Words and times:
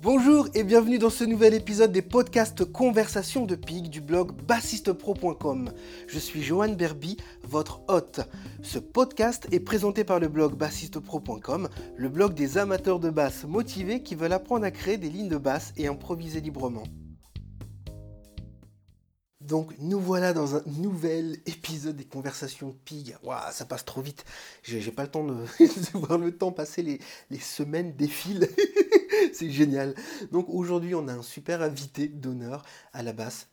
Bonjour 0.00 0.46
et 0.54 0.62
bienvenue 0.62 0.98
dans 1.00 1.10
ce 1.10 1.24
nouvel 1.24 1.54
épisode 1.54 1.90
des 1.90 2.02
podcasts 2.02 2.64
Conversations 2.64 3.46
de 3.46 3.56
Pig 3.56 3.90
du 3.90 4.00
blog 4.00 4.30
bassistepro.com. 4.46 5.72
Je 6.06 6.18
suis 6.20 6.40
Johan 6.40 6.68
Berby, 6.68 7.16
votre 7.42 7.80
hôte. 7.88 8.20
Ce 8.62 8.78
podcast 8.78 9.48
est 9.50 9.58
présenté 9.58 10.04
par 10.04 10.20
le 10.20 10.28
blog 10.28 10.54
bassistepro.com, 10.54 11.68
le 11.96 12.08
blog 12.08 12.34
des 12.34 12.58
amateurs 12.58 13.00
de 13.00 13.10
basse 13.10 13.42
motivés 13.42 14.04
qui 14.04 14.14
veulent 14.14 14.32
apprendre 14.32 14.64
à 14.64 14.70
créer 14.70 14.98
des 14.98 15.10
lignes 15.10 15.28
de 15.28 15.36
basse 15.36 15.72
et 15.76 15.88
improviser 15.88 16.40
librement. 16.40 16.84
Donc 19.48 19.72
nous 19.78 19.98
voilà 19.98 20.34
dans 20.34 20.56
un 20.56 20.62
nouvel 20.66 21.38
épisode 21.46 21.96
des 21.96 22.04
conversations 22.04 22.76
Pig. 22.84 23.16
Waouh, 23.22 23.50
ça 23.50 23.64
passe 23.64 23.82
trop 23.82 24.02
vite. 24.02 24.26
J'ai 24.62 24.92
pas 24.92 25.04
le 25.04 25.10
temps 25.10 25.24
de, 25.24 25.34
voir 25.94 26.18
le 26.18 26.36
temps 26.36 26.52
passer, 26.52 26.82
les, 26.82 27.40
semaines 27.40 27.96
défilent. 27.96 28.46
C'est 29.32 29.50
génial. 29.50 29.94
Donc 30.32 30.50
aujourd'hui, 30.50 30.94
on 30.94 31.08
a 31.08 31.14
un 31.14 31.22
super 31.22 31.62
invité 31.62 32.08
d'honneur 32.08 32.62
à 32.92 33.02
la 33.02 33.14
basse. 33.14 33.48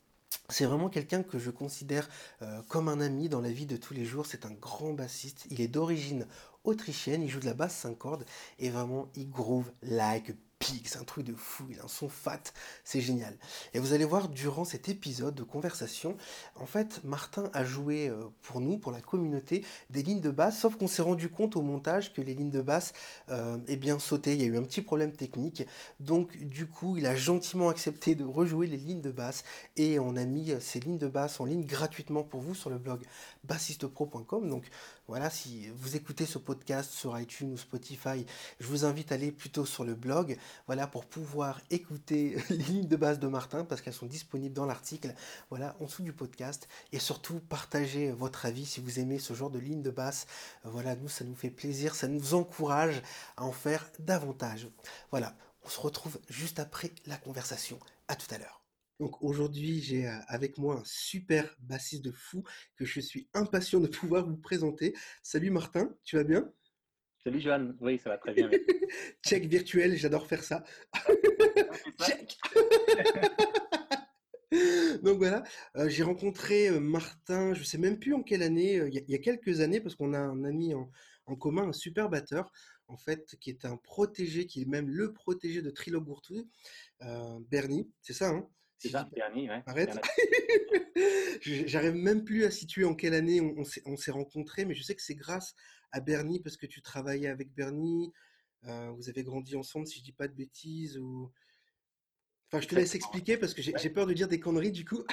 C'est 0.49 0.65
vraiment 0.65 0.89
quelqu'un 0.89 1.23
que 1.23 1.39
je 1.39 1.49
considère 1.49 2.09
euh, 2.41 2.61
comme 2.67 2.89
un 2.89 2.99
ami 2.99 3.29
dans 3.29 3.39
la 3.39 3.51
vie 3.51 3.65
de 3.65 3.77
tous 3.77 3.93
les 3.93 4.03
jours. 4.03 4.25
C'est 4.25 4.45
un 4.45 4.51
grand 4.51 4.91
bassiste. 4.91 5.47
Il 5.49 5.61
est 5.61 5.69
d'origine 5.69 6.27
autrichienne. 6.65 7.23
Il 7.23 7.29
joue 7.29 7.39
de 7.39 7.45
la 7.45 7.53
basse 7.53 7.75
5 7.77 7.97
cordes 7.97 8.25
et 8.59 8.69
vraiment 8.69 9.07
il 9.15 9.29
groove 9.29 9.71
like 9.81 10.33
c'est 10.61 10.97
un 10.97 11.03
truc 11.03 11.25
de 11.25 11.33
fou, 11.33 11.65
il 11.69 11.79
a 11.79 11.83
un 11.83 11.87
son 11.87 12.09
fat, 12.09 12.41
c'est 12.83 13.01
génial. 13.01 13.37
Et 13.73 13.79
vous 13.79 13.93
allez 13.93 14.05
voir 14.05 14.29
durant 14.29 14.65
cet 14.65 14.89
épisode 14.89 15.35
de 15.35 15.43
conversation, 15.43 16.17
en 16.55 16.65
fait, 16.65 17.03
Martin 17.03 17.49
a 17.53 17.63
joué 17.63 18.07
euh, 18.07 18.23
pour 18.41 18.61
nous, 18.61 18.77
pour 18.77 18.91
la 18.91 19.01
communauté, 19.01 19.65
des 19.89 20.03
lignes 20.03 20.21
de 20.21 20.31
basse, 20.31 20.59
sauf 20.59 20.75
qu'on 20.75 20.87
s'est 20.87 21.01
rendu 21.01 21.29
compte 21.29 21.55
au 21.55 21.61
montage 21.61 22.13
que 22.13 22.21
les 22.21 22.33
lignes 22.33 22.51
de 22.51 22.61
basse, 22.61 22.93
euh, 23.29 23.57
eh 23.67 23.77
bien, 23.77 23.99
sautaient, 23.99 24.35
il 24.35 24.41
y 24.41 24.45
a 24.45 24.47
eu 24.47 24.57
un 24.57 24.63
petit 24.63 24.81
problème 24.81 25.11
technique, 25.11 25.63
donc 25.99 26.37
du 26.37 26.67
coup, 26.67 26.97
il 26.97 27.05
a 27.05 27.15
gentiment 27.15 27.69
accepté 27.69 28.15
de 28.15 28.23
rejouer 28.23 28.67
les 28.67 28.77
lignes 28.77 29.01
de 29.01 29.11
basse, 29.11 29.43
et 29.75 29.99
on 29.99 30.15
a 30.15 30.25
mis 30.25 30.53
ces 30.59 30.79
lignes 30.79 30.97
de 30.97 31.07
basse 31.07 31.39
en 31.39 31.45
ligne 31.45 31.65
gratuitement 31.65 32.23
pour 32.23 32.41
vous 32.41 32.55
sur 32.55 32.69
le 32.69 32.77
blog 32.77 33.03
bassistepro.com, 33.45 34.49
donc 34.49 34.65
voilà, 35.07 35.29
si 35.29 35.69
vous 35.75 35.95
écoutez 35.95 36.25
ce 36.25 36.37
podcast 36.37 36.91
sur 36.91 37.17
iTunes 37.19 37.53
ou 37.53 37.57
Spotify, 37.57 38.25
je 38.59 38.67
vous 38.67 38.85
invite 38.85 39.11
à 39.11 39.15
aller 39.15 39.31
plutôt 39.31 39.65
sur 39.65 39.83
le 39.83 39.95
blog, 39.95 40.37
voilà, 40.67 40.87
pour 40.87 41.05
pouvoir 41.05 41.61
écouter 41.69 42.37
les 42.49 42.57
lignes 42.57 42.87
de 42.87 42.95
base 42.95 43.19
de 43.19 43.27
Martin, 43.27 43.65
parce 43.65 43.81
qu'elles 43.81 43.93
sont 43.93 44.05
disponibles 44.05 44.55
dans 44.55 44.65
l'article, 44.65 45.13
voilà, 45.49 45.75
en 45.79 45.85
dessous 45.85 46.03
du 46.03 46.13
podcast, 46.13 46.67
et 46.91 46.99
surtout 46.99 47.39
partager 47.39 48.11
votre 48.11 48.45
avis 48.45 48.65
si 48.65 48.79
vous 48.79 48.99
aimez 48.99 49.19
ce 49.19 49.33
genre 49.33 49.49
de 49.49 49.59
lignes 49.59 49.83
de 49.83 49.91
basse. 49.91 50.27
Voilà, 50.63 50.95
nous, 50.95 51.09
ça 51.09 51.23
nous 51.23 51.35
fait 51.35 51.49
plaisir, 51.49 51.95
ça 51.95 52.07
nous 52.07 52.33
encourage 52.33 53.01
à 53.37 53.43
en 53.43 53.51
faire 53.51 53.89
davantage. 53.99 54.67
Voilà, 55.11 55.35
on 55.63 55.69
se 55.69 55.79
retrouve 55.79 56.19
juste 56.29 56.59
après 56.59 56.91
la 57.05 57.17
conversation. 57.17 57.79
À 58.07 58.15
tout 58.15 58.33
à 58.33 58.37
l'heure. 58.37 58.64
Donc 58.99 59.21
aujourd'hui, 59.21 59.81
j'ai 59.81 60.07
avec 60.27 60.57
moi 60.57 60.75
un 60.79 60.83
super 60.85 61.53
bassiste 61.59 62.03
de 62.05 62.11
fou 62.11 62.43
que 62.77 62.85
je 62.85 63.01
suis 63.01 63.27
impatient 63.33 63.81
de 63.81 63.87
pouvoir 63.87 64.25
vous 64.25 64.37
présenter. 64.37 64.93
Salut 65.21 65.51
Martin, 65.51 65.93
tu 66.03 66.15
vas 66.15 66.23
bien? 66.23 66.49
Salut 67.23 67.41
Johan, 67.41 67.73
oui, 67.81 67.99
ça 67.99 68.09
va 68.09 68.17
très 68.17 68.33
bien. 68.33 68.49
Check 69.25 69.45
virtuel, 69.47 69.97
j'adore 69.97 70.27
faire 70.27 70.43
ça. 70.43 70.63
Check 72.05 72.37
Donc 75.03 75.17
voilà, 75.17 75.43
euh, 75.75 75.89
j'ai 75.89 76.03
rencontré 76.03 76.69
Martin, 76.79 77.53
je 77.53 77.63
sais 77.63 77.77
même 77.77 77.99
plus 77.99 78.13
en 78.13 78.23
quelle 78.23 78.43
année, 78.43 78.75
il 78.75 78.93
y, 79.09 79.15
a 79.15 79.17
quelques 79.17 79.59
années, 79.59 79.81
parce 79.81 79.95
qu'on 79.95 80.13
a 80.13 80.19
un 80.19 80.45
ami 80.45 80.73
en, 80.73 80.89
en, 81.25 81.35
commun, 81.35 81.67
un 81.67 81.73
super 81.73 82.09
batteur, 82.09 82.49
en 82.87 82.95
fait, 82.95 83.35
qui 83.41 83.49
est 83.49 83.65
un 83.65 83.75
protégé, 83.75 84.45
qui 84.45 84.61
est 84.61 84.65
même 84.65 84.87
le 84.87 85.11
protégé 85.11 85.61
de 85.61 85.69
Trilo 85.71 85.99
Gourtou, 85.99 86.47
Bernie, 87.49 87.89
c'est 88.01 88.13
ça, 88.13 88.29
hein? 88.29 88.47
C'est 88.77 88.89
ça, 88.89 89.07
Bernie, 89.15 89.49
ouais. 89.49 89.63
Arrête. 89.65 89.97
J'arrive 91.41 91.95
même 91.95 92.23
plus 92.23 92.43
à 92.43 92.51
situer 92.51 92.85
en 92.85 92.93
quelle 92.93 93.13
année 93.13 93.41
on, 93.41 93.63
on 93.85 93.97
s'est 93.97 94.11
rencontrés, 94.11 94.65
mais 94.65 94.75
je 94.75 94.83
sais 94.83 94.95
que 94.95 95.01
c'est 95.01 95.15
grâce 95.15 95.55
à 95.91 96.01
Bernie 96.01 96.39
parce 96.41 96.57
que 96.57 96.65
tu 96.65 96.81
travaillais 96.81 97.29
avec 97.29 97.53
Bernie. 97.53 98.11
Euh, 98.65 98.89
vous 98.91 99.09
avez 99.09 99.23
grandi 99.23 99.55
ensemble, 99.55 99.87
si 99.87 99.99
je 99.99 100.03
dis 100.03 100.11
pas 100.11 100.27
de 100.27 100.33
bêtises. 100.33 100.97
Ou... 100.97 101.31
Enfin, 102.47 102.61
je 102.61 102.67
te 102.67 102.75
laisse 102.75 102.95
expliquer 102.95 103.37
parce 103.37 103.53
que 103.53 103.61
j'ai 103.61 103.89
peur 103.89 104.05
de 104.05 104.13
dire 104.13 104.27
des 104.27 104.39
conneries 104.39 104.71
du 104.71 104.85
coup. 104.85 105.03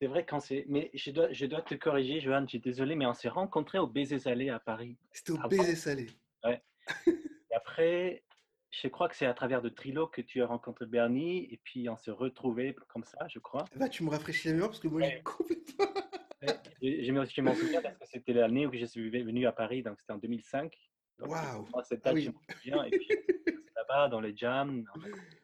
c'est 0.00 0.06
vrai 0.06 0.24
quand 0.26 0.40
c'est. 0.40 0.64
Mais 0.68 0.90
je 0.94 1.10
dois, 1.10 1.32
je 1.32 1.46
dois 1.46 1.62
te 1.62 1.74
corriger, 1.74 2.20
Johan, 2.20 2.42
je 2.42 2.50
suis 2.50 2.60
désolé, 2.60 2.96
mais 2.96 3.06
on 3.06 3.14
s'est 3.14 3.28
rencontrés 3.28 3.78
au 3.78 3.86
Baiser 3.86 4.18
Salé 4.18 4.48
à 4.48 4.58
Paris. 4.58 4.96
C'était 5.12 5.32
au 5.32 5.48
Baiser 5.48 5.76
Salé. 5.76 6.08
Ouais. 6.44 6.62
Et 7.06 7.54
après, 7.54 8.24
je 8.72 8.88
crois 8.88 9.08
que 9.08 9.16
c'est 9.16 9.26
à 9.26 9.34
travers 9.34 9.60
de 9.60 9.68
Trilo 9.68 10.06
que 10.06 10.22
tu 10.22 10.42
as 10.42 10.46
rencontré 10.46 10.86
Bernie 10.86 11.46
et 11.52 11.60
puis 11.62 11.88
on 11.88 11.96
s'est 11.96 12.10
retrouvés 12.10 12.74
comme 12.88 13.04
ça, 13.04 13.28
je 13.28 13.38
crois. 13.38 13.64
Bah, 13.76 13.88
tu 13.88 14.02
me 14.02 14.10
rafraîchis 14.10 14.48
la 14.48 14.54
mémoire 14.54 14.70
parce 14.70 14.80
que 14.80 14.88
moi 14.88 15.02
j'ai 15.02 15.22
complètement. 15.24 15.86
je 16.80 17.12
m'en 17.12 17.54
souviens 17.54 17.82
parce 17.82 17.98
que 17.98 18.06
c'était 18.06 18.32
l'année 18.32 18.66
où 18.66 18.72
je 18.72 18.86
suis 18.86 19.10
venu 19.10 19.46
à 19.46 19.52
Paris, 19.52 19.82
donc 19.82 20.00
c'était 20.00 20.12
en 20.12 20.18
2005. 20.18 20.74
Waouh! 21.20 21.66
Cette 21.84 22.06
ah 22.06 22.12
date, 22.12 22.22
je 22.22 22.30
me 22.30 22.34
souviens. 22.54 22.84
Et 22.84 22.90
puis 22.90 23.08
là-bas, 23.76 24.08
dans 24.08 24.20
les 24.20 24.34
jams, 24.34 24.84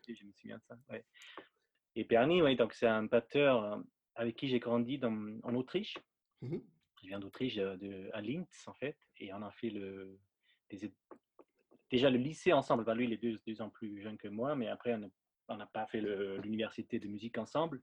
je 0.08 0.24
me 0.24 0.32
souviens 0.32 0.56
de 0.56 0.62
ça. 0.62 0.76
Ouais. 0.88 1.04
Et 1.94 2.04
Bernie, 2.04 2.42
oui, 2.42 2.56
donc 2.56 2.72
c'est 2.72 2.86
un 2.86 3.04
batteur 3.04 3.62
euh, 3.62 3.76
avec 4.14 4.36
qui 4.36 4.48
j'ai 4.48 4.58
grandi 4.58 4.98
dans, 4.98 5.38
en 5.42 5.54
Autriche. 5.54 5.98
Mmh 6.40 6.58
je 7.02 7.06
viens 7.06 7.20
d'Autriche, 7.20 7.54
de, 7.54 8.10
à 8.12 8.20
Linz 8.20 8.64
en 8.66 8.74
fait, 8.74 8.96
et 9.18 9.32
on 9.32 9.42
a 9.42 9.50
fait 9.52 9.70
le, 9.70 10.18
des, 10.68 10.92
déjà 11.90 12.10
le 12.10 12.18
lycée 12.18 12.52
ensemble. 12.52 12.90
lui, 12.92 13.04
il 13.04 13.12
est 13.12 13.38
deux, 13.46 13.62
ans 13.62 13.70
plus 13.70 14.00
jeune 14.00 14.16
que 14.16 14.28
moi, 14.28 14.54
mais 14.54 14.68
après, 14.68 14.98
on 15.48 15.56
n'a 15.56 15.66
pas 15.66 15.86
fait 15.86 16.00
l'université 16.00 16.98
de 16.98 17.08
musique 17.08 17.38
ensemble. 17.38 17.80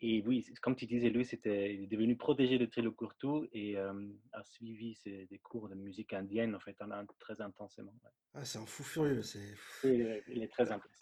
Et 0.00 0.22
oui, 0.24 0.46
comme 0.62 0.76
tu 0.76 0.86
disais, 0.86 1.10
lui, 1.10 1.24
c'était, 1.24 1.74
il 1.74 1.82
est 1.82 1.86
devenu 1.88 2.16
protégé 2.16 2.56
de 2.56 2.66
Trilo 2.66 2.92
Courtou 2.92 3.48
et 3.52 3.76
euh, 3.76 3.92
a 4.32 4.44
suivi 4.44 4.94
ses, 4.94 5.26
des 5.26 5.38
cours 5.38 5.68
de 5.68 5.74
musique 5.74 6.12
indienne, 6.12 6.54
en 6.54 6.60
fait, 6.60 6.76
très 7.18 7.40
intensément. 7.40 7.92
Ah, 8.32 8.44
c'est 8.44 8.58
un 8.58 8.66
fou 8.66 8.84
furieux. 8.84 9.22
C'est... 9.22 9.40
il 9.82 10.42
est 10.42 10.52
très 10.52 10.70
intense. 10.70 10.92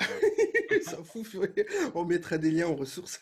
c'est 0.70 0.94
un 0.94 1.04
fou 1.04 1.24
furieux. 1.24 1.66
On 1.94 2.06
mettra 2.06 2.38
des 2.38 2.50
liens 2.50 2.68
en 2.68 2.74
ressources. 2.74 3.20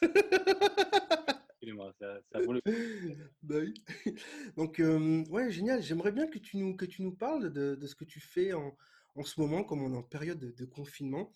Donc, 4.56 4.80
euh, 4.80 5.24
ouais, 5.30 5.50
génial. 5.50 5.82
J'aimerais 5.82 6.12
bien 6.12 6.26
que 6.26 6.38
tu 6.38 6.56
nous, 6.56 6.76
que 6.76 6.84
tu 6.84 7.02
nous 7.02 7.14
parles 7.14 7.52
de, 7.52 7.74
de 7.74 7.86
ce 7.86 7.94
que 7.94 8.04
tu 8.04 8.20
fais 8.20 8.52
en, 8.52 8.76
en, 9.14 9.24
ce 9.24 9.40
moment, 9.40 9.64
comme 9.64 9.82
on 9.82 9.92
est 9.92 9.96
en 9.96 10.02
période 10.02 10.38
de, 10.38 10.50
de 10.50 10.64
confinement. 10.64 11.30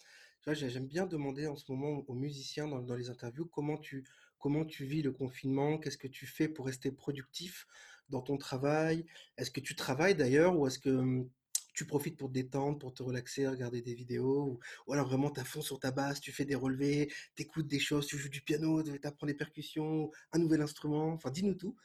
J'aime 0.46 0.86
bien 0.86 1.06
demander 1.06 1.46
en 1.46 1.56
ce 1.56 1.70
moment 1.70 2.04
aux 2.06 2.14
musiciens 2.14 2.66
dans, 2.68 2.80
dans, 2.80 2.96
les 2.96 3.10
interviews 3.10 3.44
comment 3.46 3.76
tu, 3.76 4.04
comment 4.38 4.64
tu 4.64 4.84
vis 4.84 5.02
le 5.02 5.12
confinement, 5.12 5.78
qu'est-ce 5.78 5.98
que 5.98 6.08
tu 6.08 6.26
fais 6.26 6.48
pour 6.48 6.66
rester 6.66 6.90
productif 6.90 7.66
dans 8.08 8.22
ton 8.22 8.38
travail? 8.38 9.04
Est-ce 9.36 9.50
que 9.50 9.60
tu 9.60 9.76
travailles 9.76 10.14
d'ailleurs 10.14 10.58
ou 10.58 10.66
est-ce 10.66 10.78
que 10.78 11.26
tu 11.78 11.86
profites 11.86 12.18
pour 12.18 12.26
te 12.28 12.34
détendre, 12.34 12.76
pour 12.76 12.92
te 12.92 13.04
relaxer, 13.04 13.46
regarder 13.46 13.82
des 13.82 13.94
vidéos, 13.94 14.58
ou, 14.86 14.92
alors 14.92 15.06
vraiment 15.06 15.30
tu 15.30 15.38
as 15.38 15.44
fond 15.44 15.62
sur 15.62 15.78
ta 15.78 15.92
basse, 15.92 16.20
tu 16.20 16.32
fais 16.32 16.44
des 16.44 16.56
relevés, 16.56 17.06
tu 17.36 17.42
écoutes 17.44 17.68
des 17.68 17.78
choses, 17.78 18.08
tu 18.08 18.18
joues 18.18 18.28
du 18.28 18.40
piano, 18.40 18.82
tu 18.82 18.98
apprends 19.04 19.28
des 19.28 19.36
percussions, 19.36 20.10
un 20.32 20.38
nouvel 20.40 20.60
instrument, 20.60 21.12
enfin 21.12 21.30
dis-nous 21.30 21.54
tout. 21.54 21.76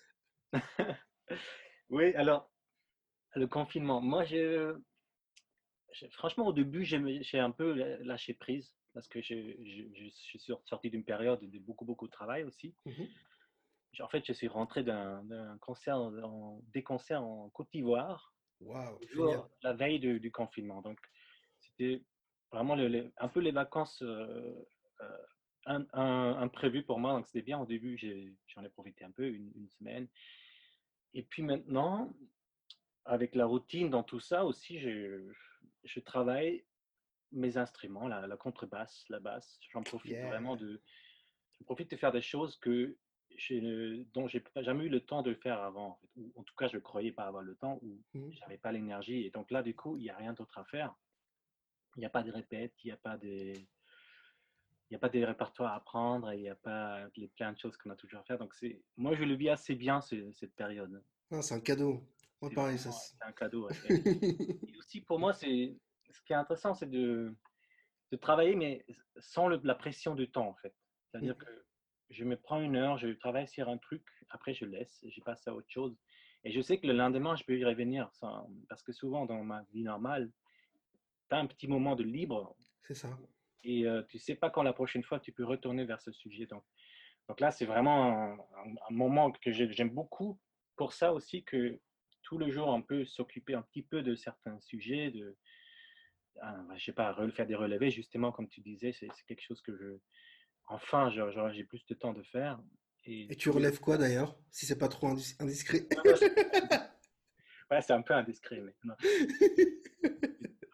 oui, 1.89 2.15
alors, 2.15 2.51
le 3.35 3.45
confinement, 3.45 4.01
moi 4.01 4.25
je, 4.25 4.75
franchement 6.13 6.47
au 6.47 6.53
début 6.53 6.83
j'ai 6.83 7.39
un 7.39 7.51
peu 7.51 7.73
lâché 8.01 8.33
prise 8.33 8.75
parce 8.95 9.07
que 9.07 9.21
je, 9.21 10.09
suis 10.09 10.39
sorti 10.65 10.89
d'une 10.89 11.05
période 11.05 11.39
de 11.39 11.59
beaucoup 11.59 11.85
beaucoup 11.85 12.07
de 12.07 12.11
travail 12.11 12.43
aussi. 12.45 12.73
Mmh 12.85 13.03
en 14.01 14.07
fait, 14.07 14.25
je 14.25 14.33
suis 14.33 14.47
rentré 14.47 14.83
d'un 14.83 15.55
concert, 15.61 15.99
des 16.73 16.81
concerts 16.81 17.21
en 17.21 17.49
Côte 17.49 17.69
d'Ivoire 17.71 18.32
la 19.63 19.73
veille 19.73 19.99
du, 19.99 20.31
confinement. 20.31 20.81
Donc, 20.81 20.99
c'était 21.59 22.03
vraiment 22.51 22.75
un 23.17 23.27
peu 23.27 23.39
les 23.39 23.51
vacances 23.51 24.01
euh, 24.01 24.53
euh, 25.67 25.85
imprévues 25.95 26.83
pour 26.83 26.99
moi. 26.99 27.13
Donc, 27.13 27.27
c'était 27.27 27.41
bien 27.41 27.59
au 27.59 27.65
début, 27.65 27.97
j'en 28.47 28.63
ai, 28.63 28.69
profité 28.69 29.05
un 29.05 29.11
peu, 29.11 29.27
une, 29.27 29.69
semaine. 29.77 30.07
Et 31.13 31.23
puis 31.23 31.43
maintenant, 31.43 32.13
avec 33.05 33.35
la 33.35 33.45
routine 33.45 33.89
dans 33.89 34.03
tout 34.03 34.19
ça 34.19 34.45
aussi, 34.45 34.79
je, 34.79 35.31
je 35.83 35.99
travaille 35.99 36.65
mes 37.31 37.57
instruments, 37.57 38.07
la, 38.07 38.27
la 38.27 38.37
contrebasse, 38.37 39.05
la 39.09 39.19
basse. 39.19 39.59
J'en 39.71 39.83
profite 39.83 40.17
vraiment 40.17 40.55
de, 40.55 40.81
je 41.59 41.63
profite 41.63 41.91
de 41.91 41.97
faire 41.97 42.11
des 42.11 42.21
choses 42.21 42.57
que 42.57 42.97
dont 44.13 44.27
j'ai 44.27 44.43
jamais 44.61 44.85
eu 44.85 44.89
le 44.89 45.01
temps 45.01 45.21
de 45.21 45.31
le 45.31 45.35
faire 45.37 45.61
avant. 45.61 45.87
En, 45.87 45.95
fait. 45.95 46.07
ou, 46.17 46.31
en 46.35 46.43
tout 46.43 46.55
cas, 46.55 46.67
je 46.67 46.75
ne 46.77 46.81
croyais 46.81 47.11
pas 47.11 47.25
avoir 47.25 47.43
le 47.43 47.55
temps 47.55 47.79
ou 47.81 48.01
mmh. 48.13 48.31
j'avais 48.31 48.57
pas 48.57 48.71
l'énergie. 48.71 49.25
Et 49.25 49.29
donc 49.31 49.51
là, 49.51 49.63
du 49.63 49.75
coup, 49.75 49.97
il 49.97 50.03
n'y 50.03 50.09
a 50.09 50.17
rien 50.17 50.33
d'autre 50.33 50.57
à 50.57 50.65
faire. 50.65 50.93
Il 51.95 51.99
n'y 51.99 52.05
a 52.05 52.09
pas 52.09 52.23
de 52.23 52.31
répète, 52.31 52.73
il 52.83 52.87
n'y 52.87 52.91
a 52.93 52.97
pas 52.97 53.17
de 53.17 53.53
il 54.89 54.93
n'y 54.93 54.97
a 54.97 54.99
pas 54.99 55.09
de 55.09 55.23
répertoire 55.23 55.73
à 55.73 55.77
apprendre, 55.77 56.31
il 56.33 56.41
n'y 56.41 56.49
a 56.49 56.55
pas 56.55 57.07
les 57.15 57.27
plein 57.27 57.51
de 57.51 57.57
choses 57.57 57.75
qu'on 57.77 57.89
a 57.89 57.95
toujours 57.95 58.19
à 58.19 58.23
faire. 58.25 58.37
Donc, 58.37 58.53
c'est, 58.53 58.83
moi, 58.95 59.15
je 59.15 59.23
le 59.23 59.33
vis 59.33 59.49
assez 59.49 59.73
bien, 59.73 60.01
cette 60.01 60.53
période. 60.55 61.01
c'est 61.41 61.55
un 61.55 61.59
cadeau. 61.61 62.03
Moi, 62.41 62.51
c'est 62.77 62.91
C'est 62.91 63.23
un 63.23 63.31
cadeau. 63.31 63.67
et 63.89 64.77
aussi, 64.77 65.01
pour 65.01 65.17
moi, 65.17 65.33
c'est, 65.33 65.75
ce 66.11 66.21
qui 66.21 66.33
est 66.33 66.35
intéressant, 66.35 66.75
c'est 66.75 66.89
de, 66.89 67.33
de 68.11 68.17
travailler, 68.17 68.55
mais 68.55 68.85
sans 69.17 69.47
le- 69.47 69.61
la 69.63 69.73
pression 69.73 70.13
du 70.13 70.29
temps, 70.29 70.49
en 70.49 70.55
fait. 70.55 70.75
C'est-à-dire 71.09 71.35
Mm. 71.35 71.43
que 71.43 71.62
je 72.09 72.23
me 72.25 72.35
prends 72.37 72.61
une 72.61 72.75
heure, 72.75 72.97
je 72.97 73.07
travaille 73.09 73.47
sur 73.47 73.69
un 73.69 73.77
truc, 73.77 74.03
après 74.29 74.53
je 74.53 74.65
laisse, 74.65 75.03
je 75.07 75.21
passe 75.21 75.47
à 75.47 75.53
autre 75.55 75.69
chose. 75.69 75.97
Et 76.43 76.51
je 76.51 76.61
sais 76.61 76.77
que 76.79 76.87
le 76.87 76.93
lendemain, 76.93 77.35
je 77.35 77.43
peux 77.43 77.57
y 77.57 77.63
revenir. 77.65 78.09
sans- 78.13 78.49
parce 78.69 78.83
que 78.83 78.91
souvent, 78.91 79.25
dans 79.25 79.43
ma 79.43 79.63
vie 79.71 79.83
normale, 79.83 80.31
tu 81.29 81.35
as 81.35 81.39
un 81.39 81.47
petit 81.47 81.67
moment 81.67 81.95
de 81.95 82.03
libre 82.03 82.55
C'est 82.83 82.93
ça. 82.93 83.17
et 83.63 83.87
euh, 83.87 84.03
tu 84.09 84.19
sais 84.19 84.35
pas 84.35 84.49
quand 84.49 84.63
la 84.63 84.73
prochaine 84.73 85.03
fois 85.03 85.19
tu 85.19 85.31
peux 85.31 85.45
retourner 85.45 85.85
vers 85.85 86.01
ce 86.01 86.11
sujet. 86.11 86.45
Donc, 86.45 86.63
donc 87.29 87.39
là, 87.39 87.51
c'est 87.51 87.65
vraiment 87.65 88.03
un, 88.03 88.33
un- 88.33 88.75
un 88.89 88.93
moment 88.93 89.31
que 89.31 89.51
j'ai- 89.51 89.71
j'aime 89.71 89.91
beaucoup. 89.91 90.39
Pour 90.75 90.91
ça 90.93 91.13
aussi 91.13 91.43
que 91.45 91.79
tout 92.23 92.37
le 92.37 92.49
jour, 92.51 92.67
on 92.67 92.81
peut 92.81 93.05
s'occuper 93.05 93.53
un 93.53 93.61
petit 93.61 93.83
peu 93.83 94.01
de 94.01 94.15
certains 94.15 94.59
sujets, 94.59 95.11
de, 95.11 95.37
je 96.75 96.83
sais 96.83 96.93
pas, 96.93 97.13
re- 97.13 97.31
faire 97.31 97.45
des 97.47 97.55
relevés, 97.55 97.91
justement, 97.91 98.31
comme 98.31 98.49
tu 98.49 98.61
disais, 98.61 98.91
c'est 98.91 99.07
quelque 99.27 99.41
chose 99.41 99.61
que 99.61 99.75
je, 99.77 99.99
enfin, 100.67 101.09
j'ai 101.53 101.63
plus 101.63 101.85
de 101.85 101.93
temps 101.95 102.13
de 102.13 102.23
faire. 102.23 102.59
Et, 103.05 103.31
Et 103.31 103.35
tu 103.35 103.49
relèves 103.49 103.79
quoi 103.79 103.97
d'ailleurs, 103.97 104.37
si 104.49 104.65
c'est 104.65 104.77
pas 104.77 104.87
trop 104.87 105.07
indis- 105.07 105.35
indiscret? 105.41 105.87
Ouais, 107.71 107.81
c'est 107.81 107.93
un 107.93 108.01
peu 108.01 108.13
indiscret, 108.13 108.61
mais 108.61 108.73
non. 108.83 108.95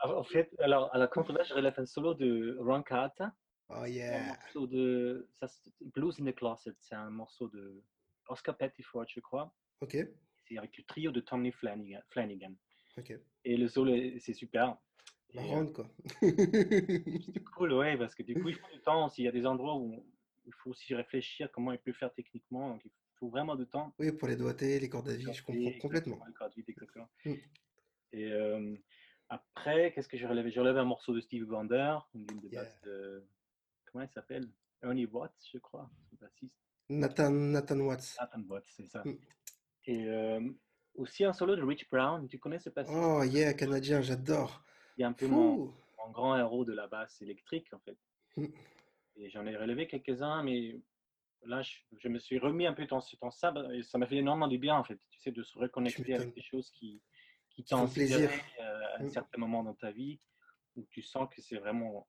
En 0.01 0.23
fait, 0.23 0.49
alors, 0.59 0.93
à 0.95 0.97
la 0.97 1.07
contrebasse, 1.07 1.49
je 1.49 1.53
relève 1.53 1.73
un 1.77 1.85
solo 1.85 2.13
de 2.13 2.55
Ron 2.61 2.83
Carter. 2.83 3.27
Oh 3.67 3.73
un 3.83 3.87
yeah. 3.87 4.27
morceau 4.27 4.65
de 4.65 5.27
ça, 5.33 5.47
Blues 5.81 6.19
in 6.21 6.25
the 6.31 6.33
Closet, 6.35 6.73
c'est 6.79 6.95
un 6.95 7.09
morceau 7.09 7.49
de 7.49 7.83
Oscar 8.29 8.55
Pettiford, 8.57 9.05
je 9.13 9.19
crois. 9.19 9.53
Ok, 9.81 9.97
C'est 10.47 10.57
avec 10.57 10.77
le 10.77 10.83
trio 10.85 11.11
de 11.11 11.19
Tommy 11.19 11.51
Flanagan. 11.51 11.99
Flanagan. 12.09 12.53
ok. 12.97 13.13
Et 13.43 13.57
le 13.57 13.67
solo, 13.67 13.93
est- 13.93 14.19
c'est 14.19 14.33
super. 14.33 14.77
Et, 15.33 15.37
euh, 15.37 15.41
Marrant 15.41 15.65
quoi. 15.67 15.89
c'est 16.21 17.43
cool, 17.55 17.73
ouais, 17.73 17.97
parce 17.97 18.15
que 18.15 18.23
du 18.23 18.33
coup, 18.41 18.49
il 18.49 18.55
faut 18.55 18.67
du 18.73 18.79
temps. 18.81 19.09
S'il 19.09 19.25
y 19.25 19.27
a 19.27 19.31
des 19.31 19.45
endroits 19.45 19.75
où 19.77 20.03
il 20.45 20.53
faut 20.53 20.71
aussi 20.71 20.95
réfléchir 20.95 21.51
comment 21.51 21.71
il 21.71 21.79
peut 21.79 21.93
faire 21.93 22.11
techniquement, 22.13 22.69
donc 22.71 22.81
il 22.85 22.91
faut 23.19 23.29
vraiment 23.29 23.55
du 23.55 23.67
temps. 23.67 23.93
Oui, 23.99 24.11
pour 24.11 24.27
les 24.27 24.35
doigtés, 24.35 24.79
les 24.79 24.89
cordes 24.89 25.09
à 25.09 25.15
vie, 25.15 25.31
je 25.33 25.43
comprends 25.43 25.71
complètement. 25.79 26.19
le 26.25 26.33
corps 26.33 26.49
de 26.49 26.55
vide, 26.55 26.69
exactement. 26.69 27.09
Mm. 27.25 27.33
Et 28.13 28.31
euh, 28.31 28.75
après, 29.29 29.91
qu'est-ce 29.93 30.07
que 30.07 30.17
j'ai 30.17 30.25
relevé 30.25 30.49
J'ai 30.49 30.59
relevé 30.61 30.79
un 30.79 30.85
morceau 30.85 31.13
de 31.13 31.19
Steve 31.21 31.47
Wonder, 31.47 31.97
une 32.15 32.25
ligne 32.25 32.39
de 32.39 32.47
Yeah. 32.49 32.63
basse 32.63 32.81
de. 32.81 33.23
Comment 33.91 34.03
il 34.03 34.09
s'appelle? 34.09 34.49
Ernie 34.81 35.05
Watts, 35.05 35.35
je 35.53 35.59
crois, 35.59 35.91
bassiste. 36.19 36.55
Nathan, 36.89 37.29
Nathan 37.29 37.79
Watts. 37.81 38.15
Nathan 38.19 38.41
Watts, 38.49 38.65
c'est 38.75 38.87
ça. 38.87 39.03
Mm. 39.05 39.17
Et 39.85 40.05
euh, 40.07 40.49
aussi 40.95 41.23
un 41.23 41.33
solo 41.33 41.55
de 41.55 41.61
Rich 41.61 41.87
Brown. 41.91 42.27
Tu 42.27 42.39
connais 42.39 42.57
ce 42.57 42.71
bassiste? 42.71 42.97
Oh 42.99 43.21
yeah, 43.23 43.53
canadien, 43.53 44.01
j'adore. 44.01 44.63
Est 44.99 45.03
un 45.03 45.13
peu 45.13 45.27
mon, 45.27 45.73
grand 46.11 46.37
héros 46.37 46.65
de 46.65 46.73
la 46.73 46.87
basse 46.87 47.21
électrique, 47.21 47.71
en 47.73 47.79
fait. 47.79 47.97
Mm. 48.35 48.47
Et 49.15 49.29
j'en 49.29 49.45
ai 49.45 49.55
relevé 49.55 49.87
quelques-uns, 49.87 50.43
mais 50.43 50.81
là, 51.43 51.61
je, 51.61 51.71
je 51.99 52.07
me 52.09 52.19
suis 52.19 52.37
remis 52.37 52.65
un 52.65 52.73
peu 52.73 52.85
dans, 52.85 52.99
dans 53.21 53.31
ça, 53.31 53.53
et 53.73 53.83
ça 53.83 53.97
m'a 53.97 54.07
fait 54.07 54.17
énormément 54.17 54.47
du 54.47 54.57
bien, 54.57 54.75
en 54.75 54.83
fait. 54.83 54.99
Tu 55.11 55.19
sais, 55.19 55.31
de 55.31 55.41
se 55.43 55.57
reconnecter 55.57 56.15
avec 56.15 56.33
des 56.33 56.41
choses 56.41 56.69
qui, 56.71 57.01
qui 57.49 57.63
t'ont 57.63 57.87
plaisir. 57.87 58.29
euh, 58.59 58.81
à 58.97 59.01
un 59.01 59.03
Mm. 59.05 59.09
certain 59.09 59.37
moment 59.39 59.63
dans 59.63 59.75
ta 59.75 59.91
vie, 59.91 60.19
où 60.75 60.85
tu 60.91 61.01
sens 61.01 61.29
que 61.33 61.41
c'est 61.41 61.57
vraiment, 61.57 62.07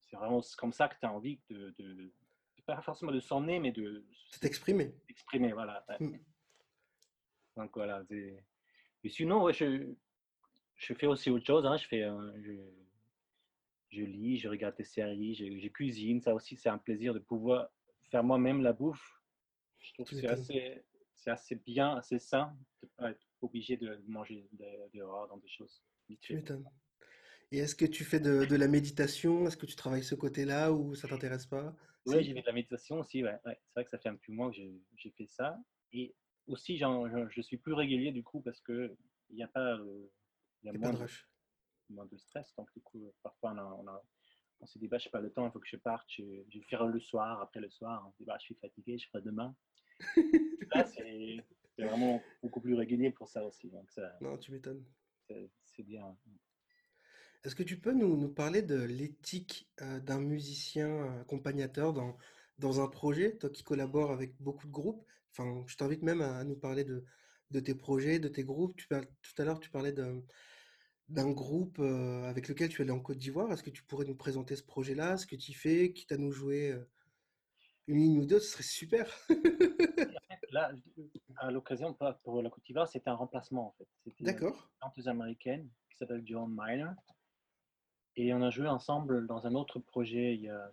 c'est 0.00 0.16
vraiment 0.16 0.40
comme 0.56 0.72
ça 0.72 0.88
que 0.88 0.98
tu 0.98 1.04
as 1.06 1.12
envie 1.12 1.40
de, 1.50 1.74
de, 1.78 2.12
pas 2.64 2.80
forcément 2.82 3.12
de 3.12 3.20
s'emmener, 3.20 3.58
mais 3.58 3.72
de 3.72 4.06
C'est 4.30 4.44
exprimé. 4.46 4.94
s'exprimer, 5.06 5.52
voilà. 5.52 5.84
Mm. 5.98 6.16
Donc 7.56 7.70
voilà. 7.74 8.02
c'est- 8.08 8.44
Et 9.04 9.08
sinon, 9.10 9.42
ouais, 9.42 9.52
je, 9.52 9.94
je 10.80 10.94
fais 10.94 11.06
aussi 11.06 11.30
autre 11.30 11.46
chose. 11.46 11.66
hein. 11.66 11.76
Je, 11.76 11.86
fais, 11.86 12.02
euh, 12.02 12.32
je, 12.42 12.52
je 13.90 14.02
lis, 14.02 14.38
je 14.38 14.48
regarde 14.48 14.76
des 14.76 14.84
séries, 14.84 15.34
je, 15.34 15.58
je 15.58 15.68
cuisine. 15.68 16.20
Ça 16.20 16.34
aussi, 16.34 16.56
c'est 16.56 16.68
un 16.68 16.78
plaisir 16.78 17.14
de 17.14 17.18
pouvoir 17.18 17.68
faire 18.10 18.24
moi-même 18.24 18.62
la 18.62 18.72
bouffe. 18.72 19.20
Je 19.78 19.92
trouve 19.94 20.08
que 20.08 20.14
c'est 21.14 21.30
assez, 21.30 21.56
bien, 21.56 21.96
assez 21.96 22.18
sain 22.18 22.56
de 22.82 22.86
ne 22.86 22.90
pas 22.96 23.10
être 23.10 23.26
obligé 23.42 23.76
de 23.76 24.02
manger 24.06 24.48
de- 24.52 24.98
dehors 24.98 25.28
dans 25.28 25.38
des 25.38 25.48
choses. 25.48 25.82
Tu 26.20 26.34
m'étonnes. 26.34 26.64
Et 27.52 27.58
est-ce 27.58 27.74
que 27.74 27.84
tu 27.84 28.04
fais 28.04 28.20
de, 28.20 28.44
de 28.44 28.56
la 28.56 28.68
méditation? 28.68 29.46
Est-ce 29.46 29.56
que 29.56 29.66
tu 29.66 29.76
travailles 29.76 30.04
ce 30.04 30.14
côté-là 30.14 30.72
ou 30.72 30.94
ça 30.94 31.08
t'intéresse 31.08 31.46
pas? 31.46 31.74
Oui, 32.06 32.24
j'ai 32.24 32.34
fait 32.34 32.40
de 32.42 32.46
la 32.46 32.52
méditation 32.52 33.00
aussi. 33.00 33.22
Ouais, 33.24 33.38
ouais. 33.44 33.58
C'est 33.66 33.72
vrai 33.74 33.84
que 33.84 33.90
ça 33.90 33.98
fait 33.98 34.08
un 34.08 34.16
petit 34.16 34.32
mois 34.32 34.50
que 34.50 34.56
j'ai 34.96 35.10
fait 35.10 35.26
ça. 35.26 35.58
Et 35.92 36.14
aussi, 36.46 36.78
je 36.78 37.40
suis 37.42 37.58
plus 37.58 37.72
régulier 37.74 38.12
du 38.12 38.22
coup 38.22 38.40
parce 38.40 38.60
que 38.60 38.96
il 39.30 39.36
n'y 39.36 39.42
a 39.42 39.48
pas, 39.48 39.76
euh, 39.76 40.10
il 40.62 40.66
y 40.66 40.70
a 40.70 40.72
pas 40.72 40.78
moins 40.78 40.92
de 40.92 40.98
rush. 40.98 41.28
moins 41.88 42.06
de 42.06 42.16
stress. 42.16 42.54
Donc, 42.56 42.72
du 42.74 42.80
coup, 42.82 43.12
parfois, 43.22 43.52
on, 43.52 43.58
a, 43.58 43.64
on, 43.64 43.86
a- 43.88 44.04
on 44.60 44.66
se 44.66 44.78
dit, 44.78 44.88
bah, 44.88 44.98
je 44.98 45.08
n'ai 45.08 45.10
pas 45.10 45.20
le 45.20 45.30
temps, 45.32 45.46
il 45.46 45.52
faut 45.52 45.60
que 45.60 45.68
je 45.68 45.76
parte, 45.76 46.06
je, 46.10 46.22
je 46.48 46.58
vais 46.58 46.64
faire 46.64 46.86
le 46.86 47.00
soir, 47.00 47.40
après 47.40 47.60
le 47.60 47.70
soir. 47.70 48.04
On 48.06 48.12
se 48.12 48.18
dit, 48.18 48.24
bah, 48.24 48.36
je 48.38 48.44
suis 48.44 48.54
fatigué, 48.54 48.98
je 48.98 49.08
ferai 49.08 49.22
demain. 49.22 49.54
Là, 50.74 50.84
c'est 50.86 51.44
vraiment 51.78 52.22
beaucoup 52.42 52.60
plus 52.60 52.74
régulier 52.74 53.10
pour 53.10 53.28
ça 53.28 53.44
aussi. 53.44 53.68
Donc, 53.70 53.90
ça, 53.90 54.16
Non, 54.20 54.36
tu 54.38 54.52
m'étonnes. 54.52 54.84
c'est 55.28 55.50
c'est 55.64 55.82
bien. 55.82 56.16
Est-ce 57.44 57.54
que 57.54 57.62
tu 57.62 57.78
peux 57.80 57.92
nous, 57.92 58.16
nous 58.16 58.28
parler 58.28 58.62
de 58.62 58.76
l'éthique 58.82 59.68
euh, 59.80 59.98
d'un 60.00 60.20
musicien 60.20 60.88
euh, 60.88 61.20
accompagnateur 61.22 61.92
dans, 61.92 62.16
dans 62.58 62.80
un 62.82 62.88
projet, 62.88 63.36
toi 63.38 63.48
qui 63.48 63.62
collabores 63.64 64.10
avec 64.12 64.34
beaucoup 64.40 64.66
de 64.66 64.72
groupes? 64.72 65.06
Enfin, 65.32 65.64
je 65.66 65.76
t'invite 65.76 66.02
même 66.02 66.20
à, 66.20 66.44
nous 66.44 66.56
parler 66.56 66.84
de, 66.84 67.04
de 67.50 67.60
tes 67.60 67.74
projets, 67.74 68.18
de 68.18 68.28
tes 68.28 68.44
groupes. 68.44 68.76
Tu 68.76 68.86
parles, 68.88 69.06
tout 69.22 69.40
à 69.40 69.44
l'heure, 69.44 69.58
tu 69.60 69.70
parlais 69.70 69.92
de, 69.92 70.22
d'un 71.10 71.30
groupe 71.30 71.78
avec 71.80 72.48
lequel 72.48 72.68
tu 72.68 72.80
es 72.80 72.84
allé 72.84 72.92
en 72.92 73.00
Côte 73.00 73.18
d'Ivoire? 73.18 73.50
Est-ce 73.52 73.62
que 73.62 73.70
tu 73.70 73.82
pourrais 73.84 74.04
nous 74.06 74.14
présenter 74.16 74.56
ce 74.56 74.62
projet-là, 74.62 75.16
ce 75.16 75.26
que 75.26 75.36
tu 75.36 75.52
fais, 75.54 75.92
quitte 75.92 76.12
à 76.12 76.16
nous 76.16 76.30
jouer 76.32 76.74
une 77.86 77.98
ligne 77.98 78.18
ou 78.20 78.26
deux, 78.26 78.38
ce 78.40 78.52
serait 78.52 78.62
super. 78.62 79.10
Là, 80.52 80.72
à 81.36 81.50
l'occasion, 81.50 81.96
pour 82.24 82.42
la 82.42 82.50
Côte 82.50 82.64
d'Ivoire, 82.64 82.88
c'était 82.88 83.10
un 83.10 83.14
remplacement 83.14 83.68
en 83.68 83.72
fait. 83.72 83.86
C'était 84.04 84.16
une 84.20 84.26
D'accord. 84.26 84.68
chanteuse 84.82 85.08
américaine 85.08 85.68
qui 85.90 85.96
s'appelle 85.96 86.22
Joan 86.26 86.48
Miner. 86.50 86.90
Et 88.16 88.34
on 88.34 88.42
a 88.42 88.50
joué 88.50 88.66
ensemble 88.66 89.26
dans 89.26 89.46
un 89.46 89.54
autre 89.54 89.78
projet 89.78 90.34
il 90.34 90.42
y 90.42 90.48
a 90.48 90.72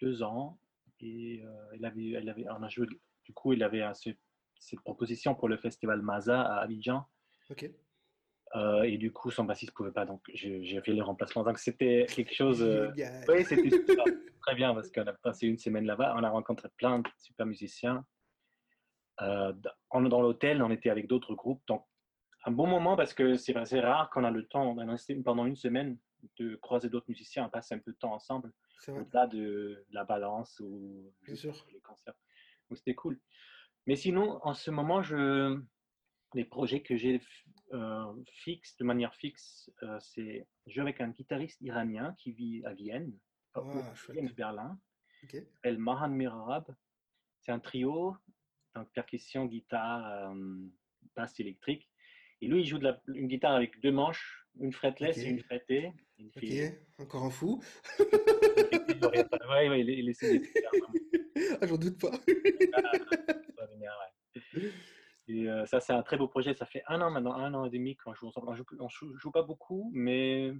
deux 0.00 0.22
ans. 0.22 0.58
Et 1.00 1.42
euh, 1.44 1.70
elle 1.74 1.84
avait, 1.84 2.10
elle 2.10 2.28
avait, 2.28 2.46
on 2.50 2.62
a 2.62 2.68
joué, 2.68 2.86
du 3.24 3.32
coup, 3.32 3.52
il 3.52 3.62
avait 3.62 3.82
euh, 3.82 3.92
ce- 3.94 4.10
cette 4.58 4.80
proposition 4.80 5.34
pour 5.34 5.48
le 5.48 5.56
festival 5.56 6.00
Maza 6.02 6.40
à 6.42 6.60
Abidjan. 6.60 7.06
Ok. 7.50 7.70
Euh, 8.56 8.82
et 8.82 8.98
du 8.98 9.12
coup, 9.12 9.30
son 9.30 9.44
bassiste 9.44 9.72
ne 9.72 9.74
pouvait 9.74 9.90
pas, 9.90 10.06
donc 10.06 10.22
j'ai 10.32 10.80
fait 10.80 10.92
le 10.92 11.02
remplacement. 11.02 11.42
Donc 11.42 11.58
c'était 11.58 12.06
quelque 12.08 12.32
chose. 12.32 12.62
euh, 12.62 12.92
oui, 13.28 13.44
c'était 13.44 13.70
super, 13.88 14.04
très 14.42 14.54
bien 14.54 14.72
parce 14.74 14.92
qu'on 14.92 15.06
a 15.06 15.12
passé 15.12 15.48
une 15.48 15.58
semaine 15.58 15.86
là-bas. 15.86 16.14
On 16.16 16.22
a 16.22 16.30
rencontré 16.30 16.68
plein 16.76 17.00
de 17.00 17.08
super 17.18 17.46
musiciens. 17.46 18.04
Euh, 19.22 19.52
dans 19.92 20.22
l'hôtel, 20.22 20.62
on 20.62 20.70
était 20.70 20.90
avec 20.90 21.08
d'autres 21.08 21.34
groupes. 21.34 21.62
Donc, 21.66 21.84
un 22.46 22.52
bon 22.52 22.66
moment 22.66 22.96
parce 22.96 23.12
que 23.14 23.36
c'est 23.36 23.54
c'est 23.64 23.80
rare 23.80 24.10
qu'on 24.10 24.22
a 24.24 24.30
le 24.30 24.46
temps, 24.46 24.70
on 24.70 24.78
a 24.78 24.84
resté 24.84 25.14
pendant 25.16 25.46
une 25.46 25.56
semaine, 25.56 25.98
de 26.38 26.56
croiser 26.56 26.88
d'autres 26.88 27.08
musiciens, 27.08 27.48
passer 27.48 27.74
un 27.74 27.78
peu 27.78 27.92
de 27.92 27.96
temps 27.96 28.12
ensemble, 28.12 28.52
au-delà 28.88 29.26
de 29.26 29.84
la 29.90 30.04
balance 30.04 30.60
ou 30.60 31.12
les 31.26 31.80
concerts. 31.80 32.14
Donc, 32.68 32.78
c'était 32.78 32.94
cool. 32.94 33.18
Mais 33.86 33.96
sinon, 33.96 34.38
en 34.42 34.54
ce 34.54 34.70
moment, 34.70 35.02
je, 35.02 35.60
les 36.34 36.44
projets 36.44 36.82
que 36.82 36.96
j'ai 36.96 37.20
euh, 37.72 38.12
fixes, 38.32 38.76
de 38.76 38.84
manière 38.84 39.14
fixe, 39.14 39.70
euh, 39.82 39.98
c'est 40.00 40.46
je 40.66 40.80
avec 40.80 41.00
un 41.00 41.08
guitariste 41.08 41.60
iranien 41.60 42.14
qui 42.18 42.32
vit 42.32 42.62
à 42.64 42.74
Vienne, 42.74 43.12
euh, 43.56 43.60
Ah, 43.64 43.94
Berlin, 44.36 44.78
Ok. 45.22 45.30
qui 45.30 45.38
s'appelle 45.54 45.78
Mahan 45.78 46.08
Mirarab. 46.10 46.74
C'est 47.40 47.52
un 47.52 47.60
trio, 47.60 48.16
donc 48.74 48.90
percussion, 48.92 49.46
guitare, 49.46 50.32
euh, 50.32 50.66
basse 51.14 51.38
électrique. 51.40 51.88
Et 52.40 52.48
lui, 52.48 52.62
il 52.62 52.66
joue 52.66 52.78
de 52.78 52.84
la, 52.84 53.00
une 53.08 53.28
guitare 53.28 53.54
avec 53.54 53.80
deux 53.80 53.92
manches, 53.92 54.46
une 54.60 54.72
fretless 54.72 55.18
et 55.18 55.28
une 55.28 55.40
frettée. 55.40 55.92
Il 56.18 56.26
Ok. 56.28 56.44
Encore 56.98 57.24
un 57.24 57.30
fou. 57.30 57.62
Ouais, 57.98 59.68
ouais, 59.68 59.80
il, 59.80 59.90
il 59.90 60.08
essaie 60.08 60.38
de 60.38 60.44
faire 60.44 60.70
vraiment. 60.70 60.94
Ah, 61.60 61.66
j'en 61.66 61.76
doute 61.76 62.00
pas. 62.00 62.12
Et 65.26 65.48
euh, 65.48 65.64
ça, 65.66 65.80
c'est 65.80 65.92
un 65.92 66.02
très 66.02 66.16
beau 66.16 66.28
projet. 66.28 66.54
Ça 66.54 66.66
fait 66.66 66.82
un 66.86 67.00
an 67.00 67.10
maintenant, 67.10 67.34
un 67.34 67.54
an 67.54 67.64
et 67.64 67.70
demi 67.70 67.96
qu'on 67.96 68.14
joue 68.14 68.28
ensemble. 68.28 68.48
On 68.48 68.54
joue, 68.54 68.64
on 68.78 68.88
joue, 68.88 69.16
joue 69.16 69.30
pas 69.30 69.42
beaucoup, 69.42 69.90
mais 69.94 70.52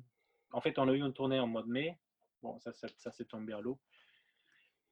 en 0.50 0.61
fait, 0.61 0.78
on 0.78 0.88
a 0.88 0.92
eu 0.92 1.00
une 1.00 1.12
tournée 1.12 1.38
en 1.38 1.47
mois 1.47 1.62
de 1.62 1.68
mai. 1.68 1.99
Bon, 2.42 2.59
ça, 2.61 2.73
ça, 2.73 2.88
ça 2.97 3.11
s'est 3.11 3.25
tombé 3.26 3.52
à 3.52 3.61
l'eau. 3.61 3.78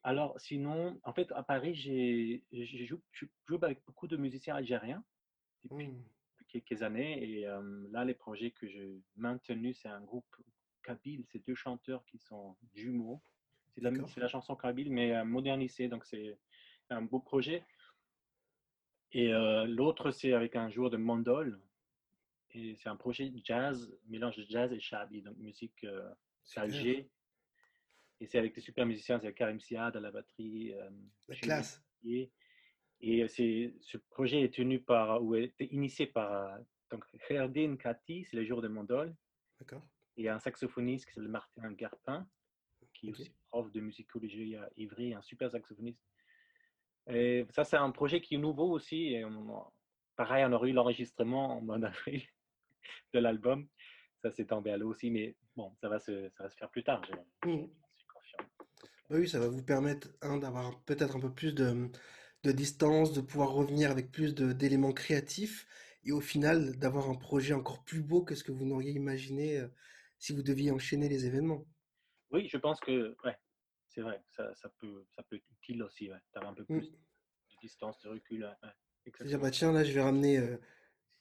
Alors, 0.05 0.39
sinon, 0.41 0.99
en 1.05 1.13
fait, 1.13 1.31
à 1.33 1.43
Paris, 1.43 1.75
j'ai, 1.75 2.45
joue 2.85 3.01
avec 3.63 3.85
beaucoup 3.87 4.09
de 4.09 4.17
musiciens 4.17 4.57
algériens 4.57 5.05
depuis 5.63 5.87
Hmm. 5.87 6.03
quelques 6.49 6.83
années. 6.83 7.23
Et 7.23 7.47
euh, 7.47 7.89
là, 7.91 8.05
les 8.05 8.15
projets 8.15 8.51
que 8.51 8.67
j'ai 8.67 9.01
maintenus, 9.17 9.79
c'est 9.81 9.89
un 9.89 10.01
groupe 10.01 10.37
kabyle. 10.83 11.25
C'est 11.31 11.47
deux 11.47 11.55
chanteurs 11.55 12.05
qui 12.05 12.19
sont 12.19 12.57
jumeaux. 12.75 13.23
C'est 13.75 13.81
la, 13.81 13.91
D'accord. 13.91 14.09
c'est 14.09 14.21
la 14.21 14.29
chanson 14.29 14.57
kabyle, 14.57 14.91
mais 14.93 15.15
euh, 15.15 15.25
modernisée. 15.25 15.89
Donc, 15.89 16.05
c'est 16.05 16.37
un 16.91 17.03
beau 17.03 17.21
projet. 17.21 17.65
Et 19.13 19.33
euh, 19.33 19.67
l'autre, 19.67 20.11
c'est 20.11 20.33
avec 20.33 20.57
un 20.57 20.71
joueur 20.71 20.91
de 20.91 20.97
mandol. 20.97 21.61
Et 22.55 22.77
c'est 22.77 22.89
un 22.89 22.97
projet 22.97 23.33
jazz, 23.45 23.95
mélange 24.09 24.37
de 24.37 24.45
jazz 24.49 24.73
et 24.73 24.81
shabi, 24.81 25.23
donc 25.23 25.37
musique 25.39 25.85
euh. 25.85 26.13
Et 28.21 28.27
c'est 28.27 28.39
avec 28.39 28.55
des 28.55 28.61
super 28.61 28.85
musiciens, 28.87 29.19
c'est 29.21 29.33
Karim 29.33 29.61
Siad 29.61 29.97
à 29.97 30.01
la 30.01 30.11
batterie. 30.11 30.73
euh, 30.75 30.91
La 31.29 31.37
classe. 31.37 31.83
Et 32.05 33.27
c'est, 33.27 33.75
ce 33.81 33.97
projet 33.97 34.43
est 34.43 34.55
tenu 34.55 34.81
par, 34.81 35.23
ou 35.25 35.35
a 35.35 35.41
été 35.41 35.73
initié 35.75 36.07
par 36.07 36.59
donc, 36.91 37.05
Herdine 37.31 37.79
Kati, 37.79 38.25
c'est 38.25 38.37
le 38.37 38.45
jour 38.45 38.61
de 38.61 38.69
Mondol, 38.69 39.17
D'accord. 39.59 39.83
et 40.17 40.29
un 40.29 40.39
saxophoniste 40.39 41.07
qui 41.07 41.15
s'appelle 41.15 41.31
Martin 41.31 41.73
Garpin, 41.73 42.29
qui 42.93 43.09
est 43.09 43.11
aussi 43.11 43.33
prof 43.49 43.73
de 43.73 43.81
musicologie 43.81 44.57
à 44.57 44.69
Ivry, 44.77 45.15
un 45.15 45.23
super 45.23 45.51
saxophoniste. 45.51 46.01
Et 47.09 47.47
ça, 47.51 47.65
c'est 47.65 47.77
un 47.77 47.91
projet 47.91 48.21
qui 48.21 48.35
est 48.37 48.39
nouveau 48.39 48.71
aussi. 48.71 49.09
Et 49.15 49.25
on- 49.25 49.65
pareil, 50.17 50.45
on 50.47 50.53
aurait 50.53 50.71
eu 50.71 50.73
l'enregistrement 50.73 51.57
en 51.59 51.61
mois 51.61 51.79
d'avril 51.81 52.23
de 53.15 53.19
l'album. 53.19 53.69
Ça 54.23 54.31
s'est 54.33 54.47
tombé 54.47 54.71
à 54.71 54.77
l'eau 54.77 54.91
aussi, 54.91 55.11
mais 55.11 55.37
bon, 55.57 55.75
ça 55.81 55.89
va 55.89 55.99
se, 55.99 56.31
ça 56.31 56.45
va 56.45 56.51
se 56.51 56.57
faire 56.57 56.71
plus 56.71 56.85
tard. 56.85 57.03
Je, 57.07 57.15
je 57.49 57.51
suis 57.97 58.07
confiant. 58.09 58.47
Bah 59.09 59.17
oui, 59.19 59.29
ça 59.29 59.39
va 59.39 59.49
vous 59.49 59.63
permettre 59.63 60.09
hein, 60.23 60.39
d'avoir 60.39 60.81
peut-être 60.85 61.17
un 61.17 61.21
peu 61.21 61.33
plus 61.33 61.55
de, 61.55 61.91
de 62.45 62.53
distance, 62.53 63.13
de 63.13 63.21
pouvoir 63.21 63.51
revenir 63.53 63.91
avec 63.91 64.11
plus 64.11 64.35
d'éléments 64.35 64.93
créatifs 64.93 65.67
et 66.05 66.13
au 66.13 66.21
final 66.21 66.77
d'avoir 66.79 67.09
un 67.09 67.15
projet 67.15 67.55
encore 67.55 67.85
plus 67.85 68.03
beau 68.03 68.23
que 68.25 68.35
ce 68.35 68.43
que 68.45 68.53
vous 68.53 68.65
n'auriez 68.67 68.93
imaginé 68.93 69.59
euh, 69.59 69.69
si 70.19 70.33
vous 70.35 70.43
deviez 70.43 70.71
enchaîner 70.73 71.09
les 71.09 71.27
événements. 71.27 71.65
Oui, 72.31 72.49
je 72.49 72.57
pense 72.57 72.81
que 72.81 73.17
ouais, 73.25 73.37
c'est 73.95 74.01
vrai, 74.01 74.23
ça, 74.31 74.55
ça, 74.55 74.69
peut, 74.79 75.05
ça 75.15 75.23
peut 75.23 75.37
être 75.37 75.51
utile 75.51 75.83
aussi, 75.83 76.11
ouais, 76.11 76.19
d'avoir 76.35 76.53
un 76.53 76.55
peu 76.55 76.63
Mm. 76.69 76.79
plus 76.81 76.91
de 76.91 76.97
distance, 77.61 78.01
de 78.03 78.09
recul. 78.09 78.45
ouais, 78.45 79.27
dire, 79.27 79.39
bah 79.39 79.51
tiens, 79.51 79.73
là, 79.73 79.85
je 79.85 79.93
vais 79.93 80.01
ramener 80.01 80.39
euh, 80.39 80.57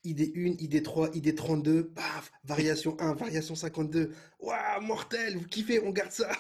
ID1, 0.06 0.56
ID3, 0.58 1.12
ID32, 1.12 1.94
paf, 1.94 2.32
variation 2.44 2.98
1, 3.00 3.14
variation 3.16 3.56
52. 3.56 4.14
Waouh, 4.40 4.82
mortel, 4.82 5.38
vous 5.38 5.48
kiffez, 5.48 5.80
on 5.84 5.92
garde 5.92 6.12
ça. 6.12 6.32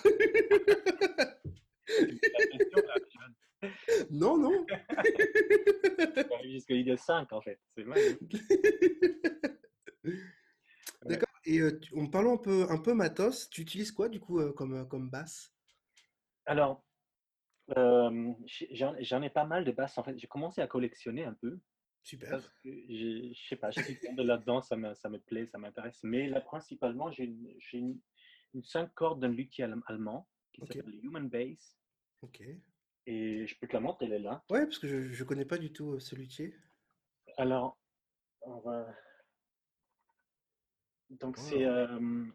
Tu. 1.85 2.19
Non, 4.09 4.37
non. 4.37 4.65
Jusqu'à 6.43 6.73
l'idée 6.73 6.97
5 6.97 7.31
en 7.31 7.41
fait. 7.41 7.59
C'est 7.75 7.83
mal. 7.83 7.99
D'accord. 11.05 11.29
Et 11.45 11.59
euh, 11.59 11.79
tu- 11.79 11.93
en 11.95 12.07
parlant 12.07 12.33
un 12.35 12.37
peu, 12.37 12.65
un 12.69 12.77
peu 12.79 12.93
matos, 12.93 13.49
tu 13.49 13.61
utilises 13.61 13.91
quoi 13.91 14.09
du 14.09 14.19
coup 14.19 14.39
euh, 14.39 14.51
comme, 14.53 14.73
euh, 14.73 14.85
comme 14.85 15.09
basse? 15.11 15.53
Alors, 16.45 16.83
euh, 17.77 18.33
j'en 18.71 19.21
ai 19.21 19.29
pas 19.29 19.45
mal 19.45 19.63
de 19.63 19.71
basses 19.71 19.97
en 19.97 20.03
fait. 20.03 20.17
J'ai 20.17 20.27
commencé 20.27 20.61
à 20.61 20.67
collectionner 20.67 21.23
un 21.23 21.33
peu. 21.33 21.59
Super. 22.03 22.31
Parce 22.31 22.49
que 22.63 22.69
je 22.69 23.31
sais 23.47 23.55
pas, 23.55 23.69
je 23.69 23.81
suis 23.81 23.99
tombé 23.99 24.23
là-dedans, 24.23 24.61
ça 24.61 24.75
me, 24.75 24.93
ça 24.95 25.07
me 25.07 25.19
plaît, 25.19 25.45
ça 25.45 25.59
m'intéresse. 25.59 25.99
Mais 26.03 26.27
là, 26.27 26.41
principalement, 26.41 27.11
j'ai 27.11 27.25
une, 27.25 27.53
j'ai 27.59 27.77
une, 27.77 27.99
une 28.55 28.63
5 28.63 28.91
cordes 28.95 29.19
d'un 29.21 29.27
luthier 29.27 29.65
allem- 29.65 29.83
allemand 29.85 30.27
qui 30.51 30.61
s'appelle 30.65 30.99
Human 31.03 31.29
Bass. 31.29 31.77
Ok. 32.23 32.41
Et 33.05 33.45
je 33.45 33.59
peux 33.59 33.67
te 33.67 33.73
la 33.73 33.79
montrer, 33.81 34.07
elle 34.07 34.13
est 34.13 34.19
là. 34.19 34.43
Ouais, 34.49 34.65
parce 34.65 34.79
que 34.79 34.87
je, 34.87 35.11
je 35.11 35.23
connais 35.23 35.45
pas 35.45 35.57
du 35.59 35.71
tout 35.71 35.93
euh, 35.93 35.99
ce 35.99 36.15
luthier. 36.15 36.55
Alors, 37.37 37.79
on 38.41 38.59
va. 38.59 38.95
Donc, 41.11 41.37
c'est. 41.37 41.65
Euh, 41.65 42.25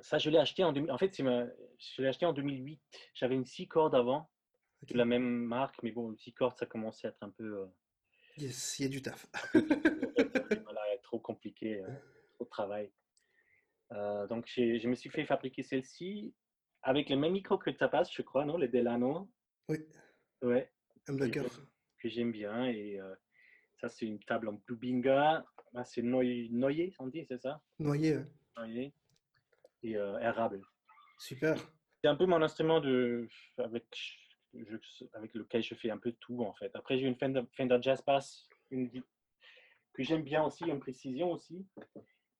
ça, 0.00 0.18
je 0.18 0.30
l'ai 0.30 0.38
acheté 0.38 0.64
en 0.64 0.72
2000 0.72 0.90
En 0.92 0.98
fait, 0.98 1.18
ma- 1.20 1.46
je 1.78 2.02
l'ai 2.02 2.08
acheté 2.08 2.26
en 2.26 2.32
2008. 2.32 2.80
J'avais 3.14 3.34
une 3.34 3.44
6 3.46 3.68
cordes 3.68 3.94
avant, 3.94 4.30
de 4.82 4.96
la 4.96 5.04
même 5.04 5.22
marque, 5.44 5.82
mais 5.82 5.90
bon, 5.92 6.10
une 6.10 6.18
6 6.18 6.32
cordes, 6.32 6.56
ça 6.58 6.66
commençait 6.66 7.06
à 7.06 7.10
être 7.10 7.22
un 7.22 7.30
peu. 7.30 7.58
euh, 7.62 7.66
Yes, 8.36 8.78
il 8.78 8.82
y 8.82 8.86
a 8.86 8.88
du 8.88 9.02
taf. 9.02 9.26
voilà, 9.52 10.80
trop 11.02 11.18
compliqué, 11.18 11.80
euh, 11.82 11.86
trop 12.34 12.44
de 12.44 12.50
travail. 12.50 12.92
Euh, 13.92 14.26
donc, 14.26 14.46
je 14.54 14.86
me 14.88 14.94
suis 14.94 15.10
fait 15.10 15.24
fabriquer 15.24 15.62
celle-ci 15.62 16.34
avec 16.82 17.08
le 17.10 17.16
même 17.16 17.32
micro 17.32 17.58
que 17.58 17.70
ta 17.70 17.88
passe, 17.88 18.12
je 18.12 18.22
crois, 18.22 18.44
non? 18.44 18.56
Le 18.56 18.68
Delano. 18.68 19.30
Oui, 19.68 19.78
Ouais, 20.42 20.70
humbucker. 21.08 21.42
que 21.98 22.08
j'aime 22.08 22.30
bien. 22.32 22.66
Et 22.66 23.00
euh, 23.00 23.14
ça, 23.80 23.88
c'est 23.88 24.06
une 24.06 24.20
table 24.20 24.48
en 24.48 24.52
Bubinga. 24.66 25.44
Là, 25.72 25.84
c'est 25.84 26.02
noy- 26.02 26.48
noyer, 26.50 26.94
on 26.98 27.08
dit, 27.08 27.24
c'est 27.26 27.38
ça? 27.40 27.60
Noyer, 27.78 28.18
ouais. 28.58 28.92
Et 29.82 29.96
euh, 29.96 30.18
érable. 30.18 30.60
super. 31.18 31.56
C'est 32.02 32.08
un 32.08 32.16
peu 32.16 32.26
mon 32.26 32.42
instrument 32.42 32.80
de, 32.80 33.28
avec, 33.58 33.86
je- 34.54 35.04
avec 35.14 35.34
lequel 35.34 35.62
je 35.62 35.74
fais 35.74 35.90
un 35.90 35.98
peu 35.98 36.12
tout, 36.20 36.42
en 36.44 36.52
fait. 36.54 36.74
Après, 36.74 36.98
j'ai 36.98 37.06
une 37.06 37.16
Fender, 37.16 37.42
Fender 37.56 37.78
Jazz 37.80 38.02
Bass 38.04 38.48
une, 38.70 38.90
que 39.92 40.02
j'aime 40.02 40.22
bien 40.22 40.44
aussi, 40.44 40.64
une 40.64 40.78
précision 40.80 41.32
aussi. 41.32 41.66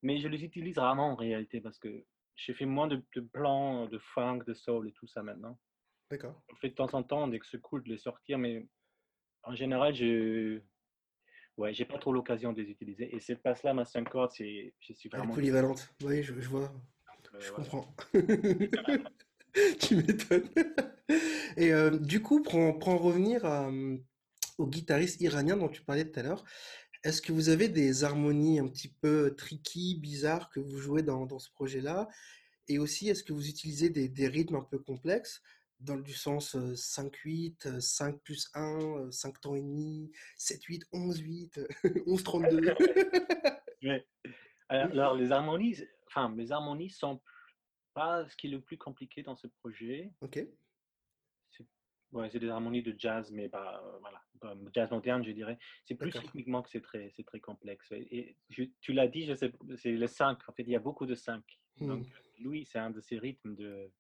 Mais 0.03 0.19
je 0.19 0.29
les 0.29 0.45
utilise 0.45 0.79
rarement 0.79 1.11
en 1.11 1.17
réalité 1.17 1.61
parce 1.61 1.79
que 1.79 2.05
je 2.37 2.53
fais 2.53 2.67
moins 2.67 2.87
de, 2.87 3.03
de 3.17 3.21
plans, 3.21 3.87
de 3.87 3.99
funk, 3.99 4.41
de 4.47 4.55
soul 4.55 4.89
et 4.89 4.93
tout 4.93 5.09
ça 5.09 5.23
maintenant. 5.25 5.59
D'accord. 6.11 6.41
On 6.53 6.57
fait 6.57 6.69
de 6.71 6.75
temps 6.75 6.95
en 6.95 7.03
temps 7.03 7.27
dès 7.27 7.39
que 7.41 7.47
c'est 7.47 7.61
cool 7.61 7.83
de 7.83 7.89
les 7.89 7.99
sortir, 7.99 8.39
mais 8.39 8.69
en 9.43 9.55
général, 9.57 9.93
je 9.95 10.61
ouais, 11.57 11.75
j'ai 11.75 11.85
pas 11.85 11.99
trop 11.99 12.13
l'occasion 12.13 12.53
de 12.53 12.63
les 12.63 12.71
utiliser. 12.71 13.13
Et 13.15 13.19
cette 13.19 13.43
passe-là, 13.43 13.75
ma 13.75 13.85
5 13.85 14.09
cordes, 14.09 14.31
c'est, 14.31 14.73
je 14.79 14.93
suis 14.93 15.09
Elle 15.13 15.17
est 15.17 15.19
vraiment. 15.23 15.35
polyvalente. 15.35 15.93
Oui, 16.05 16.23
je, 16.23 16.39
je 16.41 16.49
vois. 16.49 16.73
Euh, 17.35 17.41
Je 17.41 17.49
voilà. 17.51 17.65
comprends. 17.65 17.95
Tu 19.81 19.97
m'étonnes. 19.97 20.49
Et 21.57 21.73
euh, 21.73 21.99
du 21.99 22.23
coup, 22.23 22.43
pour 22.43 22.57
en, 22.57 22.73
pour 22.75 22.91
en 22.91 22.99
revenir 22.99 23.45
à, 23.45 23.69
euh, 23.69 23.97
au 24.59 24.67
guitariste 24.67 25.21
iranien 25.21 25.57
dont 25.57 25.69
tu 25.69 25.83
parlais 25.83 26.09
tout 26.09 26.21
à 26.21 26.23
l'heure, 26.23 26.45
est-ce 27.03 27.23
que 27.23 27.33
vous 27.33 27.49
avez 27.49 27.69
des 27.69 28.05
harmonies 28.05 28.61
un 28.61 28.69
petit 28.69 28.89
peu 28.89 29.35
tricky, 29.37 29.97
bizarres 30.01 30.51
que 30.51 30.61
vous 30.61 30.79
jouez 30.79 31.03
dans, 31.03 31.27
dans 31.27 31.39
ce 31.39 31.51
projet-là? 31.51 32.09
Et 32.69 32.79
aussi, 32.79 33.09
est-ce 33.09 33.25
que 33.25 33.33
vous 33.33 33.49
utilisez 33.49 33.89
des, 33.89 34.09
des 34.09 34.29
rythmes 34.29 34.57
un 34.57 34.63
peu 34.63 34.79
complexes, 34.79 35.41
dans 35.81 35.97
le 35.97 36.03
du 36.03 36.13
sens 36.13 36.55
euh, 36.55 36.75
5-8, 36.75 37.67
euh, 37.67 37.81
5 37.81 38.21
plus 38.23 38.51
1, 38.55 38.81
euh, 38.81 39.11
5 39.11 39.41
temps 39.41 39.55
et 39.55 39.63
demi, 39.63 40.11
7-8, 40.39 40.83
11-8, 40.93 41.67
11-32? 42.07 42.75
Ouais. 43.85 44.05
Alors, 44.69 45.15
les 45.15 45.33
harmonies, 45.33 45.77
enfin, 46.07 46.35
les 46.37 46.53
harmonies 46.53 46.91
sont 46.91 47.21
pas 47.95 48.29
ce 48.29 48.37
qui 48.37 48.47
est 48.49 48.51
le 48.51 48.61
plus 48.61 48.77
compliqué 48.79 49.23
dans 49.23 49.37
ce 49.37 49.47
projet. 49.47 50.13
Ok, 50.21 50.39
C'est 51.51 51.67
ouais, 52.13 52.29
des 52.29 52.49
harmonies 52.49 52.83
de 52.83 52.95
jazz, 52.99 53.31
mais 53.33 53.49
pas, 53.49 53.83
euh, 53.85 53.99
voilà, 54.01 54.23
pas 54.41 54.55
jazz 54.75 54.91
moderne, 54.91 55.25
je 55.25 55.31
dirais. 55.33 55.59
C'est 55.85 55.95
plus 55.95 56.11
rythmiquement 56.23 56.63
que 56.63 56.71
c'est 56.71 56.83
très, 56.83 57.11
c'est 57.17 57.25
très 57.25 57.41
complexe. 57.41 57.91
Et, 57.93 58.19
et 58.19 58.37
je- 58.51 58.65
tu 58.81 58.93
l'as 58.93 59.09
dit, 59.09 59.31
c'est 59.77 59.91
le 59.93 60.07
5. 60.07 60.39
En 60.49 60.53
fait, 60.53 60.63
il 60.63 60.71
y 60.71 60.77
a 60.77 60.81
beaucoup 60.81 61.07
de 61.07 61.15
5. 61.15 61.43
Hmm. 61.81 61.87
Donc, 61.89 62.13
Louis, 62.39 62.67
c'est 62.67 62.79
un 62.79 62.91
de 62.91 63.01
ces 63.01 63.19
rythmes 63.19 63.57
de, 63.57 63.91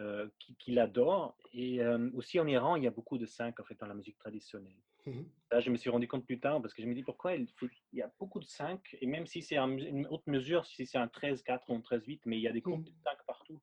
euh, 0.00 0.28
qui- 0.38 0.56
qu'il 0.56 0.78
adore. 0.78 1.38
Et 1.52 1.80
euh, 1.82 2.10
aussi 2.14 2.38
en 2.40 2.46
Iran, 2.46 2.76
il 2.76 2.84
y 2.84 2.86
a 2.86 2.90
beaucoup 2.90 3.16
de 3.16 3.26
5 3.26 3.58
en 3.60 3.64
fait, 3.64 3.78
dans 3.80 3.86
la 3.86 3.94
musique 3.94 4.18
traditionnelle. 4.18 4.76
Mhm. 5.06 5.30
Là, 5.52 5.60
je 5.60 5.70
me 5.70 5.76
suis 5.76 5.90
rendu 5.90 6.08
compte 6.08 6.26
plus 6.26 6.40
tard 6.40 6.60
parce 6.60 6.74
que 6.74 6.82
je 6.82 6.88
me 6.88 6.94
dis 6.94 7.04
pourquoi 7.04 7.34
il, 7.36 7.46
faut- 7.56 7.68
il 7.92 7.98
y 7.98 8.02
a 8.02 8.12
beaucoup 8.18 8.40
de 8.40 8.44
5, 8.44 8.96
et 9.00 9.06
même 9.06 9.26
si 9.26 9.42
c'est 9.42 9.56
un- 9.56 9.78
une 9.78 10.06
autre 10.08 10.24
mesure, 10.28 10.66
si 10.66 10.86
c'est 10.86 10.98
un 10.98 11.08
13-4 11.08 11.70
ou 11.70 11.74
un 11.74 11.80
13-8, 11.80 12.20
mais 12.26 12.36
il 12.36 12.42
y 12.42 12.48
a 12.48 12.52
des 12.52 12.60
groupes 12.60 12.84
de 12.84 12.92
5 13.04 13.18
partout. 13.26 13.60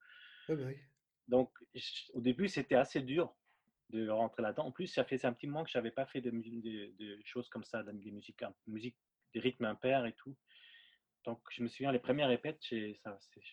Ouais, 0.47 0.55
bah 0.55 0.63
oui. 0.67 0.77
Donc, 1.27 1.51
je- 1.73 2.11
au 2.13 2.21
début, 2.21 2.47
c'était 2.47 2.75
assez 2.75 3.01
dur 3.01 3.35
de 3.89 4.07
rentrer 4.09 4.41
là-dedans. 4.41 4.65
En 4.67 4.71
plus, 4.71 4.87
ça 4.87 5.03
fait 5.03 5.23
un 5.25 5.33
petit 5.33 5.47
moment 5.47 5.63
que 5.65 5.69
je 5.71 5.77
n'avais 5.77 5.91
pas 5.91 6.05
fait 6.05 6.21
de, 6.21 6.31
mu- 6.31 6.61
de- 6.61 6.95
de 6.97 7.21
choses 7.25 7.49
comme 7.49 7.63
ça, 7.65 7.83
de- 7.83 7.91
des 7.91 8.11
musiques, 8.11 8.43
musique, 8.67 8.97
des 9.33 9.39
rythmes 9.41 9.65
impairs 9.65 10.05
et 10.05 10.13
tout. 10.13 10.35
Donc, 11.25 11.41
je 11.51 11.63
me 11.63 11.67
souviens, 11.67 11.91
les 11.91 11.99
premières 11.99 12.27
répètes, 12.29 12.59
j'ai 12.61 12.99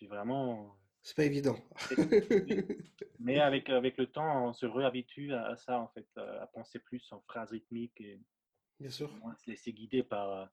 vraiment. 0.07 0.77
C'est 1.01 1.15
pas 1.15 1.23
évident. 1.25 1.57
Mais 3.19 3.39
avec, 3.39 3.69
avec 3.69 3.97
le 3.97 4.07
temps, 4.07 4.47
on 4.47 4.53
se 4.53 4.65
réhabitue 4.65 5.33
à, 5.33 5.47
à 5.47 5.55
ça, 5.55 5.79
en 5.79 5.87
fait, 5.89 6.07
à 6.17 6.47
penser 6.47 6.79
plus 6.79 7.11
en 7.11 7.21
phrases 7.21 7.51
rythmiques 7.51 7.99
et 8.01 8.19
Bien 8.79 8.89
sûr. 8.89 9.11
moins 9.17 9.35
se 9.35 9.49
laisser 9.49 9.73
guider 9.73 10.03
par, 10.03 10.49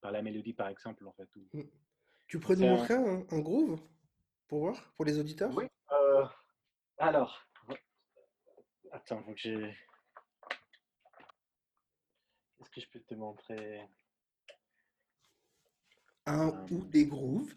par 0.00 0.12
la 0.12 0.22
mélodie, 0.22 0.52
par 0.52 0.68
exemple, 0.68 1.06
en 1.06 1.12
fait. 1.12 1.28
ou- 1.36 1.48
Tu 2.28 2.38
pourrais 2.38 2.56
nous 2.56 2.66
montrer 2.66 2.94
un, 2.94 3.26
un 3.30 3.38
groove 3.40 3.80
pour 4.48 4.60
voir, 4.60 4.92
pour 4.94 5.04
les 5.04 5.18
auditeurs? 5.18 5.52
Oui. 5.56 5.64
euh, 5.92 6.24
alors, 6.98 7.44
attends, 8.92 9.22
faut 9.24 9.32
que 9.32 9.38
j'ai. 9.40 9.76
Est-ce 12.60 12.70
que 12.70 12.80
je 12.80 12.88
peux 12.88 13.00
te 13.00 13.14
montrer? 13.14 13.82
Un 16.26 16.48
ou 16.72 16.84
des 16.86 17.06
grooves. 17.06 17.54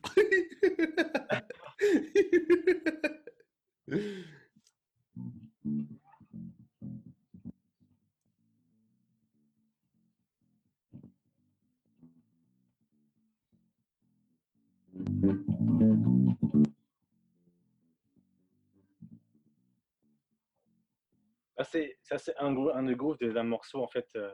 C'est, 21.72 21.98
un, 22.40 22.56
un 22.56 22.84
des 22.84 22.96
grooves 22.96 23.18
de- 23.20 23.32
d'un 23.32 23.44
morceau, 23.44 23.84
en 23.84 23.88
fait. 23.88 24.08
euh, 24.16 24.34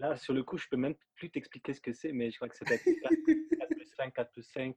là, 0.00 0.16
sur 0.16 0.32
le 0.32 0.42
coup, 0.42 0.58
je 0.58 0.66
peux 0.68 0.76
même 0.76 0.94
plus 1.14 1.30
t'expliquer 1.30 1.74
ce 1.74 1.80
que 1.80 1.92
c'est, 1.92 2.12
mais 2.12 2.30
je 2.30 2.36
crois 2.36 2.48
que 2.48 2.56
c'est 2.56 2.64
peut-être 2.64 2.84
4, 2.84 3.68
plus 3.70 3.86
5, 3.96 4.14
4 4.14 4.32
plus 4.32 4.42
5. 4.42 4.76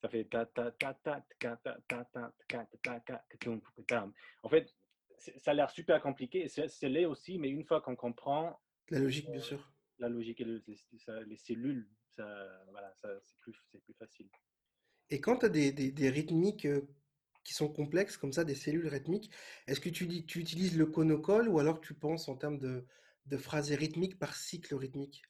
ça 0.00 0.08
fait 0.08 0.24
ta 0.24 0.46
ta 0.46 0.70
ta 0.72 0.94
ta 0.94 1.24
ta 1.38 1.56
ta 1.56 1.76
ta 1.88 2.04
ta 2.12 2.32
ta 2.48 2.66
ta 2.82 3.00
ta 3.00 3.82
ta 3.86 4.08
En 4.42 4.48
fait, 4.48 4.74
ça 5.18 5.50
a 5.50 5.54
l'air 5.54 5.70
super 5.70 6.00
compliqué, 6.00 6.48
c'est 6.48 6.88
l'est 6.88 7.04
aussi, 7.04 7.38
mais 7.38 7.50
une 7.50 7.64
fois 7.64 7.80
qu'on 7.80 7.96
comprend 7.96 8.60
la 8.90 8.98
logique, 8.98 9.30
bien 9.30 9.40
sûr, 9.40 9.72
la 9.98 10.08
logique 10.08 10.40
et 10.40 10.44
les, 10.44 11.36
cellules, 11.36 11.88
ça, 12.16 12.26
voilà, 12.70 12.92
c'est 12.94 13.38
plus, 13.40 13.52
plus 13.70 13.94
facile. 13.94 14.28
Et 15.10 15.20
quand 15.20 15.38
tu 15.38 15.46
as 15.46 15.48
des, 15.48 15.72
des, 15.72 15.92
des, 15.92 16.10
rythmiques 16.10 16.66
qui 17.46 17.54
sont 17.54 17.72
complexes, 17.72 18.16
comme 18.16 18.32
ça, 18.32 18.44
des 18.44 18.56
cellules 18.56 18.88
rythmiques, 18.88 19.30
est-ce 19.68 19.80
que 19.80 19.88
tu, 19.88 20.04
utilises 20.04 20.76
le 20.76 20.86
conocole 20.86 21.48
ou 21.48 21.60
alors 21.60 21.80
tu 21.80 21.94
penses 21.94 22.28
en 22.28 22.36
termes 22.36 22.58
de, 22.58 22.84
de 23.26 23.36
phrases 23.36 23.70
rythmiques 23.70 24.18
par 24.18 24.34
cycle 24.34 24.74
rythmique? 24.74 25.22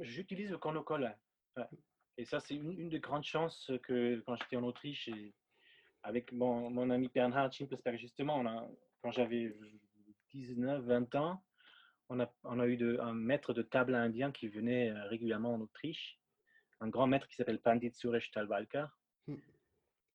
J'utilise 0.00 0.50
le 0.50 0.58
conocole. 0.58 1.16
Et 2.18 2.26
ça, 2.26 2.38
c'est 2.40 2.54
une, 2.54 2.90
des 2.90 3.00
grandes 3.00 3.24
chances 3.24 3.70
que 3.82 4.20
quand 4.26 4.36
j'étais 4.36 4.56
en 4.56 4.64
Autriche, 4.64 5.08
avec 6.02 6.32
mon, 6.32 6.90
ami 6.90 7.08
Bernhard 7.14 7.50
Schimpelsberg, 7.52 7.98
justement, 7.98 8.36
on 8.36 8.46
a, 8.46 8.68
quand 9.00 9.10
j'avais 9.10 9.56
19, 10.32 10.84
20 10.84 11.14
ans, 11.14 11.42
on 12.10 12.20
a, 12.20 12.66
eu 12.66 13.00
un 13.00 13.14
maître 13.14 13.54
de 13.54 13.62
table 13.62 13.94
indien 13.94 14.32
qui 14.32 14.48
venait 14.48 14.90
euh, 14.90 15.04
régulièrement 15.06 15.54
en 15.54 15.60
Autriche, 15.62 16.18
un 16.80 16.88
grand 16.88 17.06
maître 17.06 17.26
qui 17.26 17.36
s'appelle 17.36 17.60
Pandit 17.60 17.92
Suresh 17.94 18.30
Talwalkar. 18.32 18.98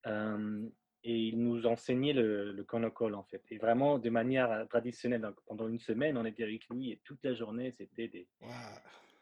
Euh, 0.06 0.68
et 1.04 1.16
il 1.16 1.38
nous 1.42 1.66
enseignait 1.66 2.12
le, 2.12 2.52
le 2.52 2.64
conocole, 2.64 3.14
en 3.14 3.22
fait. 3.22 3.42
Et 3.50 3.58
vraiment 3.58 3.98
de 3.98 4.10
manière 4.10 4.66
traditionnelle. 4.68 5.20
Donc, 5.20 5.36
pendant 5.46 5.68
une 5.68 5.78
semaine, 5.78 6.16
on 6.16 6.24
était 6.24 6.42
avec 6.42 6.68
lui 6.68 6.92
et 6.92 7.00
toute 7.04 7.22
la 7.22 7.34
journée, 7.34 7.70
c'était 7.72 8.08
des, 8.08 8.26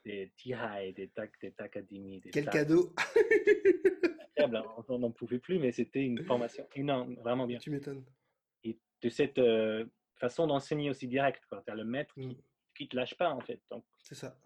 des 0.05 0.33
tihai, 0.37 0.93
des 0.93 1.09
tak, 1.09 1.33
des 1.41 1.53
takadimi. 1.53 2.21
Des 2.21 2.31
Quel 2.31 2.49
cadeau 2.49 2.95
hein. 2.99 4.63
On 4.89 4.99
n'en 4.99 5.11
pouvait 5.11 5.39
plus, 5.39 5.59
mais 5.59 5.73
c'était 5.73 6.03
une 6.03 6.23
formation 6.25 6.67
énorme, 6.75 7.15
vraiment 7.17 7.47
bien. 7.47 7.59
Tu 7.59 7.71
m'étonnes. 7.71 8.05
Et 8.65 8.79
de 9.03 9.09
cette 9.09 9.39
euh, 9.39 9.85
façon 10.15 10.47
d'enseigner 10.47 10.91
aussi 10.91 11.09
direct, 11.09 11.45
quoi. 11.47 11.63
Tu 11.65 11.71
as 11.71 11.75
le 11.75 11.85
maître 11.85 12.15
qui, 12.15 12.27
ne 12.27 12.33
mm. 12.33 12.89
te 12.89 12.97
lâche 12.97 13.15
pas, 13.17 13.31
en 13.31 13.41
fait. 13.41 13.61
C'est 14.03 14.15
ça. 14.15 14.39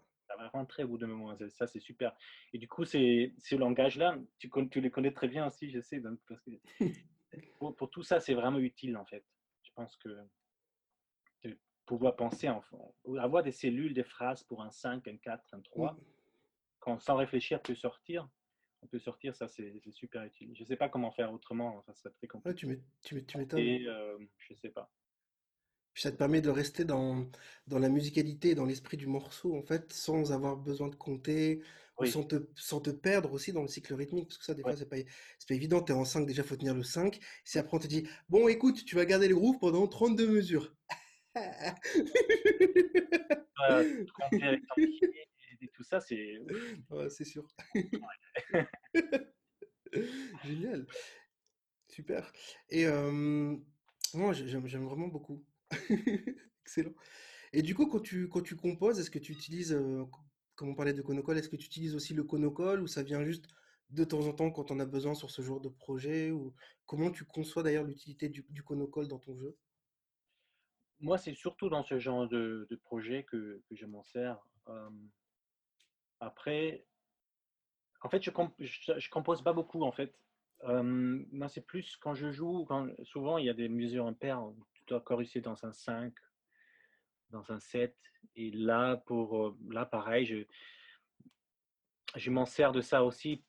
Rentrer 0.49 0.83
au 0.83 0.89
bout 0.89 0.97
d'un 0.97 1.07
moment. 1.07 1.35
Ça, 1.49 1.67
c'est 1.67 1.79
super. 1.79 2.15
Et 2.53 2.57
du 2.57 2.67
coup, 2.67 2.85
c'est 2.85 3.33
ce 3.37 3.55
langage-là, 3.55 4.17
tu, 4.39 4.49
tu 4.69 4.81
les 4.81 4.91
connais 4.91 5.11
très 5.11 5.27
bien 5.27 5.47
aussi, 5.47 5.69
je 5.69 5.79
sais. 5.81 5.99
Donc, 5.99 6.19
parce 6.27 6.41
que 6.41 6.51
pour, 7.59 7.75
pour 7.75 7.89
tout 7.89 8.03
ça, 8.03 8.19
c'est 8.19 8.33
vraiment 8.33 8.59
utile, 8.59 8.97
en 8.97 9.05
fait. 9.05 9.25
Je 9.63 9.71
pense 9.73 9.95
que 9.97 10.09
pouvoir 11.85 12.15
penser, 12.15 12.47
en, 12.47 12.63
avoir 13.17 13.43
des 13.43 13.51
cellules, 13.51 13.93
des 13.93 14.03
phrases 14.03 14.43
pour 14.43 14.61
un 14.61 14.71
5, 14.71 15.07
un 15.07 15.17
4, 15.17 15.53
un 15.53 15.59
3, 15.61 15.97
quand 16.79 16.99
sans 16.99 17.15
réfléchir 17.15 17.61
peut 17.61 17.75
sortir, 17.75 18.29
on 18.81 18.87
peut 18.87 18.99
sortir, 18.99 19.35
ça 19.35 19.47
c'est 19.47 19.81
super 19.91 20.23
utile. 20.23 20.53
Je 20.55 20.61
ne 20.61 20.65
sais 20.65 20.75
pas 20.75 20.89
comment 20.89 21.11
faire 21.11 21.31
autrement, 21.33 21.81
ça 21.83 21.93
serait 21.93 22.13
très 22.13 22.27
compliqué. 22.27 22.65
Ouais, 22.65 22.81
tu 23.03 23.15
m'étonnes. 23.15 23.59
Et 23.59 23.85
euh, 23.87 24.17
je 24.37 24.53
ne 24.53 24.57
sais 24.57 24.69
pas. 24.69 24.91
Puis 25.93 26.03
ça 26.03 26.11
te 26.11 26.17
permet 26.17 26.41
de 26.41 26.49
rester 26.49 26.85
dans, 26.85 27.29
dans 27.67 27.79
la 27.79 27.89
musicalité, 27.89 28.55
dans 28.55 28.65
l'esprit 28.65 28.97
du 28.97 29.07
morceau, 29.07 29.55
en 29.55 29.61
fait, 29.61 29.91
sans 29.91 30.31
avoir 30.31 30.57
besoin 30.57 30.87
de 30.87 30.95
compter, 30.95 31.61
sans, 32.05 32.23
te, 32.23 32.35
sans 32.55 32.79
te 32.79 32.89
perdre 32.89 33.31
aussi 33.33 33.53
dans 33.53 33.61
le 33.61 33.67
cycle 33.67 33.93
rythmique, 33.93 34.27
parce 34.27 34.37
que 34.37 34.45
ça, 34.45 34.53
des 34.53 34.61
fois, 34.61 34.75
c'est 34.75 34.89
pas, 34.89 34.97
pas 34.97 35.53
évident. 35.53 35.81
Tu 35.81 35.91
es 35.91 35.95
en 35.95 36.05
5, 36.05 36.25
déjà, 36.25 36.43
il 36.43 36.47
faut 36.47 36.55
tenir 36.55 36.73
le 36.73 36.83
5. 36.83 37.19
Si 37.43 37.59
après, 37.59 37.77
on 37.77 37.79
te 37.79 37.87
dit, 37.87 38.07
bon, 38.29 38.47
écoute, 38.47 38.85
tu 38.85 38.95
vas 38.95 39.05
garder 39.05 39.27
le 39.27 39.35
groove 39.35 39.59
pendant 39.59 39.87
32 39.87 40.27
mesures. 40.27 40.73
et 45.61 45.67
tout 45.73 45.83
ça, 45.83 46.01
c'est. 46.01 46.39
c'est 47.09 47.25
sûr. 47.25 47.47
Génial. 50.45 50.85
Super. 51.87 52.31
Et 52.69 52.85
euh, 52.85 53.55
moi, 54.13 54.33
j'aime 54.33 54.85
vraiment 54.85 55.07
beaucoup. 55.07 55.43
Excellent. 56.65 56.93
Et 57.53 57.61
du 57.61 57.75
coup, 57.75 57.87
quand 57.87 57.99
tu, 57.99 58.29
quand 58.29 58.41
tu 58.41 58.55
composes, 58.55 58.99
est-ce 58.99 59.11
que 59.11 59.19
tu 59.19 59.33
utilises, 59.33 59.73
euh, 59.73 60.03
comme 60.55 60.69
on 60.69 60.75
parlait 60.75 60.93
de 60.93 61.01
conocole, 61.01 61.37
est-ce 61.37 61.49
que 61.49 61.55
tu 61.55 61.65
utilises 61.65 61.95
aussi 61.95 62.13
le 62.13 62.23
conocole 62.23 62.81
ou 62.81 62.87
ça 62.87 63.03
vient 63.03 63.23
juste 63.23 63.47
de 63.89 64.03
temps 64.05 64.25
en 64.25 64.33
temps 64.33 64.51
quand 64.51 64.71
on 64.71 64.79
a 64.79 64.85
besoin 64.85 65.15
sur 65.15 65.31
ce 65.31 65.41
genre 65.41 65.59
de 65.59 65.67
projet 65.67 66.31
ou 66.31 66.53
comment 66.85 67.11
tu 67.11 67.25
conçois 67.25 67.63
d'ailleurs 67.63 67.83
l'utilité 67.83 68.29
du, 68.29 68.45
du 68.49 68.63
dans 68.69 69.19
ton 69.19 69.35
jeu? 69.35 69.57
Moi, 71.01 71.17
c'est 71.17 71.33
surtout 71.33 71.67
dans 71.67 71.83
ce 71.83 71.99
genre 71.99 72.27
de, 72.29 72.67
projet 72.83 73.23
que, 73.23 73.61
je 73.71 73.85
m'en 73.85 74.03
sers. 74.03 74.39
après, 76.19 76.85
en 78.03 78.09
fait, 78.09 78.21
je, 78.21 78.29
ne 78.29 79.09
compose 79.09 79.43
pas 79.43 79.53
beaucoup, 79.53 79.83
en 79.83 79.91
fait. 79.91 80.13
moi, 80.63 81.49
c'est 81.49 81.65
plus 81.65 81.97
quand 81.97 82.13
je 82.13 82.31
joue, 82.31 82.65
quand, 82.65 82.87
souvent 83.03 83.37
il 83.37 83.45
y 83.45 83.49
a 83.49 83.53
des 83.53 83.67
mesures 83.67 84.05
impaires, 84.05 84.43
tu 84.85 84.93
dois 84.93 85.01
choruser 85.01 85.41
dans 85.41 85.65
un 85.65 85.71
5, 85.71 86.13
dans 87.29 87.51
un 87.51 87.59
7, 87.59 87.95
et 88.35 88.51
là, 88.51 88.97
pour, 88.97 89.55
là 89.69 89.85
pareil, 89.85 90.25
je, 90.25 90.45
je 92.15 92.31
m'en 92.31 92.45
sers 92.45 92.71
de 92.71 92.81
ça 92.81 93.03
aussi, 93.03 93.43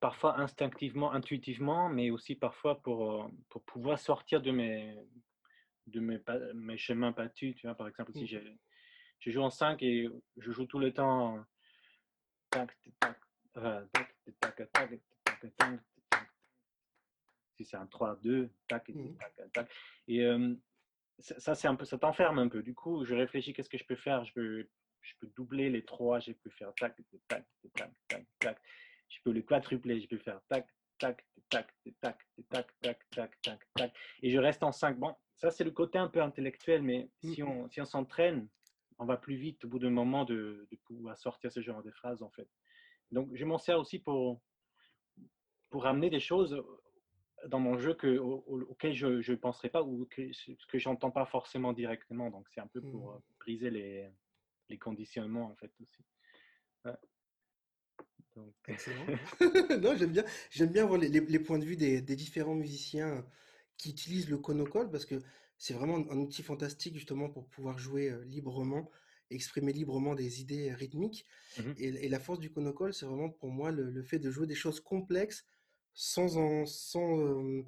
parfois 0.00 0.38
instinctivement, 0.38 1.12
intuitivement, 1.12 1.88
mais 1.88 2.10
aussi 2.10 2.34
parfois 2.34 2.80
pour, 2.82 3.30
pour 3.48 3.62
pouvoir 3.64 3.98
sortir 3.98 4.42
de 4.42 4.50
mes, 4.50 4.96
de 5.86 6.00
mes, 6.00 6.20
mes 6.54 6.76
chemins 6.76 7.12
battus. 7.12 7.56
Tu 7.56 7.66
vois, 7.66 7.74
par 7.74 7.88
exemple, 7.88 8.12
si 8.12 8.24
mmh. 8.24 8.56
je 9.20 9.30
joue 9.30 9.42
en 9.42 9.50
5 9.50 9.82
et 9.82 10.08
je 10.36 10.52
joue 10.52 10.66
tout 10.66 10.78
le 10.78 10.92
temps 10.92 11.44
si 17.56 17.64
c'est 17.64 17.76
un 17.76 17.86
3-2, 17.86 18.48
tac, 18.68 18.88
mmh. 18.88 19.16
tac, 19.16 19.52
tac. 19.52 19.70
Et 20.08 20.24
ça, 21.18 21.54
c'est 21.54 21.68
un 21.68 21.74
peu, 21.74 21.84
ça 21.84 21.98
t'enferme 21.98 22.38
un 22.38 22.48
peu. 22.48 22.62
Du 22.62 22.74
coup, 22.74 23.04
je 23.04 23.14
réfléchis, 23.14 23.52
qu'est-ce 23.52 23.70
que 23.70 23.78
je 23.78 23.86
peux 23.86 23.96
faire 23.96 24.24
je 24.24 24.32
peux, 24.34 24.68
je 25.00 25.12
peux 25.20 25.26
doubler 25.28 25.70
les 25.70 25.84
3, 25.84 26.20
je 26.20 26.32
peux 26.32 26.50
faire 26.50 26.72
tac, 26.74 26.96
tac, 27.28 27.44
tac, 27.74 27.92
tac, 28.08 28.26
tac. 28.38 28.58
Je 29.08 29.18
peux 29.24 29.32
le 29.32 29.42
quadrupler, 29.42 30.00
je 30.00 30.08
peux 30.08 30.18
faire 30.18 30.40
tac, 30.48 30.68
tac, 30.98 31.24
tac, 31.48 31.72
tac, 32.00 32.18
tac, 32.50 32.68
tac, 32.82 33.10
tac, 33.10 33.40
tac, 33.40 33.60
tac. 33.74 33.94
Et 34.22 34.30
je 34.30 34.38
reste 34.38 34.62
en 34.62 34.72
5. 34.72 34.98
Bon, 34.98 35.14
ça, 35.36 35.50
c'est 35.50 35.64
le 35.64 35.70
côté 35.70 35.98
un 35.98 36.08
peu 36.08 36.20
intellectuel, 36.22 36.82
mais 36.82 37.08
mm. 37.22 37.32
si 37.32 37.42
on 37.42 37.68
si 37.68 37.80
on 37.80 37.84
s'entraîne, 37.84 38.48
on 38.98 39.06
va 39.06 39.16
plus 39.16 39.36
vite 39.36 39.64
au 39.64 39.68
bout 39.68 39.78
d'un 39.78 39.90
moment 39.90 40.24
de, 40.24 40.66
de, 40.70 40.76
pouvoir 40.84 41.16
sortir 41.16 41.52
ce 41.52 41.60
genre 41.60 41.82
de 41.82 41.90
phrases, 41.90 42.22
en 42.22 42.30
fait. 42.30 42.48
Donc, 43.10 43.30
je 43.34 43.44
m'en 43.44 43.58
sers 43.58 43.78
aussi 43.78 43.98
pour, 43.98 44.40
pour 45.70 45.86
amener 45.86 46.10
des 46.10 46.20
choses 46.20 46.60
dans 47.48 47.60
mon 47.60 47.78
jeu 47.78 47.94
que, 47.94 48.18
auxquelles 48.18 48.94
je 48.94 49.30
ne 49.30 49.36
penserais 49.36 49.68
pas 49.68 49.82
ou 49.82 50.06
que, 50.06 50.30
que 50.68 50.78
j'entends 50.78 51.10
pas 51.10 51.26
forcément 51.26 51.72
directement. 51.72 52.30
Donc, 52.30 52.46
c'est 52.54 52.60
un 52.60 52.66
peu 52.66 52.80
pour 52.80 53.12
mm. 53.12 53.20
briser 53.40 53.70
les, 53.70 54.08
les 54.68 54.78
conditionnements, 54.78 55.50
en 55.50 55.56
fait, 55.56 55.72
aussi. 55.80 56.04
Excellent. 58.68 59.06
non, 59.80 59.96
j'aime 59.96 60.12
bien, 60.12 60.24
j'aime 60.50 60.70
bien 60.70 60.84
voir 60.84 61.00
les, 61.00 61.08
les, 61.08 61.38
points 61.38 61.58
de 61.58 61.64
vue 61.64 61.76
des, 61.76 62.02
des 62.02 62.16
différents 62.16 62.54
musiciens 62.54 63.26
qui 63.76 63.90
utilisent 63.90 64.28
le 64.28 64.38
conocole 64.38 64.90
parce 64.90 65.06
que 65.06 65.22
c'est 65.58 65.74
vraiment 65.74 65.96
un 66.10 66.18
outil 66.18 66.42
fantastique 66.42 66.94
justement 66.94 67.30
pour 67.30 67.48
pouvoir 67.48 67.78
jouer 67.78 68.10
euh, 68.10 68.24
librement, 68.24 68.90
exprimer 69.30 69.72
librement 69.72 70.14
des 70.14 70.40
idées 70.40 70.72
rythmiques. 70.72 71.24
Mmh 71.58 71.72
et, 71.78 72.08
la 72.08 72.20
force 72.20 72.38
du 72.38 72.50
conocole, 72.50 72.92
c'est 72.92 73.06
vraiment 73.06 73.30
pour 73.30 73.50
moi 73.50 73.70
le, 73.70 74.02
fait 74.02 74.18
de 74.18 74.30
jouer 74.30 74.46
des 74.46 74.54
choses 74.54 74.80
complexes 74.80 75.46
sans, 75.96 76.36
en, 76.36 76.66
sans, 76.66 77.18
euh, 77.18 77.64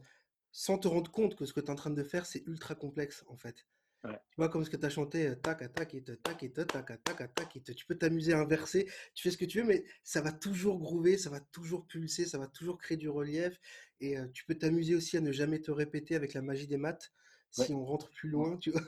sans 0.52 0.78
te 0.78 0.86
rendre 0.86 1.10
compte 1.10 1.34
que 1.34 1.46
ce 1.46 1.52
que 1.52 1.60
tu 1.60 1.66
es 1.66 1.70
en 1.70 1.74
train 1.74 1.90
de 1.90 2.04
faire, 2.04 2.26
c'est 2.26 2.46
ultra 2.46 2.76
complexe 2.76 3.24
en 3.26 3.36
fait. 3.36 3.66
Tu 4.04 4.36
vois, 4.36 4.48
comme 4.48 4.64
ce 4.64 4.70
que 4.70 4.76
tu 4.76 4.86
as 4.86 4.90
chanté, 4.90 5.34
tac, 5.42 5.58
tac, 5.74 5.94
et 5.94 6.02
tac, 6.02 6.42
et 6.42 6.52
tac, 6.52 6.68
tac, 6.68 7.34
tac, 7.34 7.56
et 7.56 7.60
tu 7.74 7.84
peux 7.84 7.96
t'amuser 7.96 8.32
à 8.32 8.38
inverser, 8.38 8.88
tu 9.14 9.22
fais 9.24 9.30
ce 9.32 9.36
que 9.36 9.44
tu 9.44 9.60
veux, 9.60 9.66
mais 9.66 9.84
ça 10.04 10.20
va 10.20 10.30
toujours 10.30 10.78
groover, 10.78 11.18
ça 11.18 11.30
va 11.30 11.40
toujours 11.40 11.84
pulser, 11.84 12.24
ça 12.24 12.38
va 12.38 12.46
toujours 12.46 12.78
créer 12.78 12.96
du 12.96 13.08
relief, 13.08 13.60
et 14.00 14.16
tu 14.32 14.44
peux 14.44 14.54
t'amuser 14.54 14.94
aussi 14.94 15.16
à 15.16 15.20
ne 15.20 15.32
jamais 15.32 15.60
te 15.60 15.72
répéter 15.72 16.14
avec 16.14 16.32
la 16.32 16.42
magie 16.42 16.68
des 16.68 16.76
maths, 16.76 17.12
si 17.50 17.74
on 17.74 17.84
rentre 17.84 18.10
plus 18.10 18.28
loin, 18.28 18.56
tu 18.58 18.70
vois. 18.70 18.82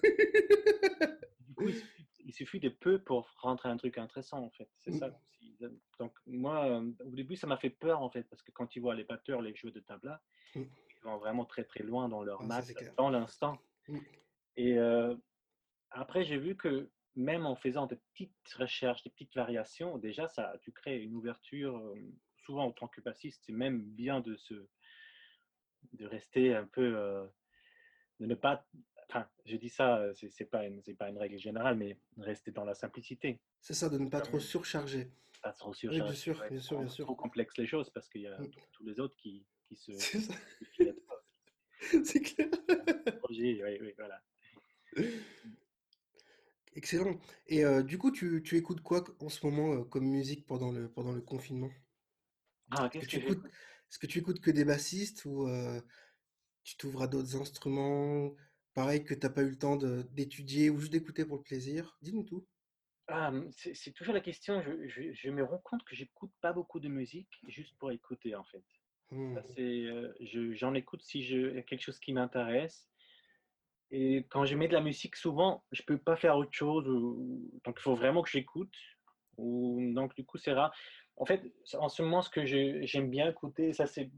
du 1.41 1.55
coup, 1.55 1.69
il 2.25 2.33
suffit 2.33 2.61
de 2.61 2.69
peu 2.69 3.03
pour 3.03 3.29
rentrer 3.39 3.69
un 3.69 3.77
truc 3.77 3.99
intéressant, 3.99 4.45
en 4.45 4.51
fait. 4.51 4.69
C'est 4.85 4.93
ça. 4.93 5.09
Mmh. 5.09 5.40
Donc, 5.99 6.13
moi, 6.27 6.79
au 6.79 7.11
début, 7.11 7.37
ça 7.37 7.47
m'a 7.47 7.57
fait 7.57 7.71
peur, 7.71 8.03
en 8.03 8.11
fait, 8.11 8.25
parce 8.25 8.43
que 8.43 8.51
quand 8.53 8.67
tu 8.67 8.81
vois 8.81 8.95
les 8.95 9.05
batteurs, 9.05 9.43
les 9.43 9.55
jeux 9.55 9.71
de 9.71 9.81
tabla, 9.81 10.21
ils 10.55 10.69
vont 11.03 11.19
vraiment 11.19 11.45
très, 11.45 11.65
très 11.65 11.83
loin 11.83 12.09
dans 12.09 12.23
leur 12.23 12.43
ah, 12.43 12.47
maths, 12.47 12.95
dans 12.97 13.11
l'instant. 13.11 13.59
Mmh. 13.89 13.99
Et 14.57 14.79
après, 15.91 16.25
j'ai 16.25 16.39
vu 16.39 16.57
que 16.57 16.91
même 17.17 17.47
en 17.47 17.57
faisant 17.57 17.87
des 17.87 17.97
petites 17.97 18.55
recherches, 18.55 19.03
des 19.03 19.11
petites 19.11 19.35
variations, 19.35 19.99
déjà, 19.99 20.29
ça, 20.29 20.55
tu 20.63 20.73
crées 20.73 20.99
une 20.99 21.15
ouverture. 21.15 21.95
souvent, 22.37 22.67
en 22.67 22.73
tant 22.73 22.89
que 22.89 23.01
bassiste, 23.01 23.43
c'est 23.45 23.53
même 23.53 23.83
bien 23.83 24.21
de, 24.21 24.37
se, 24.37 24.55
de 25.93 26.07
rester 26.07 26.55
un 26.55 26.67
peu. 26.67 26.93
de 28.21 28.27
ne 28.27 28.35
pas. 28.35 28.67
Enfin, 29.09 29.29
je 29.45 29.57
dis 29.57 29.69
ça, 29.69 30.05
c'est 30.15 30.45
pas, 30.45 30.65
une, 30.65 30.83
pas 30.97 31.09
une 31.09 31.19
règle 31.19 31.39
générale, 31.39 31.77
mais 31.77 31.99
rester 32.19 32.53
dans 32.53 32.65
la 32.65 32.75
simplicité. 32.75 33.41
C'est 33.61 33.75
ça, 33.75 33.89
de 33.89 33.99
ne 33.99 34.09
pas 34.09 34.21
trop 34.21 34.39
surcharger. 34.39 35.11
Pas 35.43 35.53
trop 35.53 35.75
Oui, 35.89 36.01
bien 36.03 36.15
sûr, 36.15 36.45
bien 36.49 36.61
sûr, 36.61 36.79
bien 36.79 36.89
sûr. 36.89 37.07
trop 37.07 37.15
complexes 37.17 37.57
les 37.59 37.67
choses 37.67 37.91
parce 37.91 38.09
qu'il 38.09 38.23
y 38.23 38.27
a 38.27 38.39
Mm. 38.39 38.47
tous 38.73 38.85
les 38.85 39.01
autres 39.01 39.17
qui, 39.17 39.47
qui 39.69 39.77
se 39.77 39.93
C'est 42.05 42.21
clair. 42.21 42.49
Projet, 43.23 43.63
oui, 43.65 43.79
oui, 43.81 43.95
voilà. 43.97 44.21
Excellent. 46.75 47.21
Et 47.47 47.65
euh, 47.65 47.83
du 47.85 47.97
coup, 47.97 48.11
tu, 48.11 48.43
tu 48.43 48.57
écoutes 48.57 48.81
quoi 48.83 49.05
en 49.21 49.29
ce 49.29 49.47
moment 49.47 49.73
euh, 49.75 49.85
comme 49.85 50.05
musique 50.07 50.47
pendant 50.47 50.73
le, 50.73 50.91
pendant 50.91 51.13
le 51.13 51.21
confinement? 51.21 51.71
Ah, 52.71 52.89
Est-ce 52.93 52.99
que 52.99 53.07
tu 53.07 53.17
que 53.17 53.19
écoutes, 53.19 53.47
que 53.99 54.07
tu 54.07 54.19
écoutes 54.19 54.41
que 54.41 54.51
des 54.51 54.65
bassistes 54.65 55.25
ou 55.25 55.49
euh, 55.49 55.81
tu 56.65 56.77
t'ouvres 56.77 57.03
à 57.03 57.09
d'autres 57.09 57.37
instruments, 57.37 58.35
pareil 58.75 59.05
que 59.05 59.15
t'as 59.15 59.31
pas 59.31 59.43
eu 59.43 59.51
le 59.51 59.59
temps 59.59 59.77
d'étudier 59.79 60.71
ou 60.71 60.81
juste 60.81 60.93
d'écouter 60.93 61.25
pour 61.27 61.39
le 61.39 61.43
plaisir? 61.45 61.99
Dis-nous 62.03 62.25
tout. 62.25 62.47
Mmh, 63.11 63.51
c'est 63.75 63.93
toujours 63.93 64.15
la 64.15 64.23
question. 64.23 64.63
Je, 64.63 64.89
je- 64.89 65.13
je 65.13 65.31
me 65.31 65.45
rends 65.45 65.59
compte 65.59 65.85
que 65.85 65.95
j'écoute 65.95 66.33
pas 66.41 66.55
beaucoup 66.55 66.81
de 66.81 66.89
musique 66.89 67.29
juste 67.47 67.77
pour 67.79 67.91
écouter, 67.93 68.35
en 68.35 68.45
fait. 68.45 68.65
Je- 70.21 70.53
j'en 70.55 70.75
écoute 70.75 71.03
si 71.03 71.23
je, 71.23 71.37
il 71.51 71.57
y 71.57 71.59
a 71.59 71.63
quelque 71.63 71.83
chose 71.83 71.99
qui 72.01 72.13
m'intéresse. 72.13 72.89
Et 73.91 74.25
quand 74.31 74.45
je 74.45 74.55
mets 74.57 74.69
de 74.69 74.73
la 74.75 74.81
musique, 74.81 75.17
souvent, 75.17 75.65
je 75.73 75.83
peux 75.83 75.99
pas 75.99 76.17
faire 76.17 76.37
autre 76.37 76.53
chose. 76.53 76.89
ou- 76.89 77.51
donc, 77.65 77.77
il 77.79 77.83
faut 77.83 77.95
vraiment 77.97 78.23
que 78.23 78.31
j'écoute. 78.31 78.75
Ou, 79.37 79.81
donc, 79.95 80.15
du 80.15 80.25
coup, 80.25 80.39
c'est 80.39 80.53
rare. 80.53 80.73
En 81.17 81.25
fait, 81.27 81.43
en 81.75 81.89
ce 81.89 82.03
moment, 82.03 82.23
ce 82.23 82.31
que 82.31 82.45
j'aime 82.47 83.11
bien 83.11 83.29
écouter, 83.31 83.73
ça, 83.73 83.87
c'est, 83.87 84.11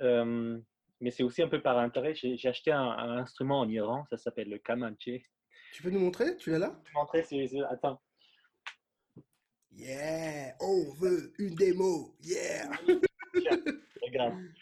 euh, 0.00 0.58
mais 1.00 1.10
c'est 1.10 1.22
aussi 1.22 1.42
un 1.42 1.48
peu 1.48 1.62
par 1.62 1.78
intérêt. 1.78 2.14
J'ai 2.14 2.36
j'ai 2.36 2.48
acheté 2.48 2.72
un, 2.72 2.82
un 2.82 3.18
instrument 3.18 3.60
en 3.60 3.68
Iran. 3.68 4.04
Ça 4.10 4.16
s'appelle 4.18 4.48
le 4.50 4.58
kamanché. 4.58 5.24
Tu 5.72 5.82
peux 5.82 5.90
nous 5.90 6.00
montrer? 6.00 6.36
Tu 6.36 6.50
l'as 6.50 6.58
là? 6.58 6.80
Je 6.84 6.90
vais 6.92 6.98
montrer, 6.98 7.22
c'est, 7.22 7.46
c'est- 7.46 7.60
attends. 7.68 8.00
Yeah, 9.72 10.56
on 10.60 10.90
veut 10.94 11.32
une 11.38 11.54
démo. 11.54 12.16
Yeah. 12.22 12.70
Regarde. 14.02 14.34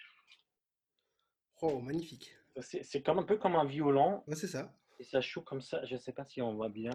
Oh, 1.61 1.81
magnifique. 1.81 2.33
C'est 2.61 3.03
comme 3.03 3.19
un 3.19 3.25
peu 3.25 3.37
comme 3.37 3.57
un 3.57 3.65
violon 3.65 4.23
Ouais, 4.29 4.37
c'est 4.37 4.47
ça. 4.47 4.73
et 5.01 5.03
ça 5.03 5.21
joue 5.21 5.41
comme 5.43 5.61
ça. 5.61 5.85
Je 5.87 5.95
ne 5.95 5.99
sais 5.99 6.13
pas 6.13 6.25
si 6.25 6.41
on 6.41 6.55
voit 6.55 6.69
bien. 6.69 6.93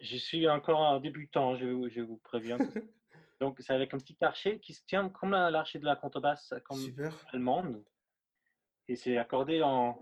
Je 0.00 0.16
suis 0.16 0.48
encore 0.48 0.82
un 0.84 0.98
débutant, 0.98 1.54
je, 1.54 1.66
vous- 1.66 1.88
je 1.88 2.00
vous 2.00 2.16
préviens. 2.16 2.58
Donc, 3.40 3.60
c'est 3.60 3.72
avec 3.72 3.94
un 3.94 3.98
petit 3.98 4.16
archer 4.22 4.58
qui 4.58 4.74
se 4.74 4.84
tient 4.86 5.08
comme 5.08 5.30
la- 5.30 5.52
l'archer 5.52 5.78
de 5.78 5.84
la 5.84 5.94
contrebasse 5.94 6.52
comme 6.64 6.78
Super. 6.78 7.14
allemande. 7.32 7.84
Et 8.88 8.96
c'est 8.96 9.18
accordé 9.18 9.62
en. 9.62 9.96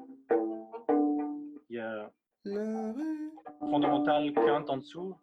Il 1.69 1.77
y 1.77 1.79
a 1.79 2.11
La 2.47 2.93
ré, 2.93 3.31
fondamental 3.61 4.33
quinte 4.35 4.69
en 4.69 4.77
dessous. 4.77 5.17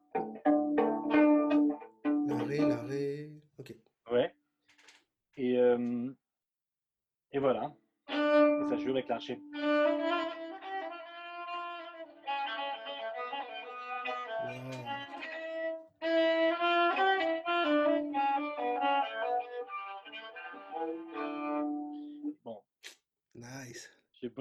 la 2.05 2.43
ré, 2.43 2.57
la 2.57 2.81
ré. 2.81 3.29
Ok. 3.59 3.75
Ouais. 4.11 4.33
Et, 5.37 5.57
euh, 5.59 6.11
et 7.31 7.37
voilà. 7.39 7.73
Et 8.09 8.69
ça 8.69 8.77
joue 8.77 8.89
avec 8.89 9.07
l'archer. 9.07 9.39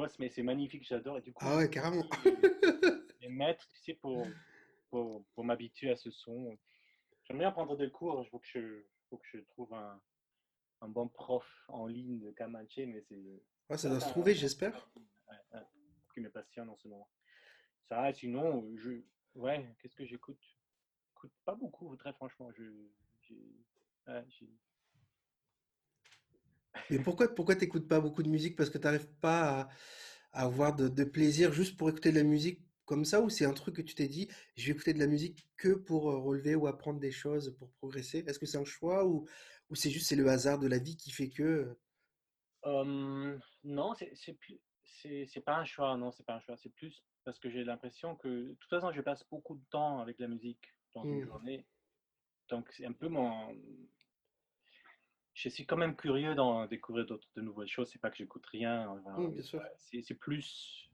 Je 0.09 0.15
mais 0.19 0.29
c'est 0.29 0.43
magnifique, 0.43 0.85
j'adore. 0.87 1.19
Et 1.19 1.23
du 1.23 1.33
coup, 1.33 1.45
Ah 1.47 1.57
ouais, 1.57 1.69
carrément. 1.71 2.05
les 3.21 3.29
mettre, 3.29 3.67
tu 3.69 3.79
sais, 3.81 3.95
pour, 3.95 4.27
pour, 4.91 5.25
pour 5.35 5.45
m'habituer 5.45 5.91
à 5.91 5.97
ce 5.97 6.11
son. 6.11 6.57
J'aime 7.25 7.39
bien 7.39 7.53
prendre 7.53 7.77
des 7.77 7.91
cours, 7.91 8.23
il 8.25 8.29
faut 8.29 8.39
que 8.39 8.47
je, 8.49 8.83
faut 9.09 9.19
que 9.19 9.27
je 9.33 9.39
trouve 9.39 9.73
un, 9.75 10.01
un 10.81 10.89
bon 10.89 11.09
prof 11.09 11.47
en 11.69 11.87
ligne 11.87 12.19
de 12.21 12.31
Kamanche, 12.33 12.77
mais 12.79 13.03
c'est 13.09 13.43
Ouais, 13.69 13.79
ça 13.79 13.89
doit 13.89 14.01
se 14.01 14.09
trouver, 14.09 14.35
j'espère. 14.35 14.91
qui 16.13 16.21
me 16.21 16.31
passionne 16.31 16.69
en 16.69 16.77
ce 16.77 16.89
moment. 16.89 17.09
Ça, 17.89 18.13
sinon, 18.13 18.69
je, 18.77 19.01
ouais, 19.35 19.73
qu'est-ce 19.81 19.95
que 19.95 20.05
j'écoute? 20.05 20.41
J'écoute 21.09 21.33
pas 21.45 21.55
beaucoup, 21.55 21.95
très 21.97 22.13
franchement. 22.15 22.51
Je, 22.53 22.65
ouais, 24.09 24.25
Mais 26.91 26.99
pourquoi, 26.99 27.35
pourquoi 27.35 27.57
t'écoutes 27.57 27.89
pas 27.89 28.01
beaucoup 28.01 28.23
de 28.23 28.29
musique? 28.29 28.57
Parce 28.57 28.71
que 28.71 28.79
t'arrives 28.79 29.09
pas 29.21 29.61
à, 29.63 29.69
à 30.33 30.45
avoir 30.45 30.75
de, 30.77 30.89
de 30.89 31.05
plaisir 31.05 31.53
juste 31.53 31.77
pour 31.77 31.89
écouter 31.91 32.11
de 32.11 32.17
la 32.17 32.25
musique 32.25 32.63
comme 32.85 33.05
ça, 33.05 33.21
ou 33.21 33.31
c'est 33.31 33.45
un 33.45 33.53
truc 33.53 33.77
que 33.77 33.83
tu 33.83 33.95
t'es 33.95 34.09
dit, 34.09 34.29
je 34.57 34.67
vais 34.67 34.73
écouter 34.73 34.93
de 34.93 34.99
la 34.99 35.07
musique 35.07 35.49
que 35.57 35.75
pour 35.75 36.11
euh, 36.11 36.19
relever 36.19 36.57
ou 36.57 36.67
apprendre 36.67 36.99
des 37.01 37.13
choses, 37.13 37.57
pour 37.59 37.71
progresser? 37.75 38.25
Est-ce 38.27 38.39
que 38.39 38.47
c'est 38.47 38.59
un 38.59 38.65
choix 38.65 39.07
ou, 39.07 39.29
ou 39.71 39.75
c'est 39.77 39.91
juste 39.91 40.09
c'est 40.09 40.17
le 40.17 40.29
hasard 40.29 40.59
de 40.59 40.67
la 40.67 40.79
vie 40.79 40.97
qui 40.97 41.11
fait 41.13 41.31
que... 41.31 41.77
euh, 42.67 43.39
non, 43.65 43.95
c'est 43.95 44.33
plus, 44.35 44.61
c'est 44.83 45.45
pas 45.45 45.57
un 45.57 45.65
choix, 45.65 45.97
non, 45.97 46.11
c'est 46.13 46.27
pas 46.27 46.35
un 46.35 46.41
choix. 46.41 46.57
C'est 46.57 46.75
plus 46.75 47.03
parce 47.25 47.39
que 47.39 47.51
j'ai 47.51 47.65
l'impression 47.65 48.17
que, 48.17 48.29
de 48.29 48.57
toute 48.61 48.71
façon, 48.71 48.93
je 48.93 49.01
passe 49.01 49.25
beaucoup 49.31 49.55
de 49.57 49.65
temps 49.71 50.01
avec 50.01 50.19
la 50.19 50.29
musique 50.29 50.75
dans 50.95 51.05
une 51.05 51.21
hmm, 51.21 51.27
journée. 51.27 51.67
Donc, 52.49 52.69
c'est 52.73 52.87
un 52.87 52.93
peu 52.93 53.09
mon. 53.09 53.55
Je 55.42 55.48
suis 55.48 55.64
quand 55.64 55.79
même 55.79 55.96
curieux 55.96 56.35
d'en 56.35 56.66
découvrir 56.66 57.07
d'autres, 57.07 57.26
de 57.35 57.40
nouvelles 57.40 57.66
choses. 57.66 57.88
C'est 57.90 57.98
pas 57.98 58.11
que 58.11 58.16
j'écoute 58.18 58.44
rien. 58.46 58.88
enfin, 58.90 59.29
bien 59.29 59.42
sûr. 59.42 59.62
c'est 59.79 60.14
plus. 60.14 60.90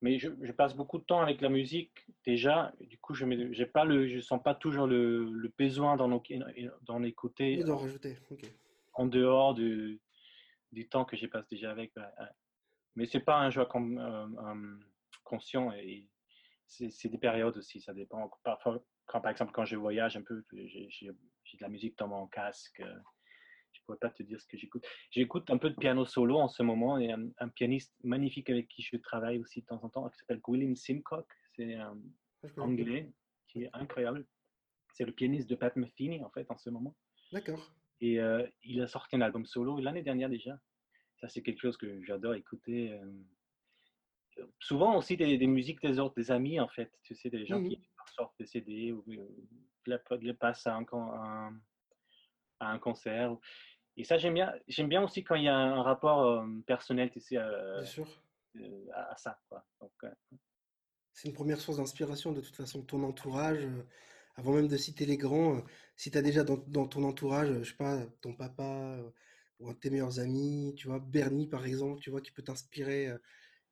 Mais 0.00 0.18
je, 0.20 0.28
je 0.42 0.52
passe 0.52 0.76
beaucoup 0.76 0.98
de 0.98 1.04
temps 1.04 1.20
avec 1.20 1.40
la 1.40 1.48
musique 1.48 2.06
déjà. 2.24 2.72
et 2.78 2.86
du 2.86 2.98
coup, 2.98 3.14
je 3.14 3.64
pas 3.64 3.84
le, 3.84 4.06
je 4.06 4.20
sens 4.20 4.40
pas 4.40 4.54
toujours 4.54 4.86
le, 4.86 5.24
le 5.24 5.52
besoin 5.58 5.96
d'en 5.96 7.02
écouter 7.02 7.56
Oui, 7.56 7.64
d'en 7.64 7.78
rajouter. 7.78 8.16
En 8.94 9.06
dehors 9.06 9.54
du, 9.54 10.00
du 10.70 10.88
temps 10.88 11.04
que 11.04 11.16
j'ai 11.16 11.26
passé 11.26 11.56
déjà 11.56 11.72
avec. 11.72 11.92
Mais 12.94 13.06
c'est 13.06 13.20
pas 13.20 13.38
un 13.40 13.50
choix 13.50 13.68
euh, 13.74 14.28
euh, 14.38 14.78
conscient 15.24 15.72
et 15.72 16.08
c'est 16.68 17.08
des 17.08 17.18
périodes 17.18 17.56
aussi. 17.56 17.80
Ça 17.80 17.92
dépend. 17.92 18.30
Parfois, 18.44 18.80
quand, 19.06 19.20
par 19.20 19.32
exemple, 19.32 19.50
quand 19.52 19.64
je 19.64 19.74
voyage 19.74 20.16
un 20.16 20.22
peu, 20.22 20.44
j'ai 20.52 21.08
de 21.08 21.62
la 21.62 21.68
musique 21.68 21.98
dans 21.98 22.06
mon 22.08 22.28
casque. 22.28 22.82
Euh, 23.88 23.94
Je 23.94 23.98
pourrais 23.98 23.98
pas 23.98 24.10
te 24.10 24.22
dire 24.22 24.40
ce 24.40 24.46
que 24.46 24.56
j'écoute. 24.56 24.84
J'écoute 25.10 25.50
un 25.50 25.58
peu 25.58 25.70
de 25.70 25.76
piano 25.76 26.04
solo 26.04 26.38
en 26.38 26.48
ce 26.48 26.62
moment 26.62 26.98
et 26.98 27.12
un, 27.12 27.28
un 27.38 27.48
pianiste 27.48 27.94
magnifique 28.02 28.50
avec 28.50 28.68
qui 28.68 28.82
je 28.82 28.96
travaille 28.96 29.38
aussi 29.38 29.60
de 29.62 29.66
temps 29.66 29.82
en 29.82 29.88
temps 29.88 30.08
qui 30.10 30.18
s'appelle 30.18 30.40
William 30.46 30.74
Simcock. 30.76 31.26
C'est 31.56 31.74
un 31.74 31.96
Ah, 31.96 32.48
connais 32.48 32.54
pas. 32.54 32.62
anglais 32.62 33.12
qui 33.48 33.62
est 33.64 33.70
incroyable. 33.72 34.26
C'est 34.92 35.04
le 35.04 35.12
pianiste 35.12 35.48
de 35.48 35.54
Pat 35.56 35.74
Metheny 35.76 36.22
en 36.24 36.30
fait 36.30 36.50
en 36.50 36.56
ce 36.58 36.70
moment. 36.70 36.94
D'accord. 37.32 37.70
Et 38.00 38.20
euh, 38.20 38.46
il 38.62 38.80
a 38.82 38.86
sorti 38.88 39.16
un 39.16 39.20
album 39.22 39.46
solo 39.46 39.78
l'année 39.80 40.02
dernière 40.02 40.28
déjà. 40.28 40.58
Ça, 41.20 41.28
c'est 41.28 41.42
quelque 41.42 41.60
chose 41.60 41.76
que 41.78 42.02
j'adore 42.04 42.34
écouter. 42.34 42.92
euh. 42.92 43.12
Souvent 44.60 44.96
aussi 44.98 45.16
des, 45.16 45.38
des 45.38 45.46
musiques 45.46 45.80
des 45.80 45.98
autres, 45.98 46.14
des 46.14 46.30
amis 46.30 46.60
en 46.60 46.68
fait. 46.68 46.92
Tu 47.04 47.14
sais, 47.14 47.30
des 47.30 47.46
gens 47.46 47.58
Mhm. 47.60 47.70
qui 47.70 47.80
sortent 48.14 48.38
des 48.38 48.46
CD 48.46 48.92
ou 48.92 49.02
euh, 49.08 49.26
les, 50.20 50.34
passent 50.34 50.66
à 50.66 50.76
un, 50.76 50.84
con- 50.84 51.10
à 51.10 51.48
un- 51.48 51.60
à 52.60 52.70
un 52.70 52.78
concert. 52.78 53.34
Et 53.96 54.04
ça, 54.04 54.18
j'aime 54.18 54.34
bien. 54.34 54.52
J'aime 54.68 54.88
bien 54.88 55.02
aussi 55.02 55.24
quand 55.24 55.34
il 55.36 55.44
y 55.44 55.48
a 55.48 55.56
un 55.56 55.82
rapport 55.82 56.22
euh, 56.24 56.46
personnel, 56.66 57.10
tu 57.10 57.20
sais, 57.20 57.38
euh, 57.38 57.76
Bien 57.78 57.86
sûr. 57.86 58.06
euh, 58.56 58.86
à, 58.92 59.12
à 59.12 59.16
ça. 59.16 59.40
Quoi. 59.48 59.64
Donc, 59.80 59.92
C'est 61.12 61.28
une 61.28 61.34
première 61.34 61.60
source 61.60 61.78
d'inspiration 61.78 62.32
de 62.32 62.40
toute 62.40 62.56
façon. 62.56 62.82
Ton 62.82 63.02
entourage, 63.04 63.66
avant 64.36 64.52
même 64.52 64.68
de 64.68 64.76
citer 64.76 65.06
les 65.06 65.16
grands, 65.16 65.62
si 65.96 66.10
tu 66.10 66.18
as 66.18 66.22
déjà 66.22 66.44
dans, 66.44 66.58
dans 66.58 66.86
ton 66.86 67.04
entourage, 67.04 67.48
je 67.62 67.70
sais 67.70 67.76
pas, 67.76 68.04
ton 68.20 68.34
papa 68.34 68.98
ou 69.58 69.70
un 69.70 69.72
de 69.72 69.78
tes 69.78 69.88
meilleurs 69.88 70.20
amis, 70.20 70.74
tu 70.76 70.88
vois, 70.88 70.98
Bernie 71.00 71.46
par 71.48 71.64
exemple, 71.64 72.00
tu 72.02 72.10
vois, 72.10 72.20
qui 72.20 72.32
peut 72.32 72.42
t'inspirer 72.42 73.10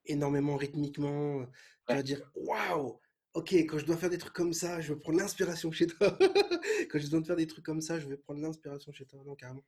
énormément 0.07 0.57
rythmiquement. 0.57 1.45
tu 1.87 1.95
vas 1.95 2.03
dire, 2.03 2.23
waouh, 2.35 2.99
ok, 3.35 3.53
quand 3.53 3.79
je 3.79 3.85
dois 3.85 3.97
faire 3.97 4.11
des 4.11 4.19
trucs 4.19 4.33
comme 4.33 4.53
ça, 4.55 4.81
je 4.81 4.95
veux 4.95 4.99
prendre 4.99 5.19
l'inspiration 5.19 5.71
chez 5.71 5.87
toi. 5.87 6.17
Quand 6.91 6.99
besoin 6.99 7.21
de 7.21 7.27
faire 7.27 7.37
des 7.37 7.47
trucs 7.47 7.65
comme 7.65 7.81
ça, 7.81 7.99
je 7.99 8.09
vais 8.09 8.17
prendre 8.17 8.41
l'inspiration 8.41 8.93
chez 8.93 9.05
toi. 9.07 9.23
Non, 9.27 9.35
carrément. 9.35 9.65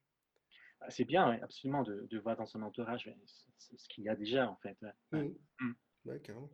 Ah, 0.81 0.91
C'est 0.91 1.05
bien, 1.05 1.29
ouais, 1.31 1.41
absolument, 1.43 1.83
de, 1.83 2.07
de 2.11 2.19
voir 2.19 2.37
dans 2.37 2.47
son 2.47 2.63
entourage 2.63 3.07
ouais, 3.07 3.17
ce 3.59 3.89
qu'il 3.89 4.05
y 4.05 4.09
a 4.09 4.17
déjà 4.17 4.49
en 4.49 4.57
fait. 4.57 4.77
ouais. 4.83 4.93
Ouais. 5.13 5.35
Mhm. 5.61 5.69
Mm. 5.69 5.75
Ouais, 6.07 6.21
carrément. 6.21 6.51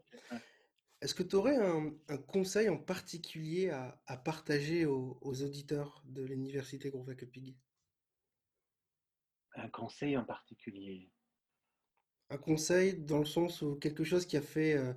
Est-ce 1.03 1.15
que 1.15 1.23
tu 1.23 1.37
aurais 1.37 1.57
un, 1.57 1.93
un 2.09 2.17
conseil 2.17 2.69
en 2.69 2.79
particulier 2.79 3.71
à, 3.71 4.01
à 4.07 4.17
partager 4.17 4.87
aux, 4.87 5.19
aux 5.21 5.43
auditeurs 5.43 6.03
de 6.07 6.23
l'université 6.23 6.91
Groovak 6.91 7.27
Pig? 7.27 7.57
Un 9.55 9.69
conseil 9.71 10.17
en 10.19 10.25
particulier? 10.25 11.11
Un 12.31 12.39
conseil 12.39 12.95
dans 12.95 13.19
le 13.21 13.25
sens 13.25 13.63
où 13.63 13.77
quelque 13.77 14.03
chose 14.05 14.27
qui 14.27 14.37
a 14.37 14.43
fait 14.43 14.75
euh, 14.75 14.93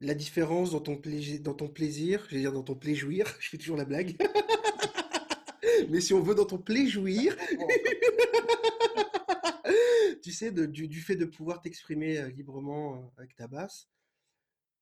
la 0.00 0.14
différence 0.14 0.72
dans 0.72 0.80
ton 0.80 0.96
plaisir, 0.96 1.40
dans 1.42 1.54
ton 1.54 1.68
plaisir, 1.68 2.26
vais 2.30 2.40
dire 2.40 2.52
dans 2.52 2.62
ton 2.64 2.76
plaisir, 2.76 3.26
je 3.40 3.48
fais 3.50 3.58
toujours 3.58 3.76
la 3.78 3.84
blague, 3.86 4.16
mais 5.90 6.00
si 6.00 6.14
on 6.14 6.22
veut 6.22 6.34
dans 6.34 6.46
ton 6.46 6.58
plaisir, 6.58 7.36
tu 10.22 10.32
sais, 10.32 10.50
de- 10.50 10.66
du, 10.66 10.88
du 10.88 11.00
fait 11.00 11.16
de 11.16 11.24
pouvoir 11.24 11.60
t'exprimer 11.60 12.18
euh, 12.18 12.28
librement 12.28 12.96
euh, 12.96 13.00
avec 13.18 13.34
ta 13.36 13.46
basse, 13.48 13.88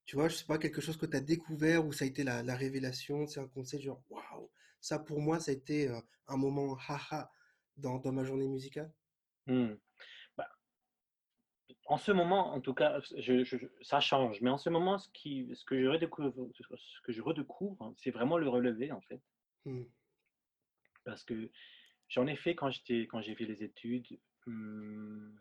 tu 0.05 0.17
vois, 0.17 0.29
je 0.29 0.37
sais 0.37 0.45
pas, 0.47 0.59
quelque 0.59 0.81
chose 0.81 0.97
que 0.97 1.07
tu 1.07 1.17
as 1.17 1.21
découvert 1.21 1.87
ou 1.87 1.93
ça 1.93 2.05
a 2.05 2.09
été 2.09 2.25
la, 2.25 2.43
la 2.43 2.57
révélation, 2.57 3.27
c'est 3.27 3.41
un 3.41 3.49
conseil 3.49 3.81
genre, 3.81 4.03
waouh, 4.11 4.51
ça 4.81 4.99
pour 4.99 5.21
moi, 5.21 5.39
ça 5.41 5.51
a 5.51 5.55
été 5.55 5.89
euh, 5.89 6.01
un 6.27 6.37
moment 6.37 6.77
haha 6.89 7.31
dans, 7.77 7.99
dans 7.99 8.13
ma 8.13 8.25
journée 8.25 8.49
musicale 8.49 8.93
Hmm. 9.47 9.75
Bah, 10.37 10.49
en 11.87 11.97
ce 11.97 12.13
moment, 12.13 12.53
en 12.53 12.61
tout 12.61 12.75
cas, 12.75 13.01
je- 13.17 13.43
je- 13.43 13.57
je- 13.57 13.67
ça 13.83 13.99
change. 14.01 14.41
Mais 14.43 14.51
en 14.51 14.59
ce 14.59 14.69
moment, 14.69 14.99
ce, 14.99 15.09
qui, 15.15 15.51
ce 15.55 15.65
que 15.65 15.81
je 15.81 15.87
redécouvre, 15.89 16.33
ce 16.55 17.01
que 17.03 17.13
je 17.13 17.23
redécouvre, 17.23 17.95
c'est 17.97 18.11
vraiment 18.11 18.37
le 18.37 18.49
relevé, 18.49 18.93
en 18.93 19.01
fait. 19.01 19.21
Hmm. 19.65 19.85
Parce 21.11 21.25
que 21.25 21.51
j'en 22.09 22.27
ai 22.27 22.37
fait 22.37 22.55
quand 22.55 22.71
j'étais, 22.71 23.07
quand 23.07 23.21
j'ai 23.21 23.35
fait 23.35 23.47
les 23.47 23.65
études. 23.65 24.07
hmm, 24.47 25.37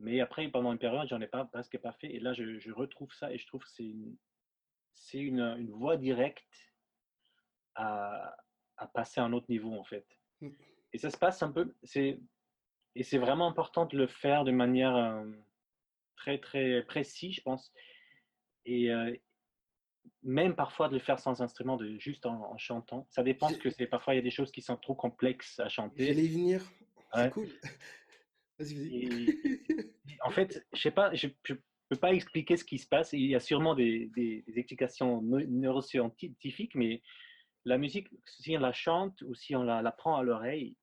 mais 0.00 0.20
après, 0.20 0.48
pendant 0.48 0.72
une 0.72 0.78
période, 0.78 1.08
j'en 1.08 1.20
ai 1.20 1.26
pas 1.26 1.44
presque 1.44 1.78
pas 1.78 1.92
fait. 1.92 2.14
Et 2.14 2.20
là, 2.20 2.32
je, 2.32 2.58
je 2.58 2.72
retrouve 2.72 3.12
ça 3.12 3.32
et 3.32 3.38
je 3.38 3.46
trouve 3.46 3.62
que 3.62 3.70
c'est 3.70 3.84
une, 3.84 4.16
c'est 4.94 5.18
une, 5.18 5.40
une 5.40 5.70
voie 5.70 5.96
directe 5.96 6.74
à, 7.74 8.36
à 8.76 8.86
passer 8.86 9.20
à 9.20 9.24
un 9.24 9.32
autre 9.32 9.46
niveau, 9.48 9.74
en 9.74 9.84
fait. 9.84 10.06
Hmm. 10.40 10.50
Et 10.92 10.98
ça 10.98 11.10
se 11.10 11.18
passe 11.18 11.42
un 11.42 11.52
peu, 11.52 11.74
c'est, 11.82 12.18
et 12.96 13.02
c'est 13.02 13.18
vraiment 13.18 13.46
important 13.46 13.86
de 13.86 13.96
le 13.96 14.06
faire 14.06 14.44
de 14.44 14.50
manière 14.50 14.96
euh, 14.96 15.24
très, 16.16 16.38
très 16.38 16.82
précise, 16.82 17.36
je 17.36 17.42
pense. 17.42 17.72
Et 18.64 18.90
euh, 18.90 19.14
même 20.22 20.54
parfois 20.54 20.88
de 20.88 20.94
le 20.94 21.00
faire 21.00 21.18
sans 21.18 21.40
instrument, 21.42 21.76
de 21.76 21.98
juste 21.98 22.26
en, 22.26 22.52
en 22.52 22.58
chantant. 22.58 23.06
Ça 23.10 23.22
dépend 23.22 23.46
parce 23.48 23.58
que 23.58 23.70
c'est 23.70 23.86
parfois 23.86 24.14
il 24.14 24.18
y 24.18 24.20
a 24.20 24.22
des 24.22 24.30
choses 24.30 24.52
qui 24.52 24.62
sont 24.62 24.76
trop 24.76 24.94
complexes 24.94 25.58
à 25.60 25.68
chanter. 25.68 26.06
J'allais 26.06 26.24
y 26.24 26.28
venir. 26.28 26.62
C'est 27.14 27.30
cool. 27.30 27.48
Vas-y, 28.58 28.74
vas-y. 28.74 28.94
Et 28.94 30.18
en 30.22 30.30
fait, 30.30 30.66
je 30.74 30.80
sais 30.80 30.90
pas, 30.90 31.14
je, 31.14 31.28
je 31.44 31.54
peux 31.88 31.96
pas 31.96 32.12
expliquer 32.12 32.56
ce 32.58 32.64
qui 32.64 32.78
se 32.78 32.86
passe. 32.86 33.12
Il 33.14 33.24
y 33.26 33.34
a 33.34 33.40
sûrement 33.40 33.74
des, 33.74 34.10
des- 34.14 34.42
des 34.46 34.58
explications 34.58 35.22
neu- 35.22 35.46
neuroscientifiques, 35.46 36.74
mais 36.74 37.02
la 37.64 37.78
musique, 37.78 38.08
si 38.26 38.56
on 38.56 38.60
la 38.60 38.72
chante 38.72 39.22
ou 39.22 39.34
si 39.34 39.56
on 39.56 39.62
la, 39.62 39.80
la 39.82 39.92
prend 39.92 40.16
à 40.16 40.22
l'oreille, 40.22 40.76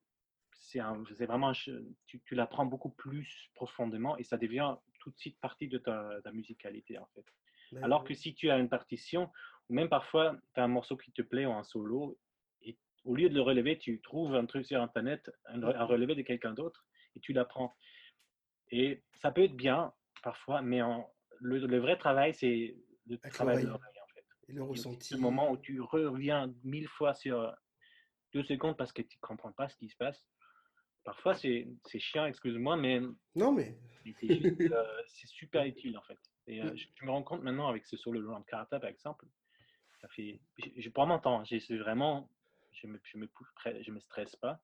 c'est 0.52 0.80
vraiment, 1.26 1.52
tu, 1.52 2.20
tu 2.24 2.34
l'apprends 2.34 2.66
beaucoup 2.66 2.90
plus 2.90 3.48
profondément 3.54 4.16
et 4.18 4.24
ça 4.24 4.36
devient 4.36 4.74
tout 5.00 5.10
de 5.10 5.16
suite 5.18 5.38
partie 5.40 5.68
de 5.68 5.78
ta, 5.78 6.10
ta 6.24 6.32
musicalité 6.32 6.98
en 6.98 7.06
fait. 7.14 7.24
Ouais, 7.72 7.82
Alors 7.82 8.04
que 8.04 8.14
si 8.14 8.34
tu 8.34 8.50
as 8.50 8.58
une 8.58 8.68
partition, 8.68 9.30
ou 9.68 9.74
même 9.74 9.88
parfois 9.88 10.36
tu 10.54 10.60
as 10.60 10.64
un 10.64 10.68
morceau 10.68 10.96
qui 10.96 11.12
te 11.12 11.22
plaît 11.22 11.46
ou 11.46 11.52
un 11.52 11.62
solo, 11.64 12.18
et 12.62 12.78
au 13.04 13.14
lieu 13.14 13.28
de 13.28 13.34
le 13.34 13.42
relever, 13.42 13.78
tu 13.78 14.00
trouves 14.00 14.34
un 14.34 14.46
truc 14.46 14.64
sur 14.66 14.80
Internet, 14.82 15.30
un, 15.46 15.62
un 15.62 15.84
relevé 15.84 16.14
de 16.14 16.22
quelqu'un 16.22 16.52
d'autre, 16.54 16.86
et 17.16 17.20
tu 17.20 17.32
l'apprends. 17.32 17.74
Et 18.70 19.02
ça 19.14 19.30
peut 19.30 19.44
être 19.44 19.56
bien 19.56 19.92
parfois, 20.22 20.62
mais 20.62 20.82
en- 20.82 21.10
le, 21.40 21.58
le 21.66 21.78
vrai 21.78 21.96
travail, 21.96 22.34
c'est 22.34 22.76
le 23.06 23.18
Avec 23.22 23.32
travail 23.34 23.62
de 23.62 23.68
l'oreille. 23.68 24.00
en 24.02 24.06
fait. 24.14 24.24
Et 24.48 24.52
le 24.52 24.62
ressenti. 24.62 25.08
Ce 25.14 25.16
moment 25.16 25.50
où 25.50 25.56
tu 25.56 25.80
reviens 25.80 26.52
mille 26.64 26.88
fois 26.88 27.14
sur 27.14 27.54
deux 28.34 28.42
secondes 28.44 28.76
parce 28.76 28.92
que 28.92 29.02
tu 29.02 29.16
ne 29.16 29.26
comprends 29.26 29.52
pas 29.52 29.68
ce 29.68 29.76
qui 29.76 29.88
se 29.88 29.96
passe. 29.96 30.26
Parfois, 31.04 31.34
c'est 31.34 31.66
chiant, 31.98 32.26
excuse-moi, 32.26 32.76
mais 32.76 33.00
Non, 33.34 33.52
mais. 33.52 33.78
mais 34.04 34.12
c'est 34.12 34.28
juste, 34.40 34.60
euh, 34.60 35.02
c'est 35.06 35.26
super 35.28 35.64
utile 35.64 35.96
en 35.96 36.02
fait. 36.02 36.18
Et 36.48 36.62
euh, 36.62 36.74
je, 36.74 36.86
je 36.94 37.04
me 37.04 37.10
rends 37.10 37.22
compte 37.22 37.42
maintenant 37.42 37.68
avec 37.68 37.86
ce 37.86 37.96
solo 37.96 38.20
de 38.20 38.44
Karata 38.44 38.80
par 38.80 38.90
exemple, 38.90 39.26
ça 40.00 40.08
fait, 40.08 40.40
je, 40.58 40.80
je 40.80 40.88
prends 40.90 41.06
mon 41.06 41.18
temps, 41.18 41.44
c'est 41.44 41.76
vraiment, 41.76 42.28
je 42.72 42.86
me, 42.86 43.00
je 43.04 43.18
me, 43.18 43.28
je 43.80 43.90
me 43.90 44.00
stresse 44.00 44.34
pas 44.36 44.60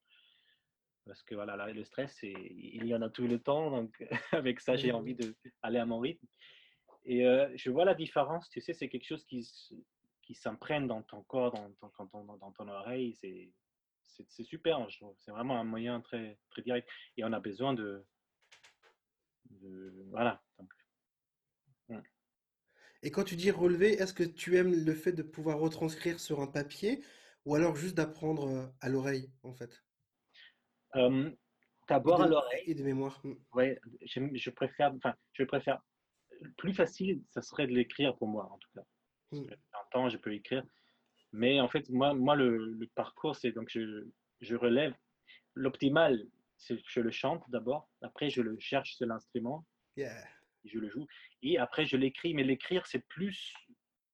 parce 1.06 1.22
que 1.22 1.34
voilà, 1.34 1.56
là, 1.56 1.70
le 1.70 1.84
stress, 1.84 2.18
il 2.22 2.86
y 2.86 2.94
en 2.94 3.02
a 3.02 3.10
tout 3.10 3.26
le 3.26 3.38
temps, 3.38 3.70
donc 3.70 4.02
avec 4.32 4.60
ça, 4.60 4.76
j'ai 4.76 4.92
envie 4.92 5.14
d'aller 5.14 5.78
à 5.78 5.86
mon 5.86 6.00
rythme. 6.00 6.26
Et 7.04 7.26
euh, 7.26 7.50
je 7.56 7.70
vois 7.70 7.84
la 7.84 7.94
différence, 7.94 8.48
tu 8.48 8.60
sais, 8.60 8.72
c'est 8.72 8.88
quelque 8.88 9.06
chose 9.06 9.24
qui, 9.26 9.46
qui 10.22 10.34
s'imprègne 10.34 10.86
dans 10.86 11.02
ton 11.02 11.22
corps, 11.22 11.52
dans 11.52 11.70
ton, 11.72 11.90
dans 11.98 12.06
ton, 12.06 12.24
dans 12.36 12.52
ton 12.52 12.68
oreille, 12.68 13.14
c'est 13.14 13.52
c'est 14.02 14.24
c'est 14.28 14.44
super, 14.44 14.88
je 14.88 14.98
trouve. 14.98 15.14
C'est 15.18 15.32
vraiment 15.32 15.58
un 15.58 15.64
moyen 15.64 16.00
très, 16.00 16.38
très 16.50 16.62
direct. 16.62 16.88
Et 17.16 17.24
on 17.24 17.32
a 17.32 17.40
besoin 17.40 17.74
de. 17.74 18.04
de 19.50 19.92
voilà. 20.10 20.42
Donc, 21.88 22.04
Et 23.02 23.10
quand 23.10 23.24
tu 23.24 23.36
dis 23.36 23.50
relever, 23.50 23.92
est-ce 23.94 24.14
que 24.14 24.24
tu 24.24 24.56
aimes 24.56 24.72
le 24.72 24.94
fait 24.94 25.12
de 25.12 25.22
pouvoir 25.22 25.58
retranscrire 25.58 26.20
sur 26.20 26.40
un 26.40 26.46
papier 26.46 27.04
ou 27.44 27.54
alors 27.54 27.76
juste 27.76 27.94
d'apprendre 27.94 28.48
euh, 28.48 28.66
à 28.80 28.88
l'oreille, 28.88 29.30
en 29.42 29.52
fait? 29.52 29.84
euh, 30.96 31.30
D'abord 31.88 32.22
à 32.22 32.28
l'oreille, 32.28 32.64
et 32.66 32.74
de 32.74 32.82
mémoire. 32.82 33.22
Ouais, 33.52 33.78
j'aime- 34.02 34.34
je 34.34 34.50
préfère. 34.50 34.94
Enfin, 34.94 35.14
je 35.34 35.44
préfère. 35.44 35.82
Le 36.40 36.50
plus 36.52 36.72
facile, 36.72 37.22
ça 37.30 37.42
serait 37.42 37.66
de 37.66 37.72
l'écrire 37.72 38.16
pour 38.16 38.28
moi, 38.28 38.50
en 38.50 38.58
tout 38.58 38.70
cas. 38.74 38.82
Hmm. 39.32 39.46
que 39.46 39.54
J'entends, 39.72 40.08
je 40.08 40.16
peux 40.16 40.32
écrire. 40.32 40.64
Mais 41.32 41.60
en 41.60 41.68
fait, 41.68 41.88
moi, 41.90 42.14
moi 42.14 42.36
le, 42.36 42.56
le 42.72 42.86
parcours, 42.94 43.36
c'est 43.36 43.52
donc 43.52 43.68
je, 43.70 44.06
je 44.40 44.56
relève. 44.56 44.94
L'optimal, 45.54 46.26
c'est 46.56 46.76
que 46.76 46.82
je 46.88 47.00
le 47.00 47.10
chante 47.10 47.42
d'abord. 47.50 47.90
Après, 48.02 48.30
je 48.30 48.40
le 48.40 48.56
cherche 48.58 48.94
sur 48.96 49.06
l'instrument. 49.06 49.66
Yeah. 49.96 50.24
Je 50.64 50.78
le 50.78 50.88
joue. 50.88 51.06
Et 51.42 51.58
après, 51.58 51.86
je 51.86 51.96
l'écris. 51.96 52.34
Mais 52.34 52.44
l'écrire, 52.44 52.86
c'est 52.86 53.06
plus 53.06 53.54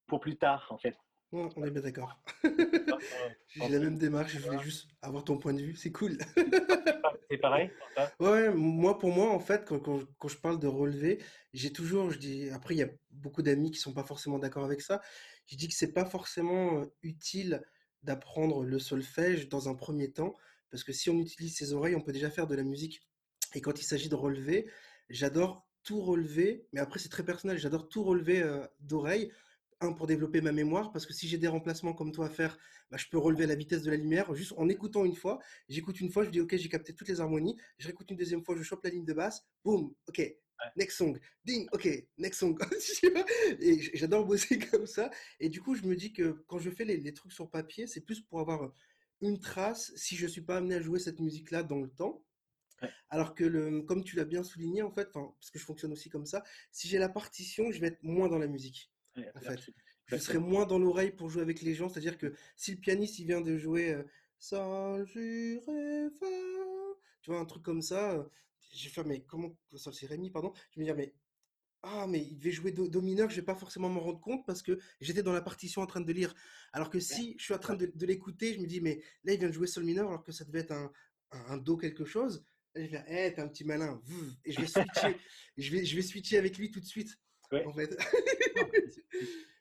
pour 0.06 0.20
plus 0.20 0.36
tard, 0.36 0.66
en 0.70 0.78
fait. 0.78 0.96
On 1.32 1.64
est 1.64 1.70
bien 1.70 1.82
d'accord. 1.82 2.20
J'ai 3.48 3.68
la 3.68 3.78
même 3.78 3.98
démarche, 3.98 4.32
je 4.32 4.40
voulais 4.40 4.62
juste 4.62 4.88
avoir 5.00 5.24
ton 5.24 5.38
point 5.38 5.54
de 5.54 5.62
vue, 5.62 5.76
c'est 5.76 5.92
cool. 5.92 6.18
C'est 7.30 7.38
pareil 7.38 7.70
Ouais, 8.18 8.52
moi, 8.52 8.98
pour 8.98 9.12
moi, 9.12 9.30
en 9.30 9.38
fait, 9.38 9.64
quand, 9.64 9.78
quand, 9.78 10.00
quand 10.18 10.26
je 10.26 10.36
parle 10.36 10.58
de 10.58 10.66
relever, 10.66 11.22
j'ai 11.52 11.72
toujours, 11.72 12.10
je 12.10 12.18
dis, 12.18 12.50
après, 12.50 12.74
il 12.74 12.78
y 12.78 12.82
a 12.82 12.88
beaucoup 13.10 13.42
d'amis 13.42 13.70
qui 13.70 13.78
sont 13.78 13.92
pas 13.92 14.02
forcément 14.02 14.40
d'accord 14.40 14.64
avec 14.64 14.80
ça. 14.80 15.00
Je 15.46 15.54
dis 15.56 15.68
que 15.68 15.74
c'est 15.74 15.92
pas 15.92 16.04
forcément 16.04 16.80
euh, 16.80 16.86
utile 17.02 17.62
d'apprendre 18.02 18.64
le 18.64 18.78
solfège 18.80 19.48
dans 19.48 19.68
un 19.68 19.76
premier 19.76 20.10
temps, 20.10 20.34
parce 20.72 20.82
que 20.82 20.92
si 20.92 21.08
on 21.08 21.20
utilise 21.20 21.56
ses 21.56 21.72
oreilles, 21.72 21.94
on 21.94 22.00
peut 22.00 22.12
déjà 22.12 22.30
faire 22.30 22.48
de 22.48 22.56
la 22.56 22.64
musique. 22.64 23.00
Et 23.54 23.60
quand 23.60 23.80
il 23.80 23.84
s'agit 23.84 24.08
de 24.08 24.16
relever, 24.16 24.68
j'adore 25.08 25.69
tout 25.82 26.00
relever, 26.00 26.66
mais 26.72 26.80
après, 26.80 26.98
c'est 26.98 27.08
très 27.08 27.24
personnel, 27.24 27.58
j'adore 27.58 27.88
tout 27.88 28.02
relever 28.02 28.42
euh, 28.42 28.66
d'oreille. 28.80 29.30
Un, 29.82 29.94
pour 29.94 30.06
développer 30.06 30.42
ma 30.42 30.52
mémoire, 30.52 30.92
parce 30.92 31.06
que 31.06 31.14
si 31.14 31.26
j'ai 31.26 31.38
des 31.38 31.48
remplacements 31.48 31.94
comme 31.94 32.12
toi 32.12 32.26
à 32.26 32.28
faire, 32.28 32.58
bah, 32.90 32.98
je 32.98 33.06
peux 33.06 33.16
relever 33.16 33.46
la 33.46 33.54
vitesse 33.54 33.82
de 33.82 33.90
la 33.90 33.96
lumière, 33.96 34.34
juste 34.34 34.52
en 34.58 34.68
écoutant 34.68 35.06
une 35.06 35.16
fois. 35.16 35.38
J'écoute 35.70 36.00
une 36.00 36.10
fois, 36.10 36.22
je 36.22 36.28
dis 36.28 36.38
ok, 36.38 36.54
j'ai 36.54 36.68
capté 36.68 36.94
toutes 36.94 37.08
les 37.08 37.22
harmonies. 37.22 37.56
Je 37.78 37.86
réécoute 37.86 38.10
une 38.10 38.18
deuxième 38.18 38.44
fois, 38.44 38.54
je 38.56 38.62
chope 38.62 38.84
la 38.84 38.90
ligne 38.90 39.06
de 39.06 39.14
basse. 39.14 39.42
Boum, 39.64 39.94
ok, 40.06 40.20
next 40.76 40.98
song. 40.98 41.18
Ding, 41.44 41.66
ok, 41.72 41.88
next 42.18 42.40
song. 42.40 42.58
Et 43.60 43.80
j'adore 43.96 44.26
bosser 44.26 44.58
comme 44.70 44.86
ça. 44.86 45.10
Et 45.38 45.48
du 45.48 45.62
coup, 45.62 45.74
je 45.74 45.82
me 45.86 45.96
dis 45.96 46.12
que 46.12 46.44
quand 46.46 46.58
je 46.58 46.70
fais 46.70 46.84
les, 46.84 46.98
les 46.98 47.14
trucs 47.14 47.32
sur 47.32 47.48
papier, 47.48 47.86
c'est 47.86 48.02
plus 48.02 48.20
pour 48.20 48.40
avoir 48.40 48.72
une 49.20 49.38
trace 49.38 49.92
si 49.96 50.16
je 50.16 50.26
suis 50.26 50.40
pas 50.42 50.56
amené 50.58 50.76
à 50.76 50.80
jouer 50.80 50.98
cette 50.98 51.20
musique-là 51.20 51.62
dans 51.62 51.80
le 51.80 51.88
temps. 51.88 52.22
Ouais. 52.82 52.90
Alors 53.10 53.34
que 53.34 53.44
le, 53.44 53.82
comme 53.82 54.02
tu 54.04 54.16
l'as 54.16 54.24
bien 54.24 54.42
souligné, 54.42 54.82
en 54.82 54.90
fait, 54.90 55.10
parce 55.12 55.50
que 55.50 55.58
je 55.58 55.64
fonctionne 55.64 55.92
aussi 55.92 56.08
comme 56.08 56.26
ça, 56.26 56.42
si 56.70 56.88
j'ai 56.88 56.98
la 56.98 57.08
partition, 57.08 57.70
je 57.72 57.80
vais 57.80 57.88
être 57.88 58.02
moins 58.02 58.28
dans 58.28 58.38
la 58.38 58.46
musique. 58.46 58.90
Ouais, 59.16 59.30
En 59.34 59.40
fait, 59.40 59.60
je 60.06 60.16
serai 60.16 60.38
moins 60.38 60.66
dans 60.66 60.78
l'oreille 60.78 61.10
pour 61.12 61.28
jouer 61.28 61.42
avec 61.42 61.60
les 61.62 61.74
gens. 61.74 61.88
C'est-à-dire 61.88 62.18
que 62.18 62.34
si 62.56 62.72
le 62.72 62.78
pianiste 62.80 63.18
il 63.18 63.26
vient 63.26 63.40
de 63.40 63.56
jouer 63.56 63.94
euh, 63.94 64.02
tu 67.22 67.30
vois, 67.30 67.40
un 67.40 67.44
truc 67.44 67.62
comme 67.62 67.82
ça, 67.82 68.12
euh, 68.12 68.24
je 68.74 68.84
vais 68.84 68.90
faire, 68.90 69.06
mais 69.06 69.22
comment, 69.22 69.54
Sol, 69.74 69.92
Si, 69.92 70.06
Ré, 70.06 70.16
Mi, 70.18 70.30
pardon, 70.30 70.52
je 70.70 70.76
vais 70.76 70.80
me 70.80 70.84
dire, 70.86 70.96
mais, 70.96 71.14
ah, 71.82 72.06
mais 72.08 72.20
il 72.22 72.38
devait 72.38 72.50
jouer 72.50 72.72
Do, 72.72 72.88
Do 72.88 73.00
mineur, 73.02 73.30
je 73.30 73.36
vais 73.36 73.42
pas 73.42 73.54
forcément 73.54 73.88
m'en 73.88 74.00
rendre 74.00 74.20
compte 74.20 74.46
parce 74.46 74.62
que 74.62 74.78
j'étais 75.00 75.22
dans 75.22 75.32
la 75.32 75.42
partition 75.42 75.82
en 75.82 75.86
train 75.86 76.00
de 76.00 76.12
lire. 76.12 76.34
Alors 76.72 76.90
que 76.90 77.00
si 77.00 77.36
je 77.38 77.44
suis 77.44 77.54
en 77.54 77.58
train 77.58 77.74
de, 77.74 77.90
de 77.94 78.06
l'écouter, 78.06 78.54
je 78.54 78.60
me 78.60 78.66
dis, 78.66 78.80
mais 78.80 79.02
là, 79.24 79.32
il 79.34 79.38
vient 79.38 79.48
de 79.48 79.52
jouer 79.54 79.66
Sol 79.66 79.84
mineur 79.84 80.08
alors 80.08 80.22
que 80.24 80.32
ça 80.32 80.44
devait 80.44 80.60
être 80.60 80.72
un, 80.72 80.90
un, 81.32 81.40
un 81.52 81.56
Do 81.58 81.76
quelque 81.76 82.04
chose. 82.04 82.44
Je 82.74 82.80
vais 82.82 82.88
faire, 82.88 83.04
eh, 83.08 83.34
t'es 83.34 83.40
un 83.40 83.48
petit 83.48 83.64
malin, 83.64 84.00
et 84.44 84.52
je 84.52 84.60
vais 84.60 84.66
switcher, 84.66 85.16
je 85.56 85.72
vais, 85.72 85.84
je 85.84 85.96
vais 85.96 86.02
switcher 86.02 86.38
avec 86.38 86.56
lui 86.58 86.70
tout 86.70 86.80
de 86.80 86.84
suite, 86.84 87.10
Ouais. 87.52 87.64
en 87.66 87.72
fait. 87.72 87.90
Non, 88.56 88.68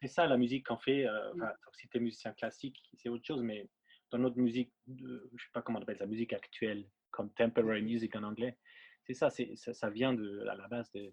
c'est- 0.02 0.08
ça 0.08 0.28
la 0.28 0.38
musique 0.38 0.68
qu'on 0.68 0.78
fait. 0.78 1.08
euh, 1.08 1.34
enfin, 1.34 1.52
si 1.74 1.88
tu 1.90 1.98
es 1.98 2.00
musicien 2.00 2.34
classique, 2.34 2.78
c'est 2.94 3.10
autre 3.10 3.26
chose, 3.26 3.42
mais 3.42 3.68
dans 4.12 4.20
notre 4.20 4.38
musique, 4.38 4.72
de, 4.88 5.28
je 5.36 5.44
sais 5.44 5.50
pas 5.54 5.62
comment 5.64 5.80
on 5.80 5.82
appelle 5.82 5.98
ça, 5.98 6.06
musique 6.06 6.34
actuelle, 6.34 6.88
contemporary 7.12 7.82
music 7.82 8.16
en 8.16 8.24
anglais, 8.24 8.58
c'est 9.06 9.16
ça, 9.16 9.30
ça, 9.32 9.74
ça 9.74 9.90
vient 9.90 10.14
de, 10.14 10.46
à 10.48 10.56
la 10.56 10.68
base 10.68 10.92
de, 10.92 11.12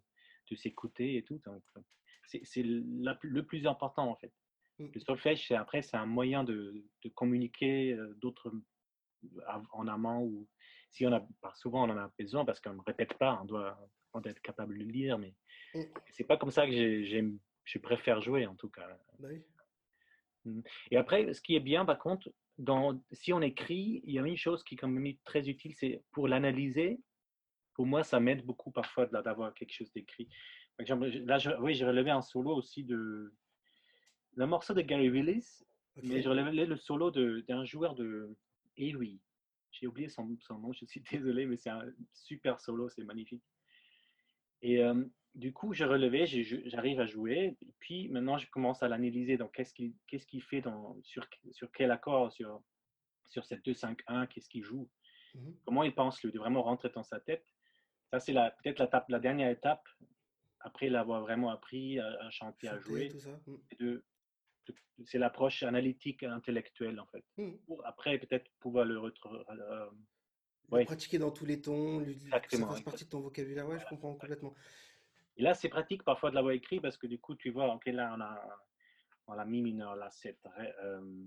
de 0.51 0.57
s'écouter 0.57 1.17
et 1.17 1.23
tout. 1.25 1.41
c'est, 2.27 2.63
le 2.63 3.41
plus 3.41 3.67
important 3.67 4.11
en 4.11 4.17
fait. 4.17 4.33
Mm. 4.79 4.89
Le 4.95 5.01
solfège, 5.01 5.47
c'est, 5.49 5.55
après, 5.55 5.81
c'est 5.81 5.97
un 5.97 6.05
moyen 6.07 6.45
de, 6.45 6.85
de 7.03 7.09
communiquer 7.09 7.95
euh, 7.95 8.15
d'autres 8.21 8.53
en 9.73 9.89
amont 9.89 10.23
ou 10.25 10.47
si 10.97 11.07
on 11.07 11.13
a, 11.13 11.23
souvent 11.55 11.85
on 11.87 11.91
en 11.93 11.99
a 11.99 12.11
besoin 12.19 12.45
parce 12.47 12.59
qu'on 12.61 12.73
ne 12.73 12.81
répète 12.87 13.15
pas, 13.19 13.39
on 13.43 13.45
doit, 13.45 13.79
on 14.15 14.21
doit 14.21 14.31
être 14.33 14.41
capable 14.41 14.79
de 14.79 14.85
lire, 14.85 15.19
mais 15.19 15.35
Mm. 15.75 15.83
c'est 16.11 16.25
pas 16.25 16.39
comme 16.39 16.51
ça 16.51 16.65
que 16.67 16.73
j'aime, 17.05 17.39
je 17.65 17.79
préfère 17.79 18.23
jouer 18.23 18.47
en 18.47 18.55
tout 18.55 18.71
cas. 18.71 18.89
Bah 19.19 19.29
oui. 19.31 20.63
Et 20.91 20.97
après, 20.97 21.35
ce 21.35 21.41
qui 21.43 21.55
est 21.57 21.61
bien, 21.61 21.85
par 21.85 21.99
contre, 21.99 22.31
dans, 22.57 22.99
si 23.13 23.33
on 23.35 23.43
écrit, 23.43 24.01
il 24.05 24.15
y 24.15 24.19
a 24.19 24.23
une 24.27 24.37
chose 24.37 24.63
qui 24.65 24.75
est 24.75 24.79
quand 24.79 24.89
même 24.89 25.15
très 25.25 25.49
utile, 25.51 25.75
c'est 25.75 26.03
pour 26.13 26.29
l'analyser. 26.29 26.99
Pour 27.75 27.85
moi, 27.85 28.05
ça 28.05 28.21
m'aide 28.21 28.47
beaucoup 28.47 28.71
parfois 28.71 29.05
d'avoir 29.07 29.53
quelque 29.53 29.73
chose 29.75 29.93
d'écrit. 29.93 30.29
Par 30.77 30.83
exemple, 30.85 31.09
Là, 31.09 31.37
je- 31.39 31.51
oui, 31.61 31.75
j'ai 31.75 31.85
relevé 31.85 32.11
un 32.11 32.23
solo 32.23 32.55
aussi 32.55 32.85
de. 32.85 33.35
Le 34.37 34.47
morceau 34.47 34.73
de 34.73 34.81
Gary 34.83 35.11
Willis, 35.11 35.63
Mais 36.03 36.23
je 36.23 36.29
relevais 36.29 36.65
le 36.65 36.77
solo 36.77 37.11
d'un 37.11 37.65
joueur 37.65 37.95
de 37.95 38.31
Ewi. 38.77 39.21
J'ai 39.79 39.87
oublié 39.87 40.09
son, 40.09 40.37
son, 40.41 40.59
nom, 40.59 40.73
je 40.73 40.85
suis 40.87 41.01
désolé, 41.11 41.47
mais 41.47 41.57
c'est 41.57 41.71
un 41.71 41.85
super 42.12 42.61
solo, 42.61 42.89
c'est 42.89 43.05
magnifique. 43.05 43.45
Et 44.62 44.83
euh, 44.83 45.05
du 45.35 45.53
coup, 45.53 45.75
j'ai 45.75 45.85
relevé, 45.85 46.27
j'arrive 46.67 47.01
à 47.01 47.07
jouer, 47.07 47.57
et 47.61 47.75
puis 47.79 48.09
maintenant 48.09 48.39
je 48.39 48.49
commence 48.51 48.83
à 48.83 48.89
l'analyser. 48.89 49.37
Donc, 49.37 49.53
qu'est-ce 49.53 49.75
qu'il 49.75 49.95
qu'est-ce 50.07 50.27
qu'il 50.27 50.43
fait 50.43 50.62
dans, 50.62 50.97
sur, 51.03 51.27
sur 51.53 51.71
quel 51.73 51.91
accord, 51.91 52.33
sur, 52.33 52.62
sur 53.27 53.45
cette 53.45 53.65
2-5-1, 53.65 54.29
qu'est-ce 54.29 54.49
qu'il 54.49 54.65
joue, 54.65 54.89
mmh 55.35 55.51
comment 55.67 55.83
il 55.83 55.95
pense, 55.95 56.23
lui, 56.23 56.33
de 56.33 56.39
vraiment 56.39 56.62
rentrer 56.62 56.89
dans 56.91 57.05
sa 57.05 57.21
tête? 57.21 57.45
Ça, 58.11 58.21
c'est 58.21 58.33
peut-être 58.33 58.79
la, 58.79 59.05
la 59.09 59.19
dernière 59.19 59.51
étape, 59.51 59.87
après 60.61 60.89
l'avoir 60.89 61.21
vraiment 61.21 61.51
appris 61.51 61.99
à, 61.99 62.31
chanter, 62.31 62.69
à 62.69 62.79
jouer. 62.79 63.11
Mmh. 63.79 63.97
C'est 65.05 65.19
l'approche 65.19 65.63
analytique 65.63 66.23
intellectuelle, 66.23 66.99
en 67.01 67.07
fait. 67.07 67.25
Mmh. 67.37 67.57
Pour 67.67 67.87
après, 67.87 68.19
peut-être 68.19 68.51
pouvoir 68.61 68.85
le 68.85 68.99
retrouver. 68.99 69.43
Euh, 69.51 69.91
Pratiquer 70.85 71.19
dans 71.19 71.31
tous 71.31 71.47
les 71.47 71.61
tons, 71.61 72.01
Exactement, 72.01 72.67
ça 72.69 72.73
fasse 72.75 72.83
partie 72.83 73.05
de 73.05 73.11
ton 73.11 73.21
vocabulaire. 73.21 73.69
Ouais, 73.69 73.79
je 73.79 73.87
comprends 73.87 74.15
complètement. 74.15 74.55
Et 75.37 75.43
là, 75.43 75.55
c'est 75.55 75.69
pratique 75.69 76.03
parfois 76.03 76.31
de 76.31 76.35
l'avoir 76.35 76.55
écrit 76.55 76.81
parce 76.81 76.97
que 76.97 77.07
du 77.07 77.19
coup, 77.19 77.35
tu 77.35 77.51
vois, 77.51 77.73
ok, 77.75 77.87
là, 77.87 78.15
on 78.17 78.21
a, 78.21 78.59
on 79.29 79.39
a 79.39 79.45
mi 79.45 79.63
mineur, 79.63 79.95
là, 79.95 80.11
c'est 80.11 80.37
ré, 80.57 80.73
euh, 80.83 81.27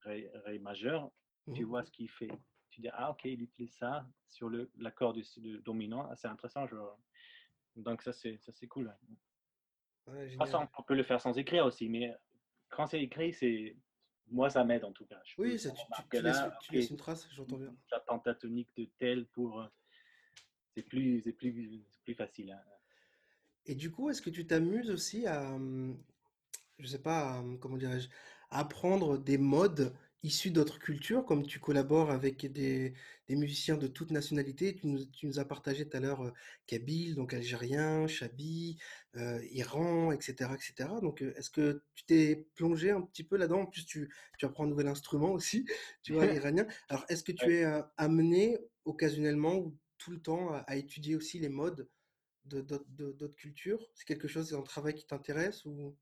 ré, 0.00 0.58
majeur. 0.58 1.10
Tu 1.54 1.64
mmh. 1.64 1.68
vois 1.68 1.84
ce 1.84 1.90
qu'il 1.90 2.10
fait. 2.10 2.30
Tu 2.70 2.80
dis, 2.80 2.88
ah, 2.92 3.10
ok, 3.10 3.24
il 3.24 3.42
utilise 3.42 3.74
ça 3.74 4.06
sur 4.28 4.50
l'accord 4.78 5.12
de, 5.12 5.22
dominant. 5.58 6.08
Ah, 6.10 6.16
c'est 6.16 6.28
intéressant. 6.28 6.66
Je... 6.66 6.76
Donc, 7.76 8.02
ça, 8.02 8.12
c'est 8.12 8.66
cool. 8.68 8.92
Ouais, 10.06 10.34
on 10.76 10.82
peut 10.82 10.94
le 10.94 11.04
faire 11.04 11.20
sans 11.20 11.36
écrire 11.38 11.64
aussi, 11.66 11.88
mais 11.88 12.12
quand 12.72 12.86
c'est 12.86 13.02
écrit, 13.02 13.32
c'est 13.32 13.76
moi, 14.30 14.50
ça 14.50 14.64
m'aide 14.64 14.84
en 14.84 14.92
tout 14.92 15.04
cas. 15.04 15.20
oui, 15.38 15.58
ça, 15.58 15.70
tu, 15.70 15.82
tu, 16.10 16.22
laisses, 16.72 16.90
une 16.90 16.96
trace, 16.96 17.28
j'entends 17.32 17.58
bien. 17.58 17.74
La 17.90 18.00
pentatonique 18.00 18.70
de 18.76 18.88
tel 18.98 19.26
pour. 19.26 19.60
Euh, 19.60 19.66
c'est 20.74 20.82
plus, 20.82 21.20
plus, 21.38 21.84
plus 22.02 22.14
facile. 22.14 22.50
Hein. 22.50 22.60
Et 23.66 23.74
du 23.74 23.90
coup, 23.90 24.08
est-ce 24.08 24.22
que 24.22 24.30
tu 24.30 24.46
t'amuses 24.46 24.90
aussi 24.90 25.26
à, 25.26 25.58
je 26.78 26.86
sais 26.86 27.02
pas, 27.02 27.44
comment 27.60 27.76
dirais-je, 27.76 28.08
apprendre 28.48 29.18
des 29.18 29.36
modes 29.36 29.94
issus 30.22 30.52
d'autres 30.52 30.78
cultures, 30.78 31.24
comme 31.24 31.46
tu 31.46 31.58
collabores 31.58 32.10
avec 32.10 32.46
des, 32.46 32.94
des 33.28 33.36
musiciens 33.36 33.76
de 33.76 33.88
toutes 33.88 34.12
nationalités. 34.12 34.74
Tu 34.74 34.86
nous, 34.86 35.04
tu 35.04 35.26
nous 35.26 35.40
as 35.40 35.44
partagé 35.44 35.88
tout 35.88 35.96
à 35.96 36.00
l'heure 36.00 36.22
euh, 36.22 36.32
Kabyle, 36.66 37.16
donc 37.16 37.34
algérien, 37.34 38.06
Chabi, 38.06 38.78
euh, 39.16 39.40
Iran, 39.50 40.12
etc., 40.12 40.50
etc. 40.54 40.90
Donc, 41.00 41.22
euh, 41.22 41.34
est-ce 41.36 41.50
que 41.50 41.82
tu 41.94 42.04
t'es 42.04 42.46
plongé 42.54 42.90
un 42.92 43.02
petit 43.02 43.24
peu 43.24 43.36
là-dedans? 43.36 43.62
En 43.62 43.66
plus, 43.66 43.84
tu, 43.84 44.12
tu 44.38 44.44
apprends 44.44 44.64
un 44.64 44.68
nouvel 44.68 44.86
instrument 44.86 45.32
aussi, 45.32 45.64
tu 46.02 46.12
vois, 46.12 46.26
l'iranien. 46.46 46.66
Alors, 46.88 47.04
est-ce 47.08 47.24
que 47.24 47.32
tu 47.32 47.54
es 47.54 47.64
amené 47.96 48.58
occasionnellement 48.84 49.56
ou 49.56 49.76
tout 49.98 50.12
le 50.12 50.20
temps 50.20 50.52
à, 50.52 50.76
étudier 50.76 51.16
aussi 51.16 51.38
les 51.40 51.48
modes 51.48 51.88
de, 52.44 52.60
d'autres 52.60 53.36
cultures? 53.36 53.84
C'est 53.94 54.06
quelque 54.06 54.28
chose, 54.28 54.50
c'est 54.50 54.56
un 54.56 54.62
travail 54.62 54.94
qui 54.94 55.06
t'intéresse 55.06 55.64
ou? 55.64 55.96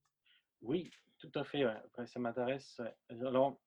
Oui, 0.63 0.91
tout 1.19 1.33
à 1.35 1.45
fait. 1.45 1.65
Ça 2.07 2.19
m'intéresse. 2.19 2.81
Alors, 3.09 3.59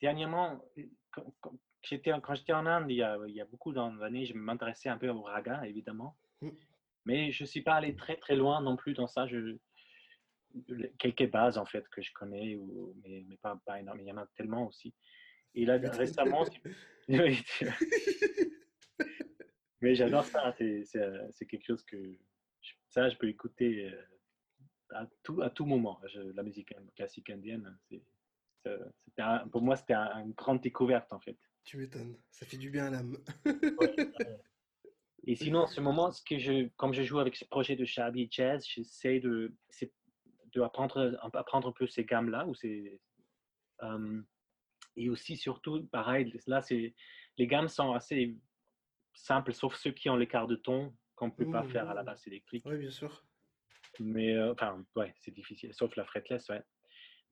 dernièrement, 0.00 0.62
quand, 1.10 1.52
j'étais, 1.82 2.12
quand 2.22 2.34
j'étais 2.34 2.52
en 2.52 2.66
Inde, 2.66 2.90
il 2.90 2.96
y 2.96 3.02
a, 3.02 3.18
il 3.26 3.34
y 3.34 3.40
a 3.40 3.44
beaucoup 3.44 3.72
d'années, 3.72 4.26
je 4.26 4.34
m'intéressais 4.34 4.88
un 4.88 4.98
peu 4.98 5.08
au 5.08 5.22
raga, 5.22 5.66
évidemment. 5.66 6.16
Mm. 6.40 6.50
Mais 7.04 7.30
je 7.30 7.44
ne 7.44 7.46
suis 7.46 7.62
pas 7.62 7.74
allé 7.74 7.94
très 7.94 8.16
très 8.16 8.34
loin 8.36 8.60
non 8.60 8.76
plus 8.76 8.94
dans 8.94 9.06
ça. 9.06 9.26
Je, 9.26 9.56
quelques 10.98 11.30
bases 11.30 11.58
en 11.58 11.66
fait 11.66 11.88
que 11.88 12.02
je 12.02 12.12
connais, 12.12 12.56
ou, 12.56 12.94
mais, 13.02 13.24
mais 13.28 13.36
pas, 13.36 13.60
pas 13.64 13.80
énormément. 13.80 14.04
Il 14.04 14.08
y 14.08 14.12
en 14.12 14.18
a 14.18 14.26
tellement 14.36 14.66
aussi. 14.66 14.94
Et 15.54 15.64
là, 15.64 15.78
récemment, 15.92 16.44
mais 19.80 19.94
j'adore 19.94 20.24
ça. 20.24 20.52
C'est, 20.58 21.46
quelque 21.48 21.64
chose 21.64 21.84
que 21.84 22.18
ça, 22.88 23.08
je 23.08 23.16
peux 23.16 23.28
écouter 23.28 23.90
euh, 23.90 24.02
à 24.90 25.06
tout, 25.22 25.40
à 25.42 25.50
tout 25.50 25.64
moment. 25.64 26.00
la 26.34 26.42
musique 26.42 26.74
classique 26.94 27.30
indienne, 27.30 27.78
c'est, 27.88 28.02
pour 29.50 29.62
moi, 29.62 29.76
c'était 29.76 29.94
une 29.94 30.32
grande 30.32 30.60
découverte 30.60 31.12
en 31.12 31.20
fait. 31.20 31.36
Tu 31.64 31.78
m'étonnes, 31.78 32.16
ça 32.30 32.46
fait 32.46 32.58
du 32.58 32.70
bien 32.70 32.86
à 32.86 32.90
l'âme. 32.90 33.16
Et 35.26 35.34
sinon, 35.34 35.62
en 35.62 35.66
ce 35.66 35.80
moment, 35.80 36.12
ce 36.12 36.22
que 36.22 36.38
je, 36.38 36.68
comme 36.76 36.92
je 36.92 37.02
joue 37.02 37.18
avec 37.18 37.34
ce 37.34 37.44
projet 37.44 37.74
de 37.74 37.84
Shabby 37.84 38.28
Jazz, 38.30 38.64
j'essaie 38.64 39.18
de, 39.18 39.52
de 40.52 40.60
apprendre, 40.60 41.18
apprendre 41.34 41.68
un 41.68 41.72
peu 41.72 41.88
ces 41.88 42.04
gammes-là. 42.04 42.46
Euh, 43.82 44.22
et 44.94 45.10
aussi, 45.10 45.36
surtout, 45.36 45.84
pareil, 45.88 46.32
là, 46.46 46.62
les 46.70 47.46
gammes 47.48 47.68
sont 47.68 47.92
assez 47.92 48.36
simples, 49.14 49.52
sauf 49.52 49.74
ceux 49.74 49.90
qui 49.90 50.08
ont 50.08 50.16
l'écart 50.16 50.46
de 50.46 50.56
ton 50.56 50.94
qu'on 51.16 51.26
ne 51.26 51.32
peut 51.32 51.50
pas 51.50 51.64
faire 51.64 51.90
à 51.90 51.94
la 51.94 52.02
mmh. 52.02 52.06
basse 52.06 52.26
électrique. 52.26 52.64
Oui, 52.66 52.76
bien 52.78 52.90
sûr. 52.90 53.24
Mais, 53.98 54.34
euh, 54.34 54.52
enfin, 54.52 54.84
ouais, 54.94 55.12
c'est 55.18 55.32
difficile, 55.32 55.72
sauf 55.74 55.96
la 55.96 56.04
fretless, 56.04 56.48
ouais. 56.50 56.62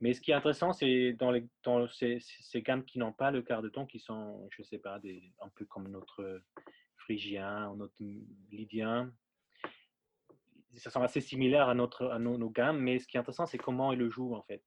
Mais 0.00 0.12
ce 0.12 0.20
qui 0.20 0.33
est 0.33 0.35
intéressant, 0.35 0.72
c'est 0.72 1.12
dans, 1.12 1.30
les, 1.30 1.46
dans 1.62 1.88
ces, 1.88 2.18
ces, 2.20 2.62
gammes 2.62 2.85
qui 2.85 2.98
n'ont 2.98 3.12
pas 3.12 3.30
le 3.30 3.42
quart 3.42 3.62
de 3.62 3.68
ton, 3.68 3.87
qui 3.87 4.00
sont, 4.00 4.48
je 4.50 4.62
ne 4.62 4.66
sais 4.66 4.78
pas, 4.78 4.98
des, 4.98 5.33
un 5.40 5.48
peu 5.50 5.64
comme 5.64 5.88
notre 5.88 6.42
phrygien 6.96 7.70
ou 7.70 7.76
notre 7.76 7.94
lydien. 8.50 9.12
Ça 10.76 10.90
sont 10.90 11.02
assez 11.02 11.20
similaires 11.20 11.68
à, 11.68 11.74
notre, 11.74 12.09
à 12.09 12.18
nos, 12.18 12.50
gammes, 12.50 12.80
mais 12.80 12.98
ce 12.98 13.07
qui 13.07 13.16
est 13.16 13.20
intéressant, 13.20 13.46
c'est 13.46 13.59
comment 13.59 13.92
ils 13.92 13.98
le 13.98 14.11
jouent 14.11 14.35
en 14.35 14.42
fait. 14.42 14.62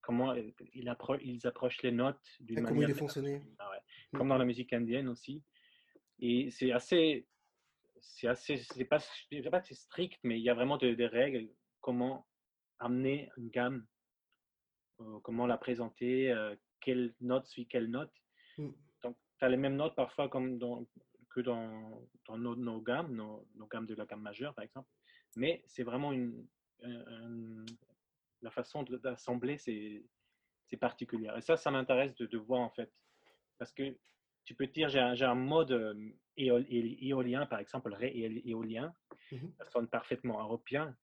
Comment 0.00 0.34
ils, 0.34 0.88
appro 0.88 1.16
ils 1.16 1.46
approchent 1.46 1.82
les 1.82 1.90
notes 1.90 2.20
d'une 2.38 2.56
manière. 2.56 2.68
Comment 2.68 2.82
il 2.82 2.90
est 2.90 2.94
fonctionné. 2.94 3.42
Ah 3.58 3.70
ouais. 3.70 3.78
Comme 4.16 4.28
dans 4.28 4.38
la 4.38 4.44
musique 4.44 4.72
indienne 4.72 5.08
aussi. 5.08 5.42
Et 6.20 6.50
c'est 6.50 6.72
assez. 6.72 7.26
C'est 8.00 8.28
assez. 8.28 8.58
C'est 8.58 8.84
pas, 8.84 8.98
pas 9.50 9.62
c'est 9.62 9.74
strict, 9.74 10.20
mais 10.22 10.38
il 10.38 10.42
y 10.42 10.50
a 10.50 10.54
vraiment 10.54 10.76
des 10.76 11.06
règles. 11.06 11.48
Comment 11.80 12.26
amener 12.78 13.30
une 13.38 13.48
gamme 13.48 13.86
euh, 13.86 13.93
comment 15.22 15.46
la 15.46 15.58
présenter, 15.58 16.32
euh, 16.32 16.54
quelle 16.80 17.14
note 17.20 17.46
suit 17.46 17.66
quelle 17.66 17.90
note. 17.90 18.12
Mm. 18.58 18.70
Donc, 19.02 19.16
tu 19.38 19.44
as 19.44 19.48
les 19.48 19.56
mêmes 19.56 19.76
notes 19.76 19.94
parfois 19.94 20.28
comme 20.28 20.58
dans, 20.58 20.86
que 21.30 21.40
dans, 21.40 22.06
dans 22.26 22.38
nos, 22.38 22.80
gammes, 22.80 23.14
nos, 23.14 23.46
gammes 23.66 23.86
de 23.86 23.94
la 23.94 24.06
gamme 24.06 24.22
majeure, 24.22 24.54
par 24.54 24.64
exemple. 24.64 24.88
Mais 25.36 25.62
c'est 25.66 25.82
vraiment 25.82 26.12
une, 26.12 26.46
la 28.42 28.50
façon 28.50 28.82
d'assembler, 28.84 29.58
c'est 29.58 30.04
particulier. 30.80 31.30
Et 31.36 31.40
ça, 31.40 31.56
ça 31.56 31.70
m'intéresse 31.70 32.14
de, 32.16 32.26
de, 32.26 32.38
voir 32.38 32.60
en 32.60 32.70
fait. 32.70 32.92
Parce 33.58 33.72
que 33.72 33.96
tu 34.44 34.54
peux 34.54 34.66
dire, 34.66 34.88
j'ai 34.88 34.98
un, 35.00 35.20
un, 35.20 35.34
mode 35.34 35.72
euh, 35.72 36.10
éolien, 36.36 37.46
par 37.46 37.60
exemple, 37.60 37.90
le 37.90 37.96
ré 37.96 38.42
éolien, 38.44 38.92
mm-hmm. 39.32 39.56
ça 39.56 39.70
sonne 39.70 39.88
parfaitement 39.88 40.40
européen, 40.40 40.96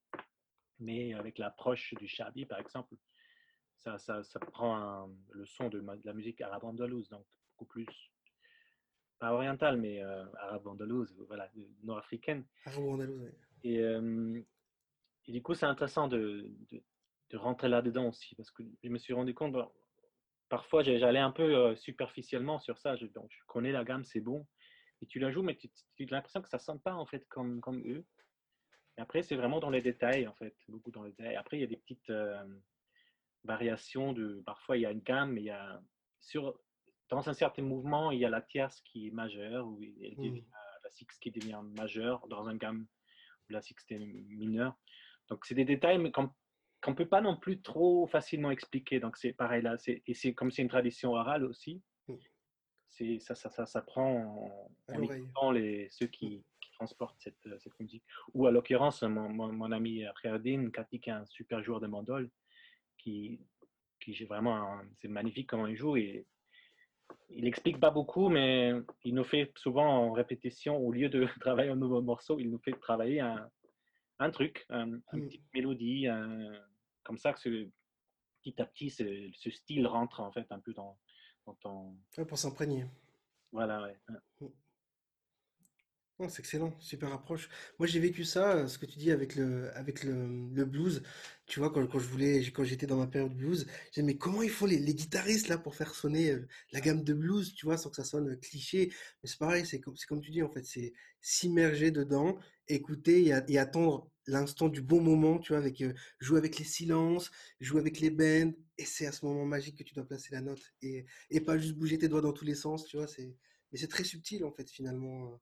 mais 0.80 1.14
avec 1.14 1.38
l'approche 1.38 1.94
du 1.96 2.08
shabi, 2.08 2.46
par 2.46 2.60
exemple, 2.60 2.96
ça, 3.84 3.98
ça, 3.98 4.24
ça 4.24 4.40
prend 4.40 5.10
le 5.32 5.46
son 5.46 5.70
de, 5.70 5.84
la 6.04 6.14
musique 6.14 6.42
arabe 6.42 6.64
andalouse, 6.64 7.10
donc 7.10 7.26
beaucoup 7.52 7.66
plus, 7.66 7.88
pas 9.20 9.34
orientale, 9.34 9.78
mais 9.78 10.02
euh, 10.02 10.26
arabe 10.40 10.68
andalouse, 10.68 11.14
voilà, 11.28 11.50
nord-africaine. 11.84 12.46
Arabe 12.66 12.86
andalouse, 12.86 13.22
oui. 13.24 13.32
Et, 13.64 13.80
euh, 13.80 14.42
et, 15.28 15.32
du 15.32 15.42
coup, 15.42 15.54
c'est 15.54 15.66
intéressant 15.66 16.08
de, 16.08 16.52
de, 16.72 17.38
rentrer 17.38 17.70
là-dedans 17.70 18.10
aussi, 18.10 18.36
parce 18.36 18.52
que 18.52 18.64
je 18.84 18.90
me 18.90 18.98
suis 18.98 19.14
rendu 19.14 19.34
compte, 19.34 19.56
parfois 20.50 20.84
j'allais 20.84 21.20
un 21.20 21.32
peu 21.32 21.56
euh, 21.56 21.76
superficiellement 21.76 22.60
sur 22.60 22.78
ça, 22.78 22.96
je, 22.98 23.06
donc, 23.06 23.32
je 23.32 23.40
connais 23.48 23.72
la 23.72 23.84
gamme, 23.84 24.04
c'est 24.04 24.20
bon, 24.20 24.46
et 25.02 25.08
tu 25.08 25.20
la 25.20 25.32
joues, 25.32 25.44
mais 25.44 25.56
tu, 25.56 25.70
tu 25.96 26.04
as 26.04 26.12
l'impression 26.12 26.42
que 26.42 26.50
ça 26.50 26.58
ne 26.58 26.62
sonne 26.62 26.80
pas 26.82 26.94
en 26.94 27.06
fait 27.06 27.28
comme, 27.30 27.62
comme 27.62 27.82
eux. 27.88 28.06
Et 28.98 29.02
après, 29.02 29.24
c'est 29.24 29.36
vraiment 29.36 29.60
dans 29.60 29.70
les 29.70 29.82
détails, 29.82 30.28
en 30.28 30.34
fait, 30.34 30.54
beaucoup 30.68 30.92
dans 30.92 31.04
les 31.04 31.12
détails. 31.12 31.38
Après, 31.38 31.58
il 31.58 31.62
y 31.62 31.64
a 31.64 31.68
des 31.68 31.78
petites 31.78 32.12
variation 33.44 34.14
de. 34.14 34.42
Parfois, 34.46 34.78
il 34.78 34.82
y 34.82 34.86
a 34.86 34.92
une 34.92 35.02
gamme, 35.02 35.34
mais 35.34 35.42
il 35.42 35.46
y 35.46 35.52
a. 35.52 35.82
Sur, 36.20 36.60
dans 37.10 37.28
un 37.28 37.34
certain 37.34 37.64
mouvement, 37.64 38.12
il 38.12 38.20
y 38.20 38.26
a 38.26 38.30
la 38.30 38.42
tierce 38.42 38.82
qui 38.82 39.08
est 39.08 39.12
majeure, 39.12 39.68
ou 39.68 39.80
mmh. 39.80 40.40
la 40.84 40.90
sixte 40.90 41.22
qui 41.22 41.32
devient 41.32 41.60
majeure, 41.78 42.28
dans 42.28 42.48
un 42.48 42.56
gamme 42.56 42.88
où 43.50 43.54
la 43.54 43.62
sixte 43.62 43.92
est 43.92 44.00
mineure. 44.00 44.78
Donc, 45.30 45.46
c'est 45.46 45.56
des 45.56 45.66
détails 45.66 45.98
mais 45.98 46.12
qu'on 46.12 46.32
ne 46.88 46.94
peut 46.94 47.08
pas 47.08 47.22
non 47.22 47.38
plus 47.38 47.62
trop 47.62 48.08
facilement 48.08 48.52
expliquer. 48.52 49.00
Donc, 49.00 49.18
c'est 49.18 49.34
pareil 49.34 49.62
là. 49.62 49.76
Et 49.88 50.14
c'est 50.14 50.34
comme 50.34 50.52
c'est 50.52 50.62
une 50.62 50.70
tradition 50.70 51.14
orale 51.14 51.44
aussi. 51.44 51.82
Mmh. 52.08 52.16
C'est, 52.88 53.20
ça, 53.20 53.36
ça, 53.36 53.50
ça, 53.50 53.66
ça 53.66 53.82
prend 53.82 54.70
en, 54.90 55.02
en 55.36 55.52
les, 55.52 55.88
ceux 55.92 56.08
qui, 56.08 56.44
qui 56.60 56.72
transportent 56.74 57.20
cette, 57.20 57.48
cette, 57.60 57.80
musique. 57.80 58.04
Ou 58.34 58.48
à 58.48 58.52
l'occurrence, 58.52 59.02
mon, 59.04 59.30
mon, 59.30 59.72
ami 59.72 60.06
Riardin, 60.22 60.70
Cathy, 60.72 61.00
qui 61.00 61.10
est 61.10 61.14
un 61.14 61.26
super 61.26 61.64
joueur 61.64 61.80
de 61.80 61.88
mandole, 61.88 62.30
qui, 63.04 63.40
qui 64.00 64.14
vraiment, 64.26 64.80
c'est 65.02 65.08
magnifique 65.08 65.48
comment 65.48 65.68
il 65.68 65.76
joue 65.76 65.98
et 65.98 66.26
il 67.30 67.46
explique 67.46 67.80
pas 67.80 67.92
beaucoup, 67.92 68.30
mais 68.30 68.74
il 69.04 69.16
nous 69.16 69.24
fait 69.24 69.52
souvent 69.58 69.88
en 69.88 70.12
répétition, 70.12 70.78
au 70.78 70.92
lieu 70.92 71.10
de 71.10 71.26
travailler 71.40 71.70
un 71.70 71.76
nouveau 71.76 72.02
morceau, 72.02 72.40
il 72.40 72.50
nous 72.50 72.60
fait 72.60 72.74
travailler 72.74 73.20
un, 73.20 73.50
un 74.20 74.32
truc, 74.32 74.66
un, 74.70 74.88
une 74.88 75.02
mm. 75.14 75.26
petite 75.28 75.54
mélodie, 75.54 76.08
comme 77.04 77.18
ça 77.18 77.34
que 77.34 77.70
petit 78.42 78.62
à 78.62 78.66
petit, 78.66 78.90
ce, 78.90 79.50
style 79.50 79.88
rentre 79.88 80.20
en 80.20 80.32
fait 80.32 80.52
un 80.52 80.60
peu 80.60 80.74
dans, 80.74 80.98
dans 81.46 81.54
ton. 81.56 81.98
pour 82.28 82.38
s'imprégner. 82.38 82.86
Voilà, 83.52 83.82
ouais. 83.82 83.98
Mm 84.40 84.48
c'est 86.30 86.40
excellent, 86.40 86.74
super 86.80 87.12
approche. 87.14 87.50
Moi, 87.80 87.88
j'ai 87.88 88.00
vécu 88.00 88.24
ça, 88.26 88.58
euh, 88.58 88.68
ce 88.68 88.78
que 88.78 88.86
tu 88.86 88.98
dis 88.98 89.12
avec 89.12 89.36
le, 89.36 89.76
avec 89.78 90.04
le, 90.04 90.66
blues. 90.66 91.04
Tu 91.48 91.60
vois, 91.60 91.70
quand, 91.72 92.00
je 92.00 92.08
voulais, 92.08 92.40
quand 92.52 92.64
j'étais 92.64 92.88
dans 92.88 92.98
ma 92.98 93.08
période 93.08 93.36
blues, 93.36 93.68
j'ai 93.92 94.04
mais 94.04 94.18
comment 94.18 94.42
il 94.42 94.50
faut 94.50 94.68
les, 94.68 94.80
guitaristes 94.96 95.48
là 95.48 95.58
pour 95.58 95.76
faire 95.76 95.94
sonner 95.96 96.32
euh, 96.32 96.48
la 96.72 96.82
gamme 96.82 97.04
de 97.04 97.14
blues, 97.14 97.54
tu 97.54 97.66
vois, 97.66 97.78
sans 97.78 97.90
que 97.90 97.96
ça 97.96 98.04
sonne 98.04 98.40
cliché. 98.40 98.92
Mais 99.24 99.30
c'est 99.30 99.38
pareil, 99.40 99.66
c'est 99.66 99.80
comme, 99.80 99.96
comme 100.08 100.22
tu 100.22 100.32
dis, 100.32 100.44
en 100.44 100.50
fait, 100.50 100.66
c'est 100.66 100.94
s'immerger 101.22 101.92
dedans, 101.92 102.38
écouter 102.68 103.26
et, 103.48 103.58
attendre 103.58 104.10
l'instant 104.28 104.70
du 104.70 104.82
bon 104.82 105.02
moment, 105.02 105.40
tu 105.40 105.54
vois, 105.54 105.60
avec 105.60 105.82
euh, 105.82 105.94
jouer 106.20 106.38
avec 106.38 106.58
les 106.58 106.66
silences, 106.66 107.32
jouer 107.60 107.80
avec 107.80 108.00
les 108.00 108.10
bends, 108.12 108.54
et 108.78 108.86
c'est 108.86 109.06
à 109.06 109.12
ce 109.12 109.26
moment 109.26 109.46
magique 109.46 109.78
que 109.78 109.84
tu 109.84 109.94
dois 109.94 110.06
placer 110.06 110.30
la 110.32 110.42
note 110.42 110.62
et, 110.82 111.06
pas 111.46 111.58
juste 111.58 111.76
bouger 111.76 111.98
tes 111.98 112.08
doigts 112.08 112.22
dans 112.22 112.34
tous 112.34 112.46
les 112.46 112.56
sens, 112.56 112.86
tu 112.86 112.98
vois. 112.98 113.08
Mais 113.72 113.78
c'est 113.78 113.88
très 113.88 114.04
subtil 114.04 114.44
en 114.44 114.52
fait 114.52 114.70
finalement 114.70 115.40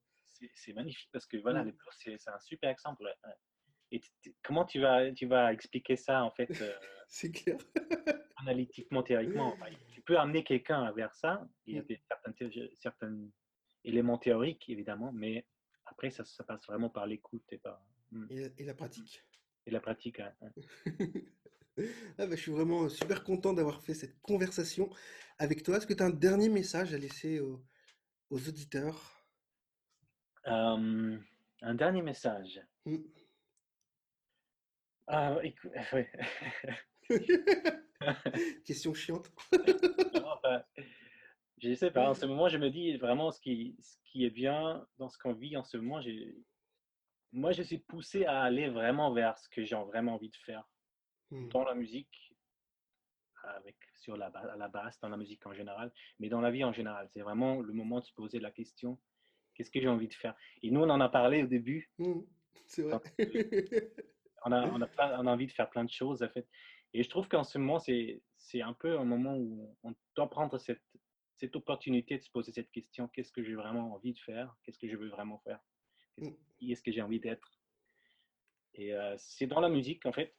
c'est 0.56 0.74
magnifique 0.74 1.10
parce 1.12 1.26
que 1.26 1.38
voilà, 1.38 1.64
mmh. 1.64 1.74
c'est 1.98 2.28
un 2.28 2.40
super 2.40 2.70
exemple. 2.70 3.04
Et 3.92 4.02
comment 4.44 4.66
tu 4.66 4.80
vas, 4.80 5.12
tu 5.12 5.26
vas 5.26 5.52
expliquer 5.52 5.96
ça 5.96 6.24
en 6.24 6.32
fait 6.32 6.50
euh, 6.62 6.74
C'est 7.08 7.32
clair. 7.32 7.58
analytiquement, 8.38 9.04
théoriquement? 9.04 9.58
Tu 9.92 10.02
peux 10.02 10.18
amener 10.18 10.44
quelqu'un 10.44 10.92
vers 10.92 11.14
ça. 11.16 11.48
Il 11.66 11.76
y 11.76 11.80
a 11.80 11.82
mmh. 11.82 11.98
certains, 12.08 12.50
certains, 12.76 13.18
éléments 13.86 14.18
théoriques 14.18 14.68
évidemment, 14.68 15.12
mais 15.14 15.46
après 15.86 16.12
ça, 16.12 16.26
ça 16.26 16.44
passe 16.44 16.66
vraiment 16.68 16.90
par 16.90 17.08
l'écoute 17.08 17.46
et 17.52 17.58
par. 17.58 17.82
Mmh. 18.12 18.26
Et, 18.58 18.64
la 18.64 18.74
pratique. 18.74 19.24
Et 19.66 19.72
la 19.72 19.80
pratique. 19.80 20.20
ah 22.18 22.28
bah, 22.28 22.28
je 22.32 22.36
suis 22.36 22.52
vraiment 22.52 22.90
super 22.90 23.24
content 23.24 23.54
d'avoir 23.54 23.82
fait 23.82 23.94
cette 23.94 24.20
conversation 24.22 24.90
avec 25.38 25.64
toi. 25.64 25.78
Est-ce 25.78 25.88
que 25.88 25.94
tu 25.94 26.04
as 26.04 26.08
un 26.08 26.12
dernier 26.12 26.50
message 26.50 26.94
à 26.94 26.98
laisser 26.98 27.40
aux 27.40 27.62
auditeurs? 28.48 29.19
Un 30.46 31.74
dernier 31.76 32.02
message. 32.02 32.62
Mmh. 32.86 32.98
Ah, 35.08 35.38
écoute, 35.44 35.72
Question 38.66 38.94
chiante. 38.94 39.32
je 41.58 41.74
sais 41.74 41.92
pas, 41.92 42.10
en 42.10 42.14
ce 42.14 42.26
moment, 42.28 42.48
je 42.48 42.58
me 42.58 42.70
dis 42.70 42.96
vraiment 42.98 43.32
ce 43.32 43.42
qui, 43.42 43.76
ce 43.80 43.98
qui 44.06 44.26
est 44.26 44.30
bien 44.30 44.86
dans 44.98 45.10
ce 45.10 45.18
qu'on 45.18 45.34
vit 45.34 45.58
en 45.58 45.64
ce 45.64 45.78
moment. 45.78 46.00
Moi, 47.32 47.52
je 47.52 47.64
suis 47.64 47.80
poussé 47.80 48.26
à 48.26 48.42
aller 48.44 48.70
vraiment 48.70 49.12
vers 49.12 49.38
ce 49.38 49.50
que 49.50 49.64
j'ai 49.64 49.76
vraiment 49.76 50.14
envie 50.16 50.30
de 50.30 50.36
faire 50.38 50.64
mmh. 51.32 51.50
dans 51.50 51.64
la 51.64 51.74
musique, 51.76 52.36
avec, 53.44 53.78
sur 53.96 54.16
la, 54.16 54.28
à 54.28 54.58
la 54.58 54.68
basse, 54.68 55.00
dans 55.00 55.10
la 55.10 55.18
musique 55.18 55.46
en 55.48 55.54
général, 55.54 55.92
mais 56.20 56.30
dans 56.30 56.42
la 56.42 56.52
vie 56.52 56.64
en 56.64 56.74
général. 56.74 57.08
C'est 57.10 57.22
vraiment 57.22 57.62
le 57.62 57.74
moment 57.74 58.00
de 58.00 58.06
se 58.06 58.14
poser 58.14 58.40
la 58.40 58.52
question 58.52 59.00
Qu'est-ce 59.60 59.72
que 59.72 59.82
j'ai 59.82 59.90
envie 59.90 60.08
de 60.08 60.14
faire? 60.14 60.36
Et 60.64 60.72
nous, 60.72 60.80
on 60.80 60.90
en 60.90 61.02
a 61.02 61.10
parlé 61.10 61.44
au 61.44 61.46
début. 61.46 61.92
Mmh, 61.98 62.22
c'est 62.66 62.84
vrai. 62.84 63.02
on, 64.46 64.54
a, 64.54 64.66
on, 64.70 64.82
a 64.82 64.88
on, 65.20 65.28
a, 65.28 65.34
envie 65.34 65.48
de 65.48 65.52
faire 65.52 65.70
plein 65.70 65.84
de 65.84 65.90
choses, 65.90 66.24
en 66.24 66.30
fait. 66.30 66.48
Et 66.94 67.04
je 67.04 67.10
trouve 67.10 67.28
qu'en 67.28 67.44
ce 67.44 67.58
moment, 67.58 67.78
c'est 67.78 68.62
un 68.62 68.72
peu 68.72 68.98
un 68.98 69.04
moment 69.04 69.36
où 69.36 69.76
on 69.84 69.94
doit 70.16 70.30
prendre 70.30 70.58
cette, 70.60 70.82
cette 71.36 71.58
opportunité 71.58 72.18
de 72.18 72.24
se 72.24 72.32
poser 72.32 72.54
cette 72.54 72.72
question 72.72 73.10
qu'est-ce 73.10 73.34
que 73.34 73.44
j'ai 73.44 73.54
vraiment 73.54 73.94
envie 73.94 74.14
de 74.14 74.20
faire? 74.20 74.56
Qu'est-ce 74.64 74.80
que 74.80 74.88
je 74.88 74.96
veux 74.96 75.10
vraiment 75.10 75.40
faire? 75.40 75.60
Mmh. 76.20 76.30
Qui 76.58 76.72
est-ce 76.72 76.82
que 76.82 76.94
j'ai 76.94 77.02
envie 77.02 77.20
d'être? 77.20 77.60
Et 78.76 78.94
euh, 78.94 79.14
c'est 79.18 79.48
dans 79.48 79.60
la 79.60 79.68
musique, 79.68 80.06
en 80.06 80.14
fait, 80.14 80.38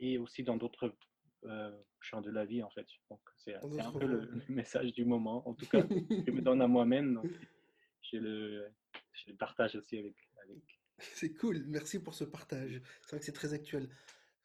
et 0.00 0.16
aussi 0.16 0.44
dans 0.44 0.56
d'autres 0.56 0.96
euh, 1.44 1.76
champs 2.00 2.22
de 2.22 2.30
la 2.30 2.46
vie, 2.46 2.62
en 2.62 2.70
fait. 2.70 2.86
Donc, 3.10 3.20
c'est 3.36 3.54
un 3.54 3.92
peu 3.92 4.06
le, 4.06 4.30
message 4.48 4.94
du 4.94 5.04
moment, 5.04 5.46
en 5.46 5.52
tout 5.52 5.66
cas, 5.66 5.82
que 5.82 5.94
je 6.26 6.30
me 6.30 6.40
donne 6.40 6.62
à 6.62 6.66
moi-même 6.66 7.20
je 8.10 8.18
le, 8.18 8.66
je 9.12 9.30
le 9.30 9.36
partage 9.36 9.76
aussi 9.76 9.98
avec. 9.98 10.14
C'est 11.14 11.34
cool, 11.34 11.64
merci 11.66 11.98
pour 11.98 12.14
ce 12.14 12.24
partage. 12.24 12.80
C'est 13.02 13.10
vrai 13.10 13.18
que 13.18 13.24
c'est 13.26 13.32
très 13.32 13.52
actuel. 13.52 13.88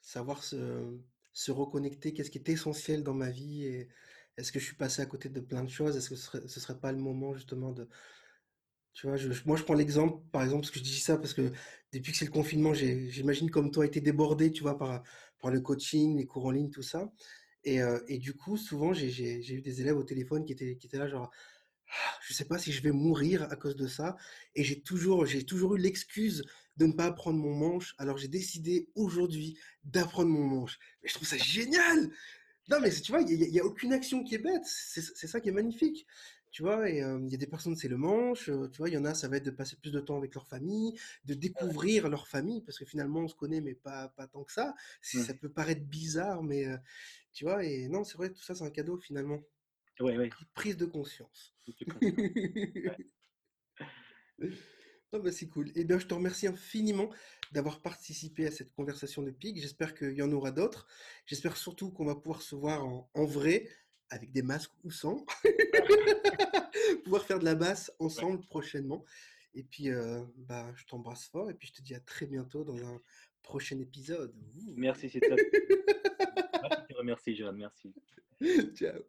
Savoir 0.01 0.43
se, 0.43 0.99
se 1.31 1.51
reconnecter, 1.51 2.13
qu'est-ce 2.13 2.29
qui 2.31 2.39
est 2.39 2.49
essentiel 2.49 3.03
dans 3.03 3.13
ma 3.13 3.29
vie 3.29 3.65
et 3.65 3.87
est-ce 4.37 4.51
que 4.51 4.59
je 4.59 4.65
suis 4.65 4.75
passé 4.75 5.01
à 5.01 5.05
côté 5.05 5.29
de 5.29 5.39
plein 5.39 5.63
de 5.63 5.69
choses? 5.69 5.95
Est-ce 5.95 6.09
que 6.09 6.15
ce 6.15 6.25
serait, 6.25 6.47
serait 6.47 6.79
pas 6.79 6.91
le 6.91 6.97
moment 6.97 7.33
justement 7.33 7.71
de. 7.71 7.87
Tu 8.93 9.07
vois, 9.07 9.15
moi 9.45 9.55
je 9.55 9.63
prends 9.63 9.73
l'exemple, 9.73 10.21
par 10.31 10.43
exemple, 10.43 10.63
parce 10.63 10.71
que 10.71 10.79
je 10.79 10.83
dis 10.83 10.99
ça 10.99 11.17
parce 11.17 11.33
que 11.33 11.53
depuis 11.93 12.11
que 12.11 12.17
c'est 12.17 12.25
le 12.25 12.31
confinement, 12.31 12.73
j'imagine 12.73 13.49
comme 13.49 13.71
toi, 13.71 13.85
été 13.85 14.01
débordé, 14.01 14.51
tu 14.51 14.63
vois, 14.63 14.77
par, 14.77 15.03
par 15.39 15.51
le 15.51 15.61
coaching, 15.61 16.17
les 16.17 16.25
cours 16.25 16.45
en 16.45 16.51
ligne, 16.51 16.69
tout 16.69 16.81
ça. 16.81 17.09
Et, 17.63 17.81
euh, 17.81 17.99
du 18.09 18.33
coup, 18.33 18.57
souvent, 18.57 18.91
j'ai 18.91 19.53
eu 19.53 19.61
des 19.61 19.81
élèves 19.81 19.97
au 19.97 20.03
téléphone 20.03 20.43
qui 20.43 20.51
étaient, 20.51 20.75
qui 20.75 20.87
étaient 20.87 20.97
là, 20.97 21.07
genre, 21.07 21.31
je 22.21 22.33
ne 22.33 22.35
sais 22.35 22.45
pas 22.45 22.57
si 22.57 22.71
je 22.71 22.81
vais 22.81 22.91
mourir 22.91 23.43
à 23.51 23.55
cause 23.55 23.75
de 23.75 23.87
ça. 23.87 24.15
Et 24.55 24.63
j'ai 24.63 24.81
toujours, 24.81 25.25
j'ai 25.25 25.45
toujours 25.45 25.75
eu 25.75 25.79
l'excuse 25.79 26.43
de 26.77 26.85
ne 26.85 26.93
pas 26.93 27.05
apprendre 27.05 27.39
mon 27.39 27.53
manche. 27.53 27.95
Alors 27.97 28.17
j'ai 28.17 28.27
décidé 28.27 28.89
aujourd'hui 28.95 29.57
d'apprendre 29.83 30.29
mon 30.29 30.45
manche. 30.45 30.79
Mais 31.01 31.09
je 31.09 31.15
trouve 31.15 31.27
ça 31.27 31.37
génial. 31.37 32.09
Non, 32.69 32.79
mais 32.79 32.91
tu 32.91 33.11
vois, 33.11 33.21
il 33.21 33.51
n'y 33.51 33.59
a, 33.59 33.65
aucune 33.65 33.91
action 33.93 34.23
qui 34.23 34.35
est 34.35 34.39
bête. 34.39 34.65
C'est 34.65 35.27
ça 35.27 35.41
qui 35.41 35.49
est 35.49 35.53
magnifique. 35.53 36.05
Tu 36.51 36.63
vois, 36.63 36.89
et 36.89 36.97
il 36.97 37.29
y 37.29 37.33
a 37.33 37.37
des 37.37 37.47
personnes, 37.47 37.77
c'est 37.77 37.87
le 37.87 37.97
manche. 37.97 38.45
tu 38.45 38.77
vois, 38.77 38.89
il 38.89 38.93
y 38.93 38.97
en 38.97 39.05
a, 39.05 39.13
ça 39.13 39.29
va 39.29 39.37
être 39.37 39.45
de 39.45 39.51
passer 39.51 39.77
plus 39.77 39.91
de 39.91 40.01
temps 40.01 40.17
avec 40.17 40.33
leur 40.35 40.47
famille, 40.47 40.93
de 41.23 41.33
découvrir 41.33 42.09
leur 42.09 42.27
famille, 42.27 42.61
parce 42.61 42.77
que 42.77 42.83
finalement, 42.83 43.21
on 43.21 43.27
se 43.29 43.35
connaît, 43.35 43.61
mais 43.61 43.73
pas, 43.73 44.09
pas 44.09 44.27
tant 44.27 44.43
que 44.43 44.51
ça. 44.51 44.75
Ça 45.01 45.33
peut 45.33 45.49
paraître 45.49 45.85
bizarre, 45.85 46.43
mais 46.43 46.65
tu 47.31 47.45
vois, 47.45 47.63
et 47.63 47.87
non, 47.87 48.03
c'est 48.03 48.17
vrai, 48.17 48.29
tout 48.29 48.41
ça, 48.41 48.53
c'est 48.53 48.65
un 48.65 48.69
cadeau 48.69 48.97
finalement. 48.97 49.41
Prise 50.53 50.77
de 50.77 50.85
conscience. 50.85 51.55
Ah 55.13 55.19
bah, 55.19 55.31
c'est 55.31 55.47
cool. 55.47 55.71
Eh 55.75 55.83
bien, 55.83 55.99
je 55.99 56.07
te 56.07 56.13
remercie 56.13 56.47
infiniment 56.47 57.09
d'avoir 57.51 57.81
participé 57.81 58.47
à 58.47 58.51
cette 58.51 58.71
conversation 58.73 59.21
de 59.21 59.31
PIG. 59.31 59.59
J'espère 59.59 59.93
qu'il 59.93 60.13
y 60.13 60.21
en 60.21 60.31
aura 60.31 60.51
d'autres. 60.51 60.87
J'espère 61.25 61.57
surtout 61.57 61.91
qu'on 61.91 62.05
va 62.05 62.15
pouvoir 62.15 62.41
se 62.41 62.55
voir 62.55 62.85
en, 62.85 63.25
vrai, 63.25 63.67
avec 64.09 64.31
des 64.31 64.41
masques 64.41 64.73
ou 64.83 64.91
sans. 64.91 65.25
pouvoir 67.03 67.25
faire 67.25 67.39
de 67.39 67.45
la 67.45 67.55
basse 67.55 67.91
ensemble 67.99 68.45
prochainement. 68.47 69.03
Et 69.53 69.63
puis, 69.63 69.89
euh, 69.89 70.23
bah, 70.37 70.71
je 70.75 70.85
t'embrasse 70.85 71.27
fort 71.27 71.49
et 71.49 71.53
puis 71.53 71.67
je 71.67 71.73
te 71.73 71.81
dis 71.81 71.93
à 71.93 71.99
très 71.99 72.25
bientôt 72.25 72.63
dans 72.63 72.77
un 72.77 73.01
prochain 73.41 73.79
épisode. 73.79 74.33
Merci, 74.77 75.09
c'est 75.09 75.19
ça. 75.27 76.47
Merci, 77.03 77.35
Johan. 77.35 77.53
Merci. 77.53 77.93
Ciao. 78.75 79.01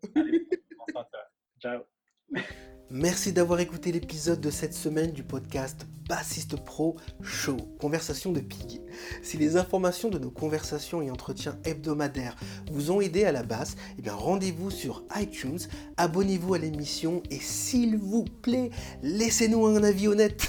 Ciao. 1.60 1.86
Merci 2.94 3.32
d'avoir 3.32 3.58
écouté 3.60 3.90
l'épisode 3.90 4.42
de 4.42 4.50
cette 4.50 4.74
semaine 4.74 5.12
du 5.12 5.22
podcast 5.22 5.86
Bassiste 6.08 6.56
Pro 6.56 6.96
Show, 7.22 7.56
conversation 7.80 8.32
de 8.32 8.40
Pig. 8.40 8.82
Si 9.22 9.38
les 9.38 9.56
informations 9.56 10.10
de 10.10 10.18
nos 10.18 10.30
conversations 10.30 11.00
et 11.00 11.10
entretiens 11.10 11.56
hebdomadaires 11.64 12.36
vous 12.70 12.90
ont 12.90 13.00
aidé 13.00 13.24
à 13.24 13.32
la 13.32 13.42
basse, 13.42 13.76
eh 13.98 14.10
rendez-vous 14.10 14.70
sur 14.70 15.04
iTunes, 15.18 15.58
abonnez-vous 15.96 16.52
à 16.52 16.58
l'émission 16.58 17.22
et 17.30 17.38
s'il 17.38 17.96
vous 17.96 18.24
plaît, 18.24 18.68
laissez-nous 19.02 19.64
un 19.64 19.82
avis 19.82 20.08
honnête. 20.08 20.46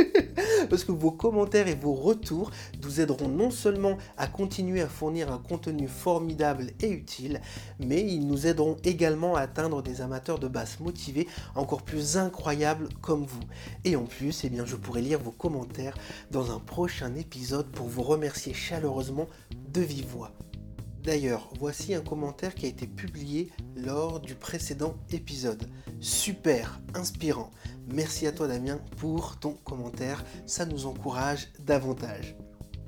Parce 0.68 0.84
que 0.84 0.92
vos 0.92 1.10
commentaires 1.10 1.68
et 1.68 1.74
vos 1.74 1.94
retours 1.94 2.50
nous 2.82 3.00
aideront 3.00 3.28
non 3.28 3.50
seulement 3.50 3.96
à 4.18 4.26
continuer 4.26 4.82
à 4.82 4.88
fournir 4.88 5.32
un 5.32 5.38
contenu 5.38 5.88
formidable 5.88 6.72
et 6.80 6.90
utile, 6.90 7.40
mais 7.78 8.02
ils 8.02 8.26
nous 8.26 8.46
aideront 8.46 8.76
également 8.84 9.36
à 9.36 9.40
atteindre 9.40 9.82
des 9.82 10.00
amateurs 10.00 10.38
de 10.38 10.48
basse 10.48 10.80
motivés 10.80 11.26
plus 11.78 12.16
incroyables 12.16 12.88
comme 13.00 13.24
vous. 13.24 13.42
Et 13.84 13.96
en 13.96 14.04
plus, 14.04 14.44
eh 14.44 14.50
bien, 14.50 14.64
je 14.64 14.76
pourrai 14.76 15.02
lire 15.02 15.20
vos 15.20 15.30
commentaires 15.30 15.96
dans 16.30 16.54
un 16.54 16.58
prochain 16.58 17.14
épisode 17.14 17.70
pour 17.70 17.86
vous 17.86 18.02
remercier 18.02 18.52
chaleureusement 18.54 19.28
de 19.68 19.80
vive 19.80 20.06
voix. 20.06 20.32
D'ailleurs, 21.02 21.48
voici 21.58 21.94
un 21.94 22.02
commentaire 22.02 22.54
qui 22.54 22.66
a 22.66 22.68
été 22.68 22.86
publié 22.86 23.50
lors 23.74 24.20
du 24.20 24.34
précédent 24.34 24.96
épisode. 25.10 25.66
Super, 26.00 26.80
inspirant. 26.94 27.50
Merci 27.88 28.26
à 28.26 28.32
toi 28.32 28.48
Damien 28.48 28.78
pour 28.98 29.38
ton 29.38 29.54
commentaire, 29.64 30.24
ça 30.46 30.66
nous 30.66 30.86
encourage 30.86 31.48
davantage. 31.60 32.36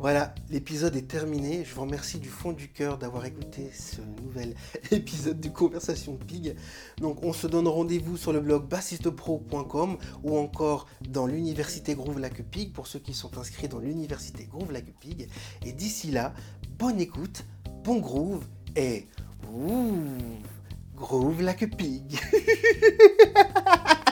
Voilà, 0.02 0.34
l'épisode 0.50 0.96
est 0.96 1.06
terminé. 1.06 1.64
Je 1.64 1.72
vous 1.76 1.82
remercie 1.82 2.18
du 2.18 2.28
fond 2.28 2.50
du 2.50 2.66
cœur 2.66 2.98
d'avoir 2.98 3.24
écouté 3.24 3.70
ce 3.72 4.00
nouvel 4.20 4.56
épisode 4.90 5.38
de 5.38 5.48
Conversation 5.48 6.16
Pig. 6.16 6.56
Donc, 6.98 7.22
on 7.22 7.32
se 7.32 7.46
donne 7.46 7.68
rendez-vous 7.68 8.16
sur 8.16 8.32
le 8.32 8.40
blog 8.40 8.66
bassistepro.com 8.66 9.98
ou 10.24 10.36
encore 10.36 10.88
dans 11.08 11.26
l'université 11.26 11.94
Groove 11.94 12.18
Lac 12.18 12.42
Pig 12.42 12.72
pour 12.72 12.88
ceux 12.88 12.98
qui 12.98 13.14
sont 13.14 13.38
inscrits 13.38 13.68
dans 13.68 13.78
l'université 13.78 14.48
Groove 14.50 14.72
Lac 14.72 14.86
Pig. 14.98 15.28
Et 15.64 15.70
d'ici 15.70 16.10
là, 16.10 16.34
bonne 16.80 17.00
écoute, 17.00 17.44
bon 17.84 18.00
groove 18.00 18.44
et 18.74 19.06
ouh, 19.54 20.02
groove 20.96 21.42
Lac 21.42 21.64
Pig. 21.76 22.18